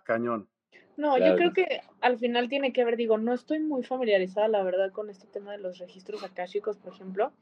[0.04, 0.48] cañón.
[0.96, 4.64] No, yo creo que al final tiene que ver, digo, no estoy muy familiarizada, la
[4.64, 7.32] verdad, con este tema de los registros akáshicos, por ejemplo,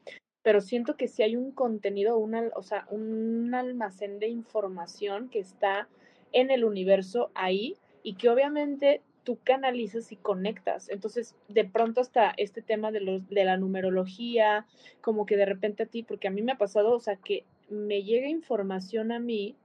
[0.43, 5.39] pero siento que si hay un contenido, una, o sea, un almacén de información que
[5.39, 5.89] está
[6.33, 10.89] en el universo ahí y que obviamente tú canalizas y conectas.
[10.89, 14.67] Entonces, de pronto hasta este tema de, los, de la numerología,
[15.01, 17.45] como que de repente a ti, porque a mí me ha pasado, o sea, que
[17.69, 19.57] me llega información a mí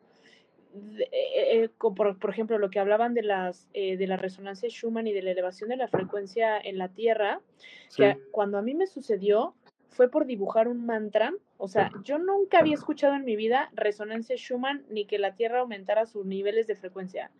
[0.73, 5.07] eh, eh, por, por, ejemplo, lo que hablaban de, las, eh, de la resonancia Schumann
[5.07, 7.41] y de la elevación de la frecuencia en la Tierra,
[7.95, 9.53] que cuando a mí me sucedió
[9.89, 11.33] fue por dibujar un mantra.
[11.57, 15.59] O sea, yo nunca había escuchado en mi vida resonancia Schumann ni que la Tierra
[15.59, 17.31] aumentara sus niveles de frecuencia.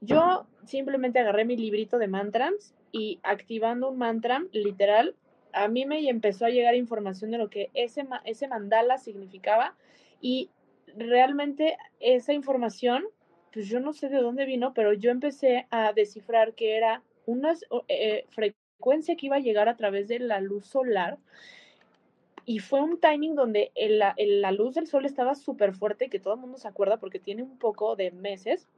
[0.00, 5.14] Yo simplemente agarré mi librito de mantras y activando un mantra, literal,
[5.52, 9.74] a mí me empezó a llegar información de lo que ese, ese mandala significaba
[10.20, 10.50] y
[10.96, 13.04] realmente esa información,
[13.52, 17.54] pues yo no sé de dónde vino, pero yo empecé a descifrar que era una
[17.88, 21.18] eh, frecuencia que iba a llegar a través de la luz solar.
[22.46, 26.40] Y fue un timing donde la luz del sol estaba súper fuerte, que todo el
[26.40, 28.68] mundo se acuerda porque tiene un poco de meses.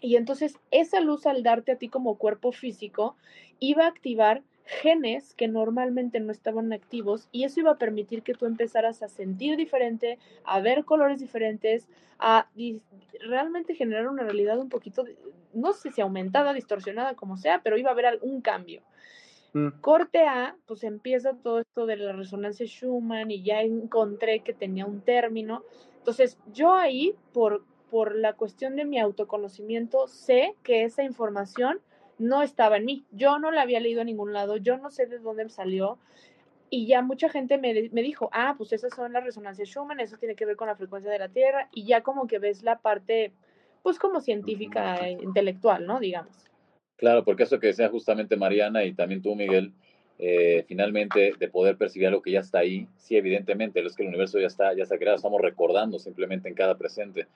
[0.00, 3.16] Y entonces esa luz al darte a ti como cuerpo físico
[3.60, 8.34] iba a activar genes que normalmente no estaban activos y eso iba a permitir que
[8.34, 12.48] tú empezaras a sentir diferente, a ver colores diferentes, a
[13.20, 15.04] realmente generar una realidad un poquito,
[15.52, 18.82] no sé si aumentada, distorsionada, como sea, pero iba a haber algún cambio.
[19.52, 19.68] Mm.
[19.80, 24.86] Corte A, pues empieza todo esto de la resonancia Schumann y ya encontré que tenía
[24.86, 25.64] un término.
[25.98, 31.80] Entonces, yo ahí, por, por la cuestión de mi autoconocimiento, sé que esa información
[32.22, 33.04] no estaba en mí.
[33.10, 35.98] Yo no la había leído a ningún lado, yo no sé de dónde salió.
[36.70, 40.16] y ya mucha gente me, me, dijo, ah, pues esas son las resonancias Schumann, eso
[40.16, 42.78] tiene que ver con la frecuencia de la Tierra, y ya como que ves la
[42.78, 43.32] parte,
[43.82, 46.00] pues como científica, e intelectual, ¿no?
[46.00, 46.32] Digamos.
[46.96, 49.74] Claro, porque eso que decía justamente Mariana y también tú, Miguel,
[50.18, 54.10] eh, finalmente de poder percibir algo que ya está ahí, sí, evidentemente, es que el
[54.10, 57.26] universo ya está, ya está creado, estamos recordando simplemente en cada presente.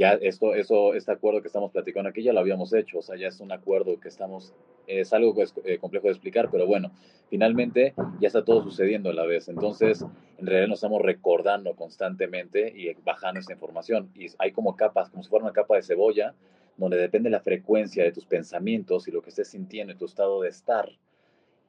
[0.00, 3.18] Ya esto, eso, este acuerdo que estamos platicando aquí ya lo habíamos hecho, o sea,
[3.18, 4.54] ya es un acuerdo que estamos,
[4.86, 6.90] es algo que es eh, complejo de explicar, pero bueno,
[7.28, 9.50] finalmente ya está todo sucediendo a la vez.
[9.50, 10.00] Entonces,
[10.38, 14.10] en realidad nos estamos recordando constantemente y bajando esa información.
[14.14, 16.34] Y hay como capas, como si fuera una capa de cebolla,
[16.78, 20.40] donde depende la frecuencia de tus pensamientos y lo que estés sintiendo en tu estado
[20.40, 20.88] de estar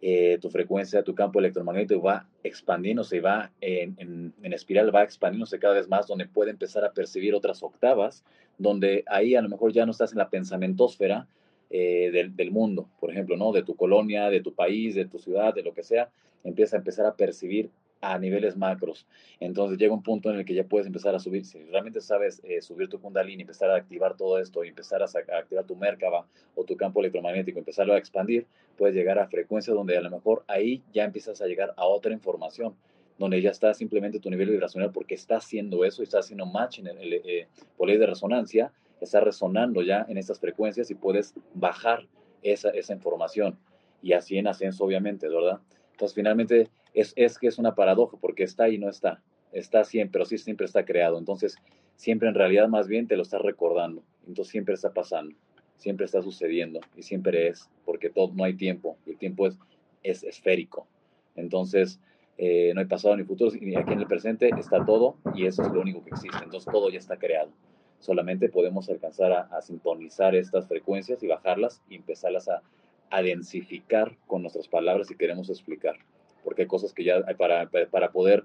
[0.01, 5.87] eh, tu frecuencia, tu campo electromagnético va expandiéndose va en, espiral, va expandiéndose cada vez
[5.87, 8.23] más, donde puede empezar a percibir otras octavas,
[8.57, 11.27] donde ahí a lo mejor ya no estás en la pensamentósfera
[11.69, 13.51] eh, del, del, mundo, por ejemplo, ¿no?
[13.51, 16.09] De tu colonia, de tu país, de tu ciudad, de lo que sea,
[16.43, 17.69] empieza a empezar a percibir
[18.01, 19.07] a niveles macros.
[19.39, 21.45] Entonces llega un punto en el que ya puedes empezar a subir.
[21.45, 25.05] Si realmente sabes eh, subir tu Kundalini, empezar a activar todo esto y empezar a,
[25.37, 26.25] activar tu Merkaba
[26.55, 30.43] o tu campo electromagnético, empezarlo a expandir, puedes llegar a frecuencias donde a lo mejor
[30.47, 32.75] ahí ya empiezas a llegar a otra información,
[33.19, 36.79] donde ya está simplemente tu nivel vibracional porque está haciendo eso y está haciendo match
[36.79, 37.47] en el, eh,
[37.77, 42.07] por ley de resonancia, está resonando ya en estas frecuencias y puedes bajar
[42.41, 43.59] esa, esa información.
[44.01, 45.59] Y así en ascenso, obviamente, ¿verdad?
[45.91, 49.21] Entonces, finalmente, es, es que es una paradoja, porque está y no está.
[49.51, 51.17] Está siempre, pero sí siempre está creado.
[51.17, 51.57] Entonces,
[51.95, 54.03] siempre en realidad más bien te lo estás recordando.
[54.27, 55.35] Entonces, siempre está pasando,
[55.77, 58.97] siempre está sucediendo y siempre es, porque todo, no hay tiempo.
[59.05, 59.57] Y el tiempo es,
[60.03, 60.87] es esférico.
[61.35, 61.99] Entonces,
[62.37, 65.63] eh, no hay pasado ni futuro, y aquí en el presente está todo y eso
[65.63, 66.43] es lo único que existe.
[66.43, 67.51] Entonces, todo ya está creado.
[67.99, 72.63] Solamente podemos alcanzar a, a sintonizar estas frecuencias y bajarlas y empezarlas a,
[73.11, 75.97] a densificar con nuestras palabras si queremos explicar,
[76.43, 78.43] porque hay cosas que ya para, para poder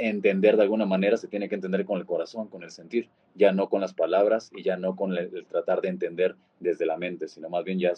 [0.00, 3.52] entender de alguna manera se tiene que entender con el corazón, con el sentir, ya
[3.52, 7.28] no con las palabras y ya no con el, tratar de entender desde la mente,
[7.28, 7.92] sino más bien ya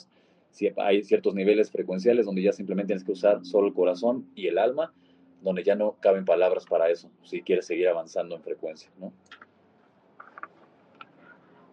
[0.50, 4.48] si hay ciertos niveles frecuenciales donde ya simplemente tienes que usar solo el corazón y
[4.48, 4.92] el alma,
[5.40, 9.12] donde ya no caben palabras para eso, si quieres seguir avanzando en frecuencia, ¿no?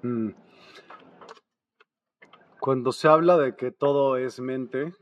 [0.02, 0.34] Mm.
[2.60, 4.94] Cuando se habla de que todo es mente,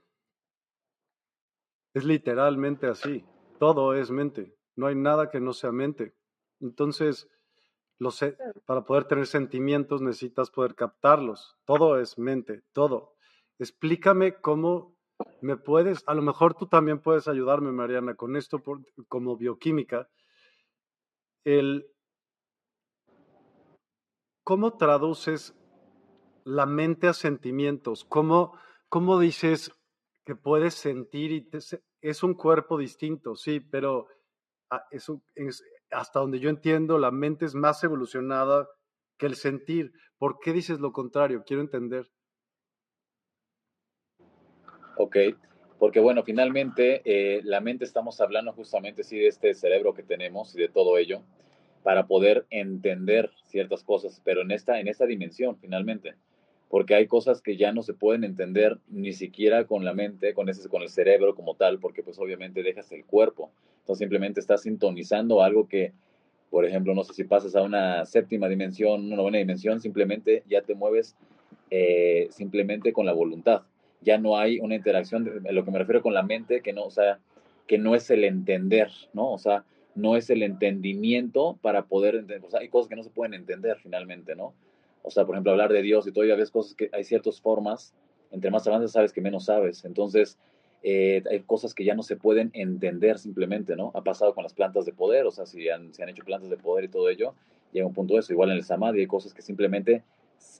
[1.97, 3.25] es literalmente así.
[3.59, 4.55] Todo es mente.
[4.75, 6.15] No hay nada que no sea mente.
[6.59, 7.27] Entonces,
[7.99, 11.57] lo sé, para poder tener sentimientos necesitas poder captarlos.
[11.65, 13.15] Todo es mente, todo.
[13.59, 14.95] Explícame cómo
[15.41, 18.61] me puedes, a lo mejor tú también puedes ayudarme, Mariana, con esto
[19.07, 20.07] como bioquímica.
[21.43, 21.87] El,
[24.43, 25.55] ¿Cómo traduces
[26.47, 28.05] la mente a sentimientos.
[28.05, 28.57] ¿Cómo,
[28.87, 29.76] cómo dices
[30.27, 31.49] que puedes sentir y
[32.01, 33.37] es un cuerpo distinto?
[33.37, 34.07] Sí, pero
[34.69, 35.09] ah, es,
[35.89, 38.67] hasta donde yo entiendo, la mente es más evolucionada
[39.17, 39.93] que el sentir.
[40.17, 41.45] ¿Por qué dices lo contrario?
[41.47, 42.11] Quiero entender.
[44.97, 45.15] Ok,
[45.79, 50.53] porque bueno, finalmente eh, la mente estamos hablando justamente sí de este cerebro que tenemos
[50.53, 51.23] y de todo ello
[51.83, 56.15] para poder entender ciertas cosas, pero en esta, en esta dimensión finalmente
[56.69, 60.49] porque hay cosas que ya no se pueden entender ni siquiera con la mente, con,
[60.49, 63.51] ese, con el cerebro como tal, porque pues obviamente dejas el cuerpo.
[63.79, 65.93] Entonces simplemente estás sintonizando algo que,
[66.49, 70.61] por ejemplo, no sé si pasas a una séptima dimensión, una novena dimensión, simplemente ya
[70.61, 71.15] te mueves
[71.69, 73.61] eh, simplemente con la voluntad.
[74.01, 76.83] Ya no hay una interacción, a lo que me refiero con la mente, que no,
[76.83, 77.19] o sea,
[77.65, 79.31] que no es el entender, ¿no?
[79.31, 79.63] O sea,
[79.95, 83.33] no es el entendimiento para poder entender, o sea, hay cosas que no se pueden
[83.33, 84.53] entender finalmente, ¿no?
[85.07, 87.93] O sea, por ejemplo, hablar de Dios y todavía ves cosas que hay ciertas formas,
[88.29, 89.85] entre más avanzas sabes que menos sabes.
[89.85, 90.37] Entonces,
[90.83, 93.91] eh, hay cosas que ya no se pueden entender simplemente, ¿no?
[93.95, 96.49] Ha pasado con las plantas de poder, o sea, si han, se han hecho plantas
[96.49, 97.35] de poder y todo ello,
[97.71, 98.33] llega un punto de eso.
[98.33, 100.03] Igual en el Samadhi hay cosas que simplemente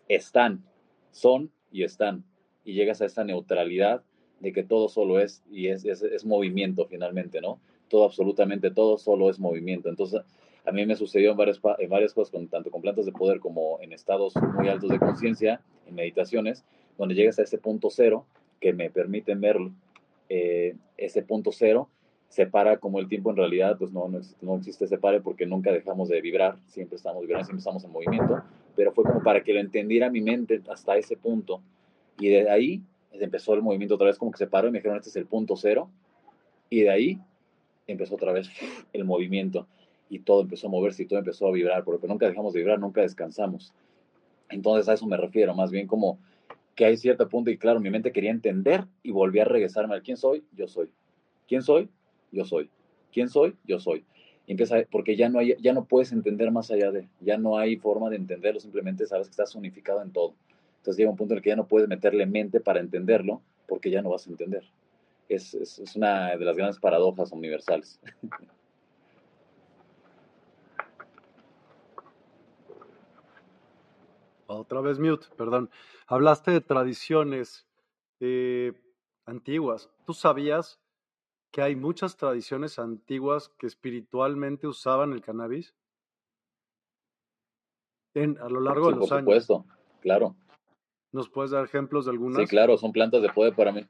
[0.07, 0.64] están,
[1.11, 2.24] son y están.
[2.64, 4.02] Y llegas a esa neutralidad
[4.40, 7.60] de que todo solo es y es, es, es movimiento finalmente, ¿no?
[7.90, 9.90] Todo, absolutamente todo, solo es movimiento.
[9.90, 10.22] Entonces,
[10.68, 13.94] a mí me sucedió en varias, en cosas, tanto con plantas de poder como en
[13.94, 16.65] estados muy altos de conciencia, en meditaciones,
[16.98, 18.26] donde llegas a ese punto cero
[18.60, 19.57] que me permiten ver
[20.27, 21.88] eh, ese punto cero
[22.27, 24.11] separa como el tiempo en realidad, pues no,
[24.41, 27.91] no, existe ese pare porque nunca dejamos de vibrar, siempre estamos vibrando, siempre estamos en
[27.91, 28.44] movimiento,
[28.76, 31.61] pero fue como para que lo entendiera mi mente hasta ese punto.
[32.19, 32.84] Y de ahí
[33.14, 35.27] empezó el movimiento otra vez, como que se paró y me dijeron, este es el
[35.27, 35.89] punto cero.
[36.69, 37.22] Y de ahí
[37.88, 38.49] empezó otra vez
[38.91, 39.65] el movimiento
[40.10, 42.80] y todo empezó a moverse y todo empezó a vibrar, porque nunca dejamos de vibrar,
[42.80, 43.74] nunca descansamos.
[44.50, 46.20] Entonces a eso me refiero, más bien como
[46.76, 50.04] que hay cierto punto y claro, mi mente quería entender y volví a regresarme al
[50.04, 50.90] quién soy, yo soy.
[51.48, 51.90] ¿Quién soy?
[52.32, 52.70] yo soy.
[53.12, 53.56] ¿Quién soy?
[53.66, 54.06] Yo soy.
[54.48, 57.78] empieza, porque ya no, hay, ya no puedes entender más allá de, ya no hay
[57.78, 60.36] forma de entenderlo, simplemente sabes que estás unificado en todo.
[60.78, 63.90] Entonces llega un punto en el que ya no puedes meterle mente para entenderlo, porque
[63.90, 64.64] ya no vas a entender.
[65.28, 68.00] Es, es una de las grandes paradojas universales.
[74.58, 75.70] Otra vez mute, perdón.
[76.08, 77.68] Hablaste de tradiciones
[78.20, 78.74] eh,
[79.26, 79.90] antiguas.
[80.06, 80.80] ¿Tú sabías
[81.52, 85.76] que hay muchas tradiciones antiguas que espiritualmente usaban el cannabis?
[88.14, 89.26] En, a lo largo de los por años.
[89.26, 89.66] Por supuesto,
[90.02, 90.36] claro.
[91.12, 92.42] ¿Nos puedes dar ejemplos de algunas?
[92.42, 93.86] Sí, claro, son plantas de poder para mí.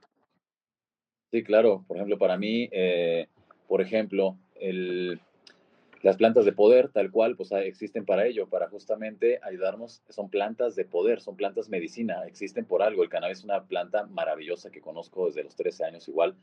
[1.31, 1.83] Sí, claro.
[1.87, 3.27] Por ejemplo, para mí, eh,
[3.67, 5.19] por ejemplo, el,
[6.01, 10.01] las plantas de poder, tal cual, pues ah, existen para ello, para justamente ayudarnos.
[10.09, 13.03] Son plantas de poder, son plantas medicina, existen por algo.
[13.03, 16.35] El cannabis es una planta maravillosa que conozco desde los 13 años igual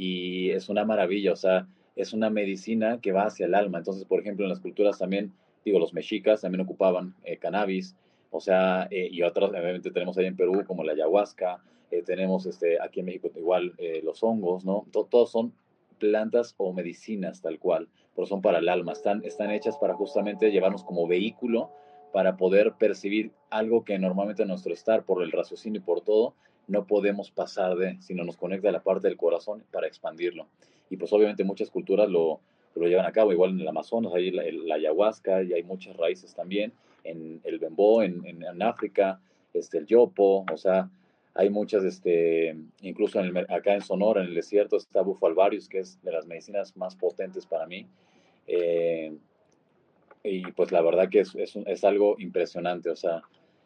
[0.00, 3.76] y es una maravilla, o sea, es una medicina que va hacia el alma.
[3.76, 5.32] Entonces, por ejemplo, en las culturas también,
[5.62, 7.94] digo, los mexicas también ocupaban eh, cannabis,
[8.30, 12.46] o sea, eh, y otras, obviamente tenemos ahí en Perú como la ayahuasca, eh, tenemos
[12.46, 14.86] este, aquí en México igual los hongos, ¿no?
[14.90, 15.52] todos son
[15.98, 20.84] plantas o medicinas tal cual, pero son para el alma, están, hechas para justamente llevarnos
[20.84, 21.70] como vehículo
[22.12, 26.34] para poder percibir algo que normalmente nuestro estar, por el raciocinio y por todo,
[26.66, 30.46] no podemos pasar de, sino nos conecta a la parte del corazón para expandirlo.
[30.88, 32.40] Y pues obviamente muchas culturas lo,
[32.74, 36.34] lo llevan a cabo, igual en el Amazonas, hay la, ayahuasca y hay muchas raíces
[36.34, 36.72] también,
[37.04, 39.20] en el bembó, en, en, África,
[39.54, 40.90] este, el yopo, o sea,
[41.34, 45.80] hay muchas, este, incluso en acá en Sonora, en el desierto, está Bufo alvarius, que
[45.80, 47.86] es de las medicinas más potentes para mí.
[48.46, 49.16] Eh,
[50.22, 53.22] y pues la verdad que es, es, algo impresionante, o sea,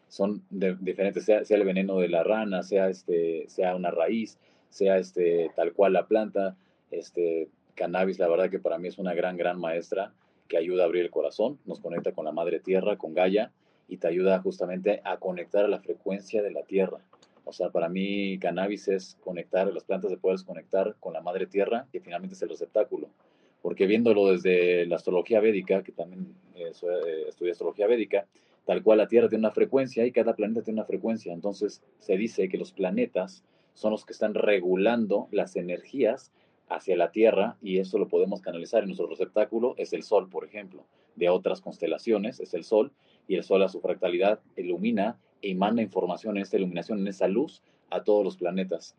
[0.08, 4.38] son diferentes, sea, sea, el veneno de la rana, sea, este, sea una raíz,
[4.68, 6.56] sea este, tal cual la planta,
[6.90, 10.12] este, cannabis, la verdad que para mí es una gran, gran maestra
[10.48, 13.50] que ayuda a abrir el corazón, nos conecta con la madre tierra, con Gaia,
[13.88, 16.98] y te ayuda justamente a conectar a la frecuencia de la tierra.
[17.44, 21.46] O sea, para mí cannabis es conectar, las plantas de poder conectar con la madre
[21.46, 23.08] tierra, que finalmente es el receptáculo.
[23.62, 28.26] Porque viéndolo desde la astrología védica, que también eh, eh, estudié astrología védica,
[28.64, 31.32] tal cual la Tierra tiene una frecuencia y cada planeta tiene una frecuencia.
[31.32, 33.44] Entonces se dice que los planetas
[33.74, 36.32] son los que están regulando las energías
[36.68, 40.44] hacia la Tierra y eso lo podemos canalizar en nuestro receptáculo, es el Sol, por
[40.44, 40.86] ejemplo.
[41.16, 42.92] De otras constelaciones es el Sol
[43.26, 47.28] y el Sol a su fractalidad ilumina y manda información en esta iluminación, en esa
[47.28, 48.96] luz, a todos los planetas.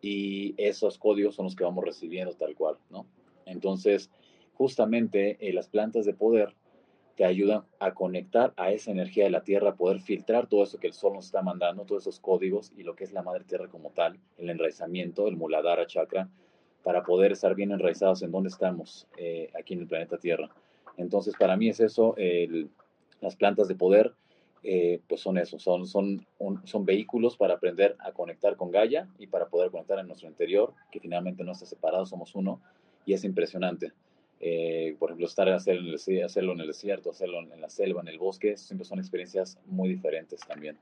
[0.00, 3.06] Y esos códigos son los que vamos recibiendo tal cual, ¿no?
[3.46, 4.10] Entonces,
[4.54, 6.54] justamente eh, las plantas de poder
[7.16, 10.78] te ayudan a conectar a esa energía de la Tierra, a poder filtrar todo eso
[10.78, 13.44] que el Sol nos está mandando, todos esos códigos y lo que es la Madre
[13.44, 16.28] Tierra como tal, el enraizamiento, el Muladhara Chakra,
[16.82, 20.50] para poder estar bien enraizados en donde estamos eh, aquí en el planeta Tierra.
[20.96, 22.14] Entonces, para mí es eso,
[23.24, 24.14] las plantas de poder
[24.66, 26.26] eh, pues son eso, son, son,
[26.64, 30.72] son vehículos para aprender a conectar con Gaia y para poder conectar en nuestro interior,
[30.90, 32.62] que finalmente no está separado, somos uno,
[33.04, 33.92] y es impresionante.
[34.40, 38.00] Eh, por ejemplo, estar hacerlo en, el, hacerlo en el desierto, hacerlo en la selva,
[38.00, 40.78] en el bosque, siempre son experiencias muy diferentes también.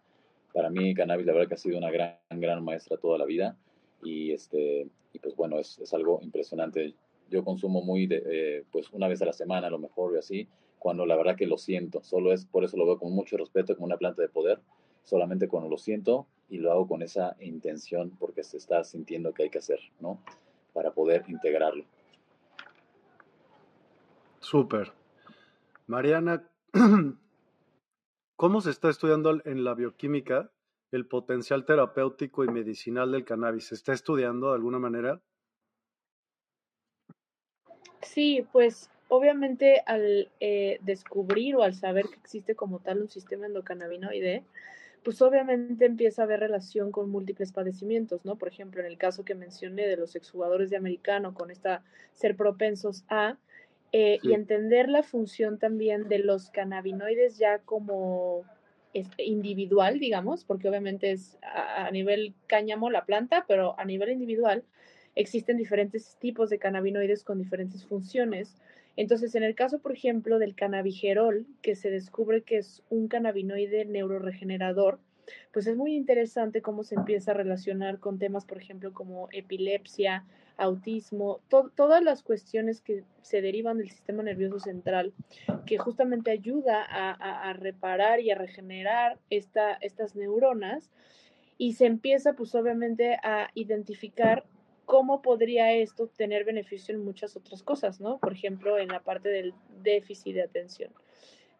[0.53, 3.57] Para mí, cannabis, la verdad que ha sido una gran, gran maestra toda la vida
[4.05, 6.95] y, este, y pues bueno, es, es algo impresionante.
[7.31, 10.19] Yo consumo muy, de, eh, pues una vez a la semana a lo mejor y
[10.19, 10.49] así,
[10.83, 12.03] cuando la verdad que lo siento.
[12.03, 14.61] Solo es por eso lo veo con mucho respeto como una planta de poder,
[15.05, 19.45] solamente cuando lo siento y lo hago con esa intención porque se está sintiendo que
[19.45, 20.21] hay que hacer, ¿no?
[20.73, 21.85] Para poder integrarlo.
[24.41, 24.93] Súper.
[25.87, 26.51] Mariana,
[28.37, 30.51] ¿cómo se está estudiando en la bioquímica
[30.91, 33.69] el potencial terapéutico y medicinal del cannabis?
[33.69, 35.21] ¿Se está estudiando de alguna manera?
[38.01, 43.45] Sí, pues obviamente al eh, descubrir o al saber que existe como tal un sistema
[43.45, 44.43] endocannabinoide,
[45.05, 48.37] pues obviamente empieza a haber relación con múltiples padecimientos, ¿no?
[48.37, 51.85] Por ejemplo, en el caso que mencioné de los exjugadores de americano con esta
[52.15, 53.37] ser propensos a,
[53.93, 58.45] eh, y entender la función también de los cannabinoides ya como
[59.19, 64.65] individual, digamos, porque obviamente es a nivel cáñamo la planta, pero a nivel individual
[65.15, 68.57] existen diferentes tipos de cannabinoides con diferentes funciones
[68.97, 73.85] entonces, en el caso, por ejemplo, del cannabigerol, que se descubre que es un cannabinoide
[73.87, 74.99] neuroregenerador,
[75.53, 80.25] pues es muy interesante cómo se empieza a relacionar con temas, por ejemplo, como epilepsia,
[80.57, 85.13] autismo, todas las cuestiones que se derivan del sistema nervioso central,
[85.65, 90.91] que justamente ayuda a, reparar y a regenerar estas neuronas,
[91.57, 94.45] y se empieza, pues obviamente, a identificar
[94.93, 98.19] cómo podría esto tener beneficio en muchas otras cosas, ¿no?
[98.19, 100.93] Por ejemplo, en la parte del déficit de atención,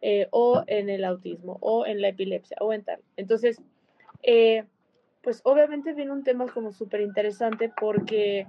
[0.01, 3.01] eh, o en el autismo, o en la epilepsia, o en tal.
[3.17, 3.59] Entonces,
[4.21, 4.65] eh,
[5.23, 8.45] pues obviamente viene un tema como súper interesante porque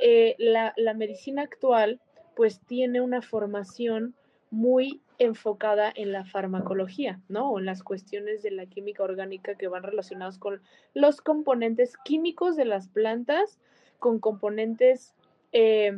[0.00, 2.00] eh, la, medicina actual
[2.34, 4.14] pues tiene una formación
[4.50, 7.50] muy enfocada en la farmacología, ¿no?
[7.50, 10.62] O en las cuestiones de la química orgánica que van relacionados con
[10.94, 13.58] los componentes químicos de las plantas,
[14.02, 15.14] con componentes
[15.52, 15.96] eh,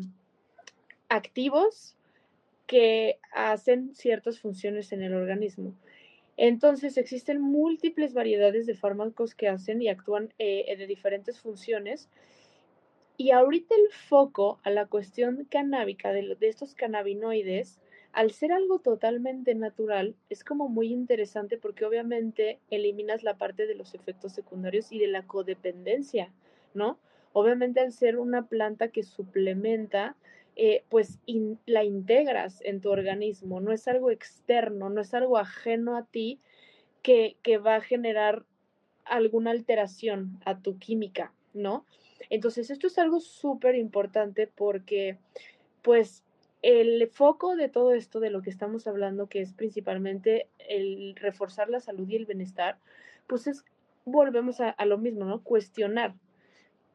[1.08, 1.96] activos
[2.66, 5.72] que hacen ciertas funciones en el organismo.
[6.36, 12.10] Entonces, existen múltiples variedades de fármacos que hacen y actúan eh, de diferentes funciones.
[13.16, 17.80] Y ahorita el foco a la cuestión canábica de, de estos cannabinoides
[18.12, 23.74] al ser algo totalmente natural, es como muy interesante porque obviamente eliminas la parte de
[23.74, 26.30] los efectos secundarios y de la codependencia,
[26.74, 26.98] ¿no?
[27.34, 30.16] Obviamente al ser una planta que suplementa,
[30.56, 31.18] eh, pues
[31.66, 36.40] la integras en tu organismo, no es algo externo, no es algo ajeno a ti
[37.02, 38.46] que, que va a generar
[39.04, 41.84] alguna alteración a tu química, ¿no?
[42.30, 45.18] Entonces esto es algo súper importante porque
[45.82, 46.24] pues
[46.64, 51.68] el foco de todo esto, de lo que estamos hablando, que es principalmente el reforzar
[51.68, 52.78] la salud y el bienestar,
[53.26, 53.66] pues es,
[54.06, 55.42] volvemos a, lo mismo, ¿no?
[55.42, 56.14] Cuestionar,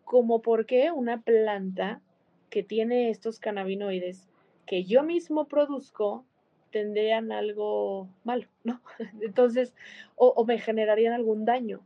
[0.09, 2.01] como por qué una planta
[2.49, 4.27] que tiene estos cannabinoides
[4.65, 6.25] que yo mismo produzco
[6.71, 8.81] tendrían algo malo, ¿no?
[9.21, 9.75] Entonces,
[10.15, 11.81] o, o me generarían algún daño.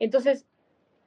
[0.00, 0.44] Entonces,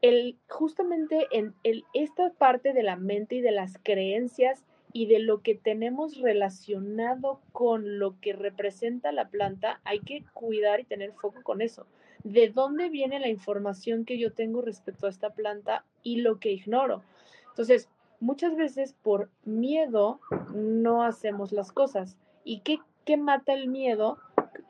[0.01, 5.19] el, justamente en el, esta parte de la mente y de las creencias y de
[5.19, 11.11] lo que tenemos relacionado con lo que representa la planta, hay que cuidar y tener
[11.11, 11.85] foco con eso.
[12.25, 16.51] ¿De dónde viene la información que yo tengo respecto a esta planta y lo que
[16.51, 17.03] ignoro?
[17.49, 17.87] Entonces,
[18.19, 20.19] muchas veces por miedo
[20.51, 22.17] no hacemos las cosas.
[22.43, 24.17] ¿Y qué, qué mata el miedo?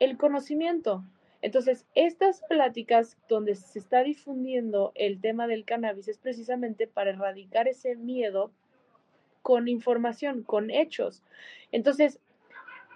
[0.00, 1.02] El conocimiento.
[1.40, 7.68] Entonces, estas pláticas donde se está difundiendo el tema del cannabis es precisamente para erradicar
[7.68, 8.50] ese miedo
[9.40, 11.22] con información, con hechos.
[11.72, 12.20] Entonces,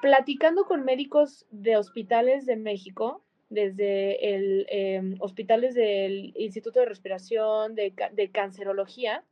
[0.03, 7.74] platicando con médicos de hospitales de México, desde el em, hospitales del Instituto de Respiración,
[7.74, 9.24] de, cancerología,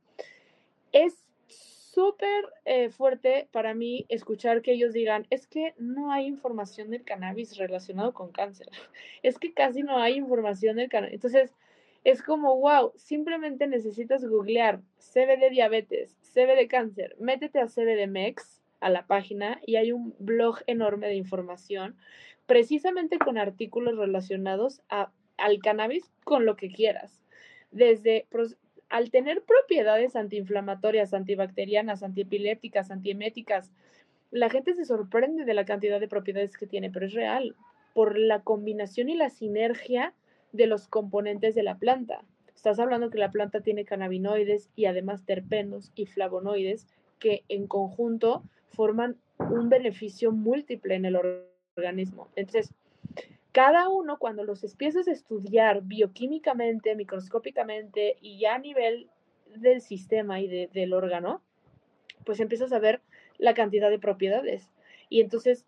[0.91, 6.91] es súper eh, fuerte para mí escuchar que ellos digan, es que no hay información
[6.91, 8.69] del cannabis relacionado con cáncer,
[9.23, 11.15] es que casi no hay información del cannabis.
[11.15, 11.55] Entonces,
[12.03, 18.89] es como, wow, simplemente necesitas googlear CBD diabetes, CBD cáncer, métete a CBD Mex, a
[18.89, 21.97] la página, y hay un blog enorme de información,
[22.49, 27.21] precisamente con artículos relacionados a, al cannabis con lo que quieras.
[27.69, 28.25] Desde,
[28.89, 33.71] al tener propiedades antiinflamatorias, antibacterianas, antiepilépticas, antieméticas,
[34.31, 37.55] la gente se sorprende de la cantidad de propiedades que tiene, pero es real,
[37.93, 40.15] por la combinación y la sinergia
[40.51, 42.23] de los componentes de la planta.
[42.55, 46.87] Estás hablando que la planta tiene cannabinoides y además terpenos y flavonoides
[47.19, 51.58] que en conjunto forman un beneficio múltiple en el organismo.
[52.35, 52.73] Entonces,
[53.51, 59.09] cada uno cuando los empiezas a estudiar bioquímicamente, microscópicamente y ya a nivel
[59.55, 61.41] del sistema y del órgano,
[62.25, 63.01] pues empiezas a ver
[63.37, 64.69] la cantidad de propiedades.
[65.09, 65.65] Y entonces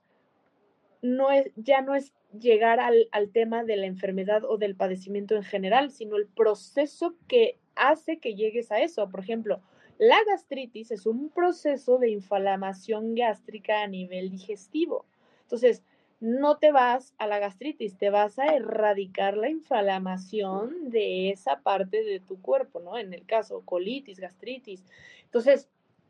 [1.01, 5.43] no es, ya no es llegar al, tema de la enfermedad o del padecimiento en
[5.43, 9.09] general, sino el proceso que hace que llegues a eso.
[9.09, 9.61] Por ejemplo,
[9.97, 15.05] la gastritis es un proceso de inflamación gástrica a nivel digestivo.
[15.43, 15.83] Entonces,
[16.21, 22.03] no te vas a la gastritis, te vas a erradicar la inflamación de esa parte
[22.03, 22.97] de tu cuerpo, ¿no?
[22.97, 24.85] En el caso, colitis, gastritis.
[25.23, 25.67] Entonces,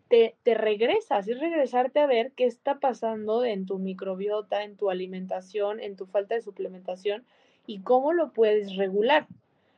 [0.09, 5.79] te, regresas, es regresarte a ver qué está pasando en tu microbiota, en tu alimentación,
[5.79, 7.23] en tu falta de suplementación
[7.65, 9.25] y cómo lo puedes regular,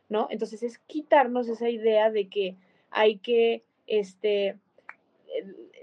[0.09, 0.27] ¿no?
[0.31, 2.55] Entonces es quitarnos esa idea de que
[2.89, 4.57] hay que, este,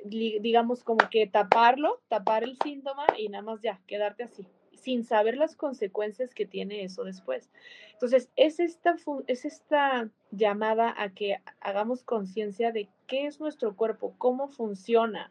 [0.04, 4.46] digamos, como que taparlo, tapar el síntoma y nada más ya, quedarte así
[4.80, 7.50] sin saber las consecuencias que tiene eso después.
[7.92, 8.96] Entonces, es esta,
[9.26, 15.30] es esta llamada a que hagamos conciencia de qué es nuestro cuerpo, cómo funciona.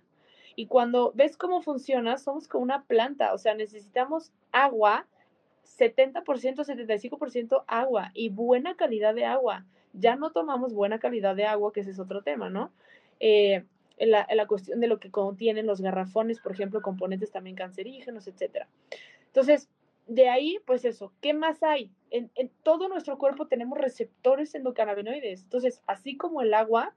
[0.56, 5.08] Y cuando ves cómo funciona, somos como una planta, o sea, necesitamos agua,
[5.78, 9.66] 70%, 75% agua y buena calidad de agua.
[9.94, 12.72] Ya no tomamos buena calidad de agua, que ese es otro tema, ¿no?
[13.20, 13.66] Eh,
[14.00, 18.68] la, la, cuestión de lo que contienen los garrafones, por ejemplo, componentes también cancerígenos, etcétera.
[19.28, 19.70] Entonces,
[20.10, 21.92] de ahí, pues eso, ¿qué más hay?
[22.10, 22.32] En,
[22.64, 25.44] todo nuestro cuerpo tenemos receptores endocannabinoides.
[25.44, 26.96] Entonces, así como el agua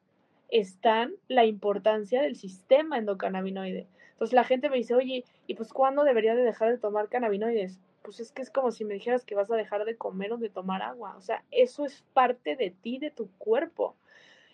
[0.48, 3.86] están la importancia del sistema endocannabinoide.
[4.12, 7.78] Entonces la gente me dice, oye, ¿y pues cuándo debería de dejar de tomar cannabinoides?
[8.02, 10.38] Pues es que es como si me dijeras que vas a dejar de comer o
[10.38, 11.14] de tomar agua.
[11.18, 13.94] O sea, eso es parte de ti, de tu cuerpo.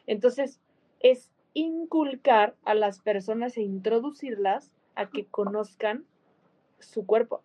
[0.06, 0.60] Entonces,
[0.98, 6.04] es inculcar a las personas e introducirlas a que conozcan
[6.78, 7.42] su cuerpo.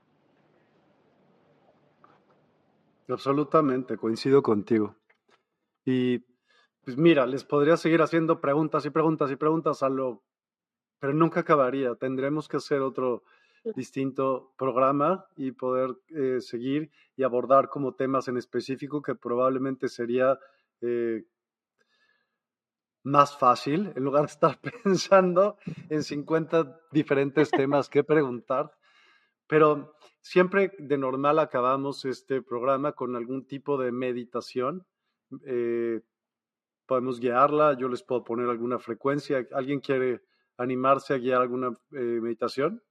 [3.07, 4.95] Absolutamente, coincido contigo.
[5.85, 6.19] Y
[6.83, 10.23] pues mira, les podría seguir haciendo preguntas y preguntas y preguntas a lo,
[10.99, 11.95] pero nunca acabaría.
[11.95, 13.23] Tendremos que hacer otro
[13.75, 20.37] distinto programa y poder eh, seguir y abordar como temas en específico que probablemente sería
[20.81, 21.23] eh,
[23.03, 25.57] más fácil en lugar de estar pensando
[25.89, 28.71] en 50 diferentes temas que preguntar.
[29.47, 34.85] Pero siempre de normal acabamos este programa con algún tipo de meditación.
[35.45, 36.01] Eh,
[36.85, 39.45] podemos guiarla, yo les puedo poner alguna frecuencia.
[39.51, 40.21] ¿Alguien quiere
[40.57, 42.81] animarse a guiar alguna eh, meditación?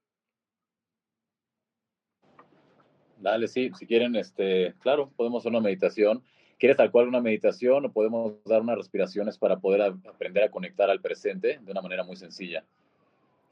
[3.16, 6.24] Dale, sí, si quieren, este, claro, podemos hacer una meditación.
[6.62, 10.88] ¿Quieres tal cual una meditación o podemos dar unas respiraciones para poder aprender a conectar
[10.88, 12.64] al presente de una manera muy sencilla?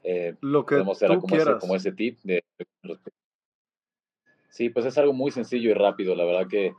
[0.01, 2.41] Eh, Lo que podemos hacer como, ese, como ese tip de
[4.47, 6.73] Sí, pues es algo muy sencillo y rápido, la verdad que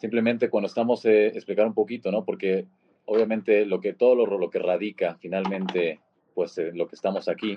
[0.00, 2.24] simplemente cuando estamos, eh, explicar un poquito, ¿no?
[2.24, 2.66] Porque
[3.04, 6.00] obviamente lo que todo lo, lo que radica finalmente,
[6.34, 7.56] pues en lo que estamos aquí,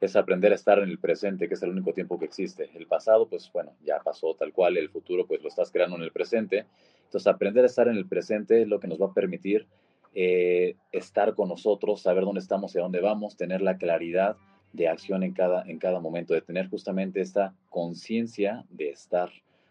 [0.00, 2.70] es aprender a estar en el presente, que es el único tiempo que existe.
[2.74, 6.02] El pasado, pues bueno, ya pasó tal cual, el futuro, pues lo estás creando en
[6.02, 6.66] el presente.
[7.04, 9.66] Entonces, aprender a estar en el presente es lo que nos va a permitir
[10.14, 14.36] eh, estar con nosotros, saber dónde estamos y a dónde vamos, tener la claridad
[14.72, 19.30] de acción en cada, en cada momento, de tener justamente esta conciencia de estar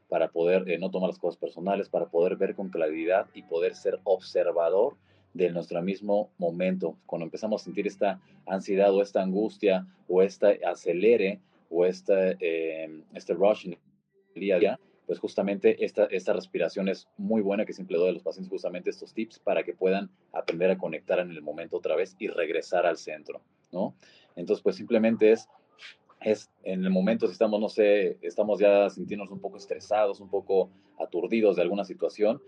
[0.09, 3.75] para poder eh, no tomar las cosas personales, para poder ver con claridad y poder
[3.75, 4.95] ser observador
[5.33, 6.97] de nuestro mismo momento.
[7.05, 11.39] Cuando empezamos a sentir esta ansiedad o esta angustia o este acelere
[11.69, 12.37] o este,
[13.13, 13.77] este rush en
[14.35, 14.79] el día a día,
[15.09, 18.91] pues justamente esta, esta respiración es muy buena que siempre doy a los pacientes justamente
[18.91, 22.85] estos tips para que puedan aprender a conectar en el momento otra vez y regresar
[22.85, 23.41] al centro,
[23.71, 23.95] ¿no?
[24.35, 25.49] Entonces, pues simplemente es,
[26.21, 30.29] es en el momento si estamos, no sé, estamos ya sintiéndonos un poco estresados, un
[30.29, 30.69] poco
[30.99, 32.39] aturdidos de alguna situación,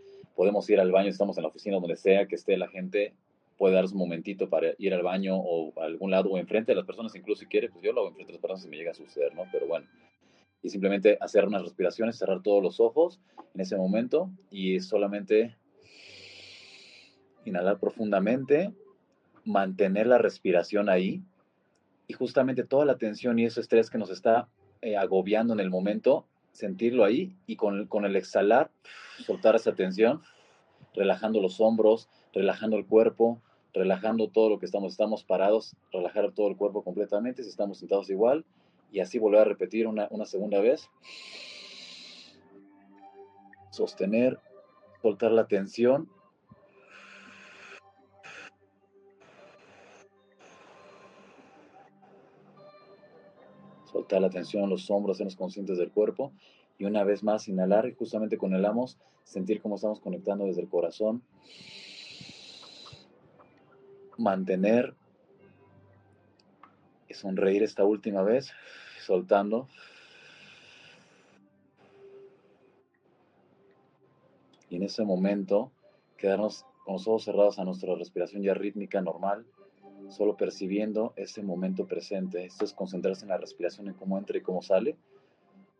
[0.41, 3.13] podemos ir al baño, estamos en la oficina, donde sea que esté la gente,
[3.59, 6.77] puede darse un momentito para ir al baño o a algún lado o enfrente de
[6.77, 8.75] las personas, incluso si quiere, pues yo lo hago enfrente de las personas si me
[8.75, 9.43] llega a suceder, ¿no?
[9.51, 9.85] Pero bueno,
[10.63, 13.21] y simplemente hacer unas respiraciones, cerrar todos los ojos
[13.53, 15.55] en ese momento y solamente
[17.45, 18.73] inhalar profundamente,
[19.45, 21.21] mantener la respiración ahí
[22.07, 24.49] y justamente toda la tensión y ese estrés que nos está
[24.81, 28.71] eh, agobiando en el momento, sentirlo ahí y con, con el exhalar,
[29.25, 30.21] soltar esa tensión,
[30.93, 33.41] relajando los hombros, relajando el cuerpo,
[33.73, 38.09] relajando todo lo que estamos, estamos parados, relajar todo el cuerpo completamente, si estamos sentados
[38.09, 38.45] igual,
[38.91, 40.89] y así volver a repetir una, segunda vez.
[43.71, 44.39] Sostener,
[45.01, 46.09] soltar la tensión.
[54.19, 56.33] La tensión, los hombros, sernos conscientes del cuerpo.
[56.77, 60.61] Y una vez más, inhalar y justamente con el amos, sentir cómo estamos conectando desde
[60.61, 61.23] el corazón.
[64.17, 64.95] Mantener
[67.07, 68.51] y sonreír esta última vez
[69.05, 69.67] soltando.
[74.69, 75.71] Y en ese momento,
[76.17, 79.45] quedarnos con los ojos cerrados a nuestra respiración ya rítmica normal,
[80.11, 82.45] solo percibiendo ese momento presente.
[82.45, 84.97] Esto es concentrarse en la respiración, en cómo entra y cómo sale,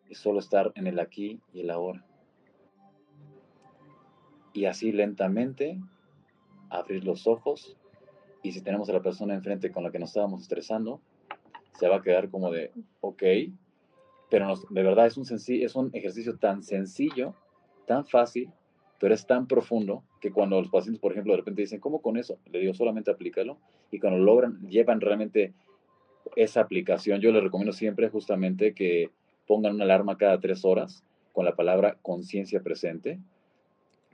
[0.10, 2.06] y solo estar en el aquí y el ahora.
[4.54, 5.80] Y así lentamente
[6.70, 7.78] abrir los ojos
[8.44, 11.02] y si tenemos a la persona enfrente con la que nos estábamos estresando,
[11.78, 12.72] se va a quedar como de,
[13.02, 13.24] ok,
[14.30, 17.36] pero de verdad es un, es un ejercicio tan sencillo,
[17.86, 18.50] tan fácil,
[19.00, 22.18] pero es tan profundo que cuando los pacientes, por ejemplo, de repente dicen, ¿cómo con
[22.18, 22.38] eso?
[22.52, 23.58] Le digo, solamente aplícalo.
[23.92, 25.54] Y cuando logran, llevan realmente
[26.36, 29.10] esa aplicación, yo les recomiendo siempre justamente que
[29.48, 31.04] pongan una alarma cada tres horas
[31.34, 33.20] con la palabra conciencia presente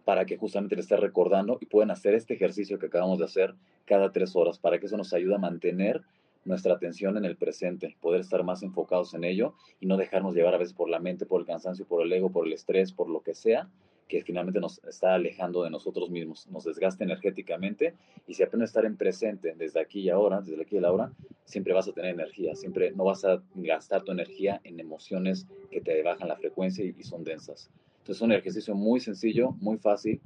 [0.03, 3.55] para que justamente le esté recordando y puedan hacer este ejercicio que acabamos de hacer
[3.85, 6.01] cada tres horas, para que eso nos ayude a mantener
[6.45, 10.55] nuestra atención en el presente, poder estar más enfocados en ello y no dejarnos llevar
[10.55, 13.09] a veces por la mente, por el cansancio, por el ego, por el estrés, por
[13.09, 13.69] lo que sea,
[14.07, 17.93] que finalmente nos está alejando de nosotros mismos, nos desgasta energéticamente
[18.25, 21.11] y si aprendes a estar en presente desde aquí y ahora, desde aquí y ahora,
[21.45, 25.81] siempre vas a tener energía, siempre no vas a gastar tu energía en emociones que
[25.81, 27.69] te bajan la frecuencia y, son densas.
[27.99, 30.21] Entonces es un ejercicio muy sencillo, muy fácil,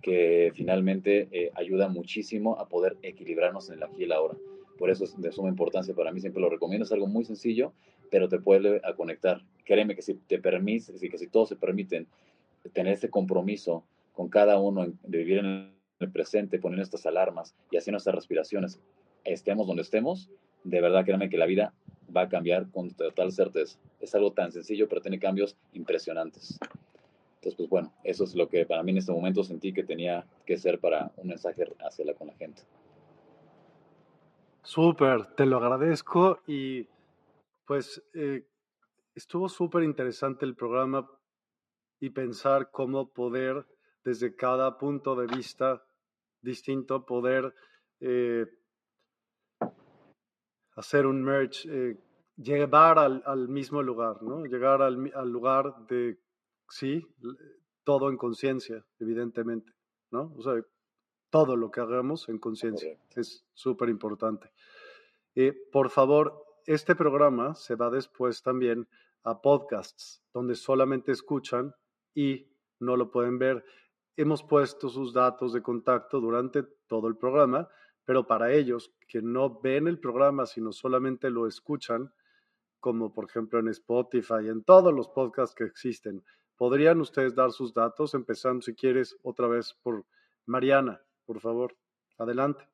[0.00, 4.36] que finalmente eh, ayuda muchísimo a poder equilibrarnos en el aquí y el ahora.
[4.78, 7.72] Por eso es de suma importancia para mí, siempre lo recomiendo, es algo muy sencillo,
[8.10, 9.42] pero te puede a conectar.
[9.64, 12.06] Créeme que si te permites, que si todos se permiten
[12.72, 17.76] tener este compromiso con cada uno de vivir en el presente, poner estas alarmas y
[17.76, 18.80] hacer nuestras respiraciones,
[19.24, 20.30] estemos donde estemos,
[20.64, 21.74] de verdad créeme que la vida
[22.14, 23.78] va a cambiar con total certeza.
[24.00, 26.58] Es algo tan sencillo, pero tiene cambios impresionantes.
[27.36, 30.26] Entonces, pues bueno, eso es lo que para mí en este momento sentí que tenía
[30.44, 32.62] que ser para un mensaje hacia con la gente.
[34.62, 36.86] Súper, te lo agradezco y
[37.64, 38.44] pues eh,
[39.14, 41.08] estuvo súper interesante el programa
[42.00, 43.66] y pensar cómo poder,
[44.04, 45.84] desde cada punto de vista
[46.40, 47.54] distinto, poder
[48.00, 48.46] eh,
[50.76, 51.96] hacer un merge, eh,
[52.36, 54.44] llevar al, mismo lugar, ¿no?
[54.44, 56.18] Llegar al, al lugar de,
[56.68, 57.04] sí,
[57.84, 59.72] todo en conciencia, evidentemente,
[60.10, 60.32] ¿no?
[60.36, 60.54] O sea,
[61.30, 62.98] todo lo que hagamos en conciencia.
[63.14, 64.50] Es súper importante.
[65.34, 68.88] Eh, por favor, este programa se va después también
[69.22, 71.74] a podcasts, donde solamente escuchan
[72.14, 72.48] y
[72.80, 73.64] no lo pueden ver.
[74.16, 77.68] Hemos puesto sus datos de contacto durante todo el programa,
[78.04, 82.12] pero para ellos que no ven el programa, sino solamente lo escuchan,
[82.80, 86.24] como por ejemplo en Spotify, en todos los podcasts que existen,
[86.56, 88.14] ¿podrían ustedes dar sus datos?
[88.14, 90.04] Empezando, si quieres, otra vez por
[90.46, 91.76] Mariana por favor.
[92.16, 92.64] Adelante.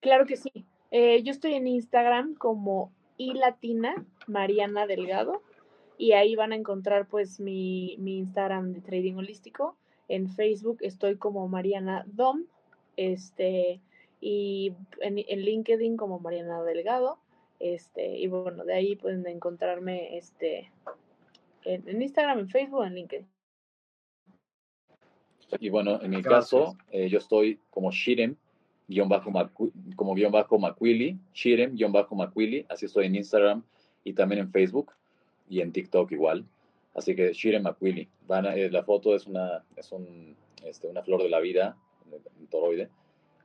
[0.00, 0.64] Claro que sí.
[0.92, 5.42] Eh, yo estoy en Instagram como ilatina Mariana Delgado
[5.98, 9.76] y ahí van a encontrar pues mi, mi Instagram de trading holístico.
[10.08, 12.44] En Facebook estoy como Mariana Dom
[12.96, 13.80] este,
[14.20, 17.18] y en, LinkedIn como Mariana Delgado.
[17.58, 20.70] Este, y bueno, de ahí pueden encontrarme este,
[21.64, 23.26] en, en Instagram, en Facebook, en LinkedIn.
[25.60, 28.36] Y bueno, en mi caso, eh, yo estoy como Shirem,
[28.88, 29.32] guion bajo
[29.94, 33.62] como guion bajo Macuili, Shirem, guion bajo Macuili, así estoy en Instagram
[34.04, 34.92] y también en Facebook
[35.48, 36.44] y en TikTok igual.
[36.94, 38.08] Así que Shirem Macuili.
[38.26, 41.76] Van eh, la foto es una, es un, este, una flor de la vida,
[42.38, 42.88] un toroide,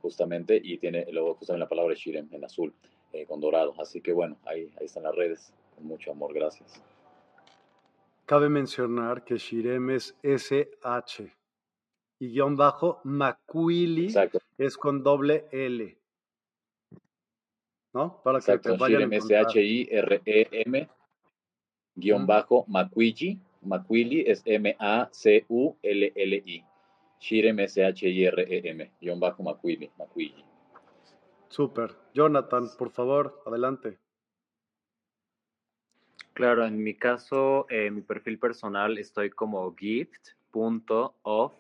[0.01, 2.73] justamente, y tiene luego justamente la palabra Shirem en azul,
[3.11, 3.73] eh, con dorado.
[3.77, 5.53] Así que bueno, ahí, ahí están las redes.
[5.75, 6.81] Con mucho amor, gracias.
[8.25, 11.31] Cabe mencionar que Shirem es SH
[12.19, 14.13] y guion bajo Macuili
[14.57, 15.97] es con doble L.
[17.93, 18.21] ¿No?
[18.23, 20.89] Para que te vayan S-H-I-R-E-M
[21.95, 23.39] guion bajo Macuili.
[23.61, 24.95] Macuili es M-A-C-U-L-L-I.
[27.19, 29.91] Shirem S-H-I-R-E-M guion bajo Macuili.
[29.97, 30.45] Macuili.
[31.49, 31.95] Súper.
[32.13, 33.97] Jonathan, por favor, adelante.
[36.33, 41.53] Claro, en mi caso, eh, mi perfil personal estoy como gift.off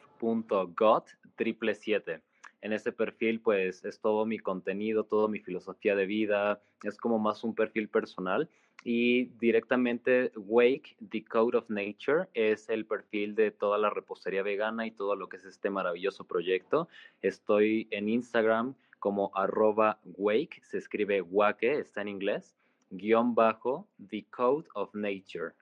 [0.75, 2.21] got triple siete.
[2.61, 7.19] En este perfil, pues es todo mi contenido, toda mi filosofía de vida, es como
[7.19, 8.49] más un perfil personal.
[8.83, 14.87] Y directamente Wake, The Code of Nature, es el perfil de toda la repostería vegana
[14.87, 16.87] y todo lo que es este maravilloso proyecto.
[17.21, 22.55] Estoy en Instagram como arroba Wake, se escribe Wake, está en inglés,
[22.89, 25.53] guion bajo, The Code of Nature.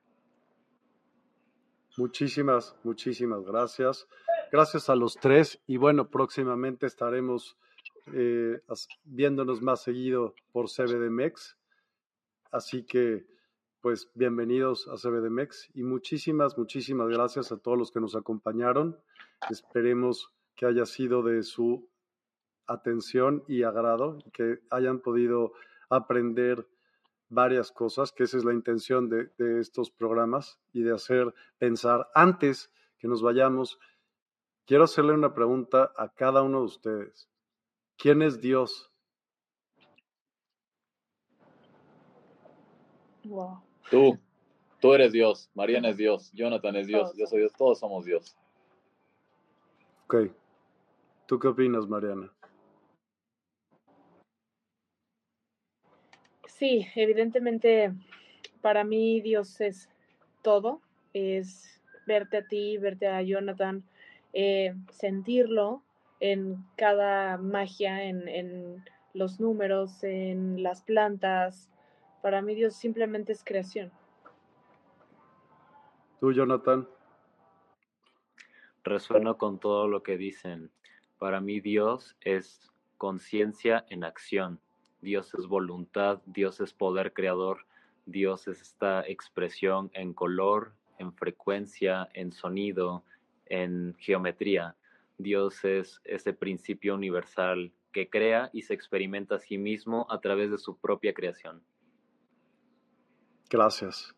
[1.97, 4.07] Muchísimas, muchísimas gracias.
[4.51, 7.57] Gracias a los tres y bueno, próximamente estaremos
[8.13, 8.59] eh,
[9.03, 11.58] viéndonos más seguido por CBDMEX.
[12.51, 13.25] Así que,
[13.81, 18.97] pues, bienvenidos a CBDMEX y muchísimas, muchísimas gracias a todos los que nos acompañaron.
[19.49, 21.89] Esperemos que haya sido de su
[22.67, 25.53] atención y agrado, que hayan podido
[25.89, 26.67] aprender
[27.29, 32.09] varias cosas, que esa es la intención de, de estos programas y de hacer pensar
[32.13, 33.79] antes que nos vayamos
[34.69, 37.27] Quiero hacerle una pregunta a cada uno de ustedes.
[37.97, 38.91] ¿Quién es Dios?
[43.89, 44.17] Tú,
[44.79, 48.35] tú eres Dios, Mariana es Dios, Jonathan es Dios, yo soy Dios, todos somos Dios.
[50.05, 50.31] Ok.
[51.27, 52.31] ¿Tú qué opinas, Mariana?
[56.47, 57.93] Sí, evidentemente
[58.61, 59.89] para mí Dios es
[60.41, 60.81] todo,
[61.13, 63.83] es verte a ti, verte a Jonathan,
[64.33, 65.83] eh, sentirlo
[66.19, 68.83] en cada magia, en,
[69.13, 71.69] los números, en las plantas.
[72.21, 73.91] Para mí Dios simplemente es creación.
[76.19, 76.87] ¿Tú, Jonathan?
[78.83, 80.69] Resueno con todo lo que dicen.
[81.17, 84.59] Para mí Dios es conciencia en acción.
[85.01, 87.65] Dios es voluntad, Dios es poder creador,
[88.05, 93.05] Dios es esta expresión en color, en frecuencia, en sonido,
[93.45, 94.75] en geometría.
[95.17, 100.51] Dios es ese principio universal que crea y se experimenta a sí mismo a través
[100.51, 101.61] de su propia creación.
[103.49, 104.13] Gracias.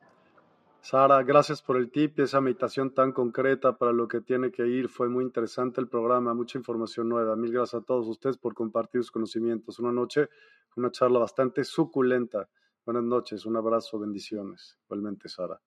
[0.82, 4.90] Sara, gracias por el tip, esa meditación tan concreta para lo que tiene que ir.
[4.90, 7.36] Fue muy interesante el programa, mucha información nueva.
[7.36, 9.80] Mil gracias a todos ustedes por compartir sus conocimientos.
[9.80, 10.28] Una noche,
[10.76, 12.50] una charla bastante suculenta.
[12.84, 14.78] Buenas noches, un abrazo, bendiciones.
[14.86, 15.62] Igualmente, Sara.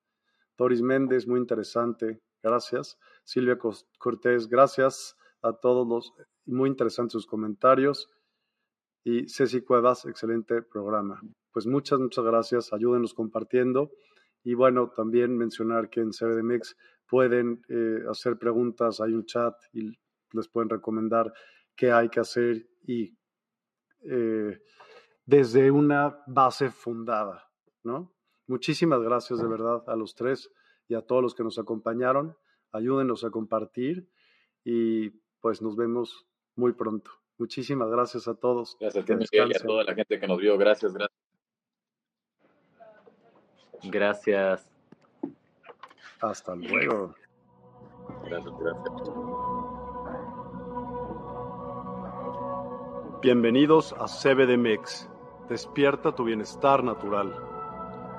[0.59, 2.99] Doris Méndez, muy interesante, gracias.
[3.23, 3.57] Silvia
[3.99, 6.13] Cortés, gracias a todos los,
[6.45, 8.11] muy interesantes sus comentarios.
[9.05, 11.21] Y Ceci Cuevas, excelente programa.
[11.53, 12.73] Pues muchas, muchas gracias.
[12.73, 13.93] Ayúdenos compartiendo.
[14.43, 16.77] Y bueno, también mencionar que en CBDMX
[17.07, 19.93] pueden eh, hacer preguntas, hay un chat y
[20.33, 21.33] les pueden recomendar
[21.77, 23.17] qué hay que hacer y
[24.01, 24.61] eh,
[25.25, 27.45] desde una base fundada,
[27.83, 28.15] ¿no?
[28.47, 30.51] Muchísimas gracias de verdad a los tres
[30.87, 32.37] y a todos los que nos acompañaron.
[32.73, 34.11] Ayúdenos a compartir
[34.65, 35.11] y
[35.41, 36.27] pues nos vemos
[36.57, 37.11] muy pronto.
[37.39, 38.77] Muchísimas gracias a todos.
[38.79, 40.57] Gracias a y a toda la gente que nos vio.
[40.57, 41.19] Gracias, gracias.
[43.83, 44.71] Gracias.
[46.21, 47.15] Hasta luego.
[48.25, 48.85] Gracias, gracias.
[53.21, 55.09] Bienvenidos a CBDMEX.
[55.49, 57.35] Despierta tu bienestar natural.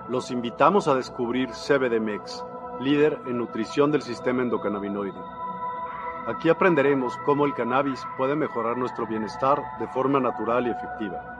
[0.09, 2.43] Los invitamos a descubrir CBDMEX,
[2.81, 5.19] líder en nutrición del sistema endocannabinoide.
[6.27, 11.35] Aquí aprenderemos cómo el cannabis puede mejorar nuestro bienestar de forma natural y efectiva.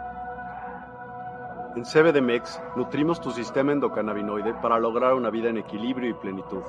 [1.75, 6.61] En CBDMEX nutrimos tu sistema endocannabinoide para lograr una vida en equilibrio y plenitud.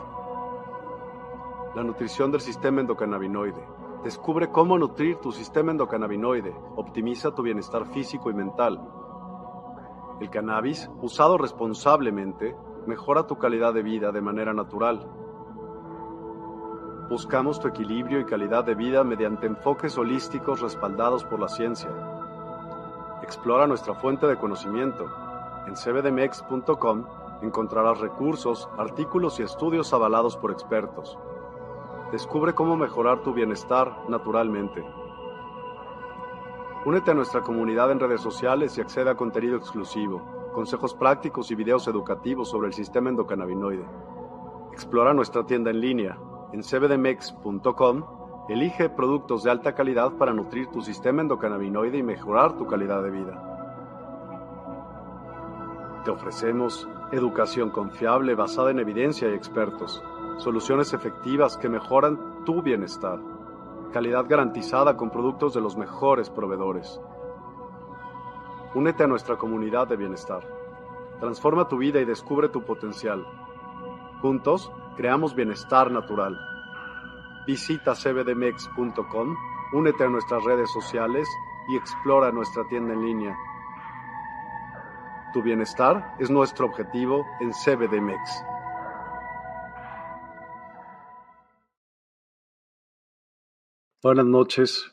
[1.74, 3.62] La nutrición del sistema endocannabinoide.
[4.02, 6.56] Descubre cómo nutrir tu sistema endocannabinoide.
[6.76, 8.80] Optimiza tu bienestar físico y mental.
[10.20, 12.56] El cannabis, usado responsablemente,
[12.86, 15.06] mejora tu calidad de vida de manera natural.
[17.08, 21.88] Buscamos tu equilibrio y calidad de vida mediante enfoques holísticos respaldados por la ciencia.
[23.22, 25.08] Explora nuestra fuente de conocimiento.
[25.68, 27.04] En cbdmex.com
[27.42, 31.16] encontrarás recursos, artículos y estudios avalados por expertos.
[32.10, 34.84] Descubre cómo mejorar tu bienestar naturalmente.
[36.84, 41.54] Únete a nuestra comunidad en redes sociales y accede a contenido exclusivo, consejos prácticos y
[41.54, 43.86] videos educativos sobre el sistema endocannabinoide.
[44.72, 46.18] Explora nuestra tienda en línea
[46.52, 48.04] en cbdmex.com
[48.48, 53.10] Elige productos de alta calidad para nutrir tu sistema endocannabinoide y mejorar tu calidad de
[53.10, 53.42] vida.
[56.04, 60.00] Te ofrecemos educación confiable basada en evidencia y expertos,
[60.36, 63.18] soluciones efectivas que mejoran tu bienestar,
[63.92, 67.00] calidad garantizada con productos de los mejores proveedores.
[68.76, 70.46] Únete a nuestra comunidad de bienestar.
[71.18, 73.26] Transforma tu vida y descubre tu potencial.
[74.22, 76.38] Juntos, creamos bienestar natural.
[77.46, 79.36] Visita cbdmex.com,
[79.72, 81.28] únete a nuestras redes sociales
[81.68, 83.36] y explora nuestra tienda en línea.
[85.32, 88.44] Tu bienestar es nuestro objetivo en CBDMEX.
[94.02, 94.84] Buenas noches,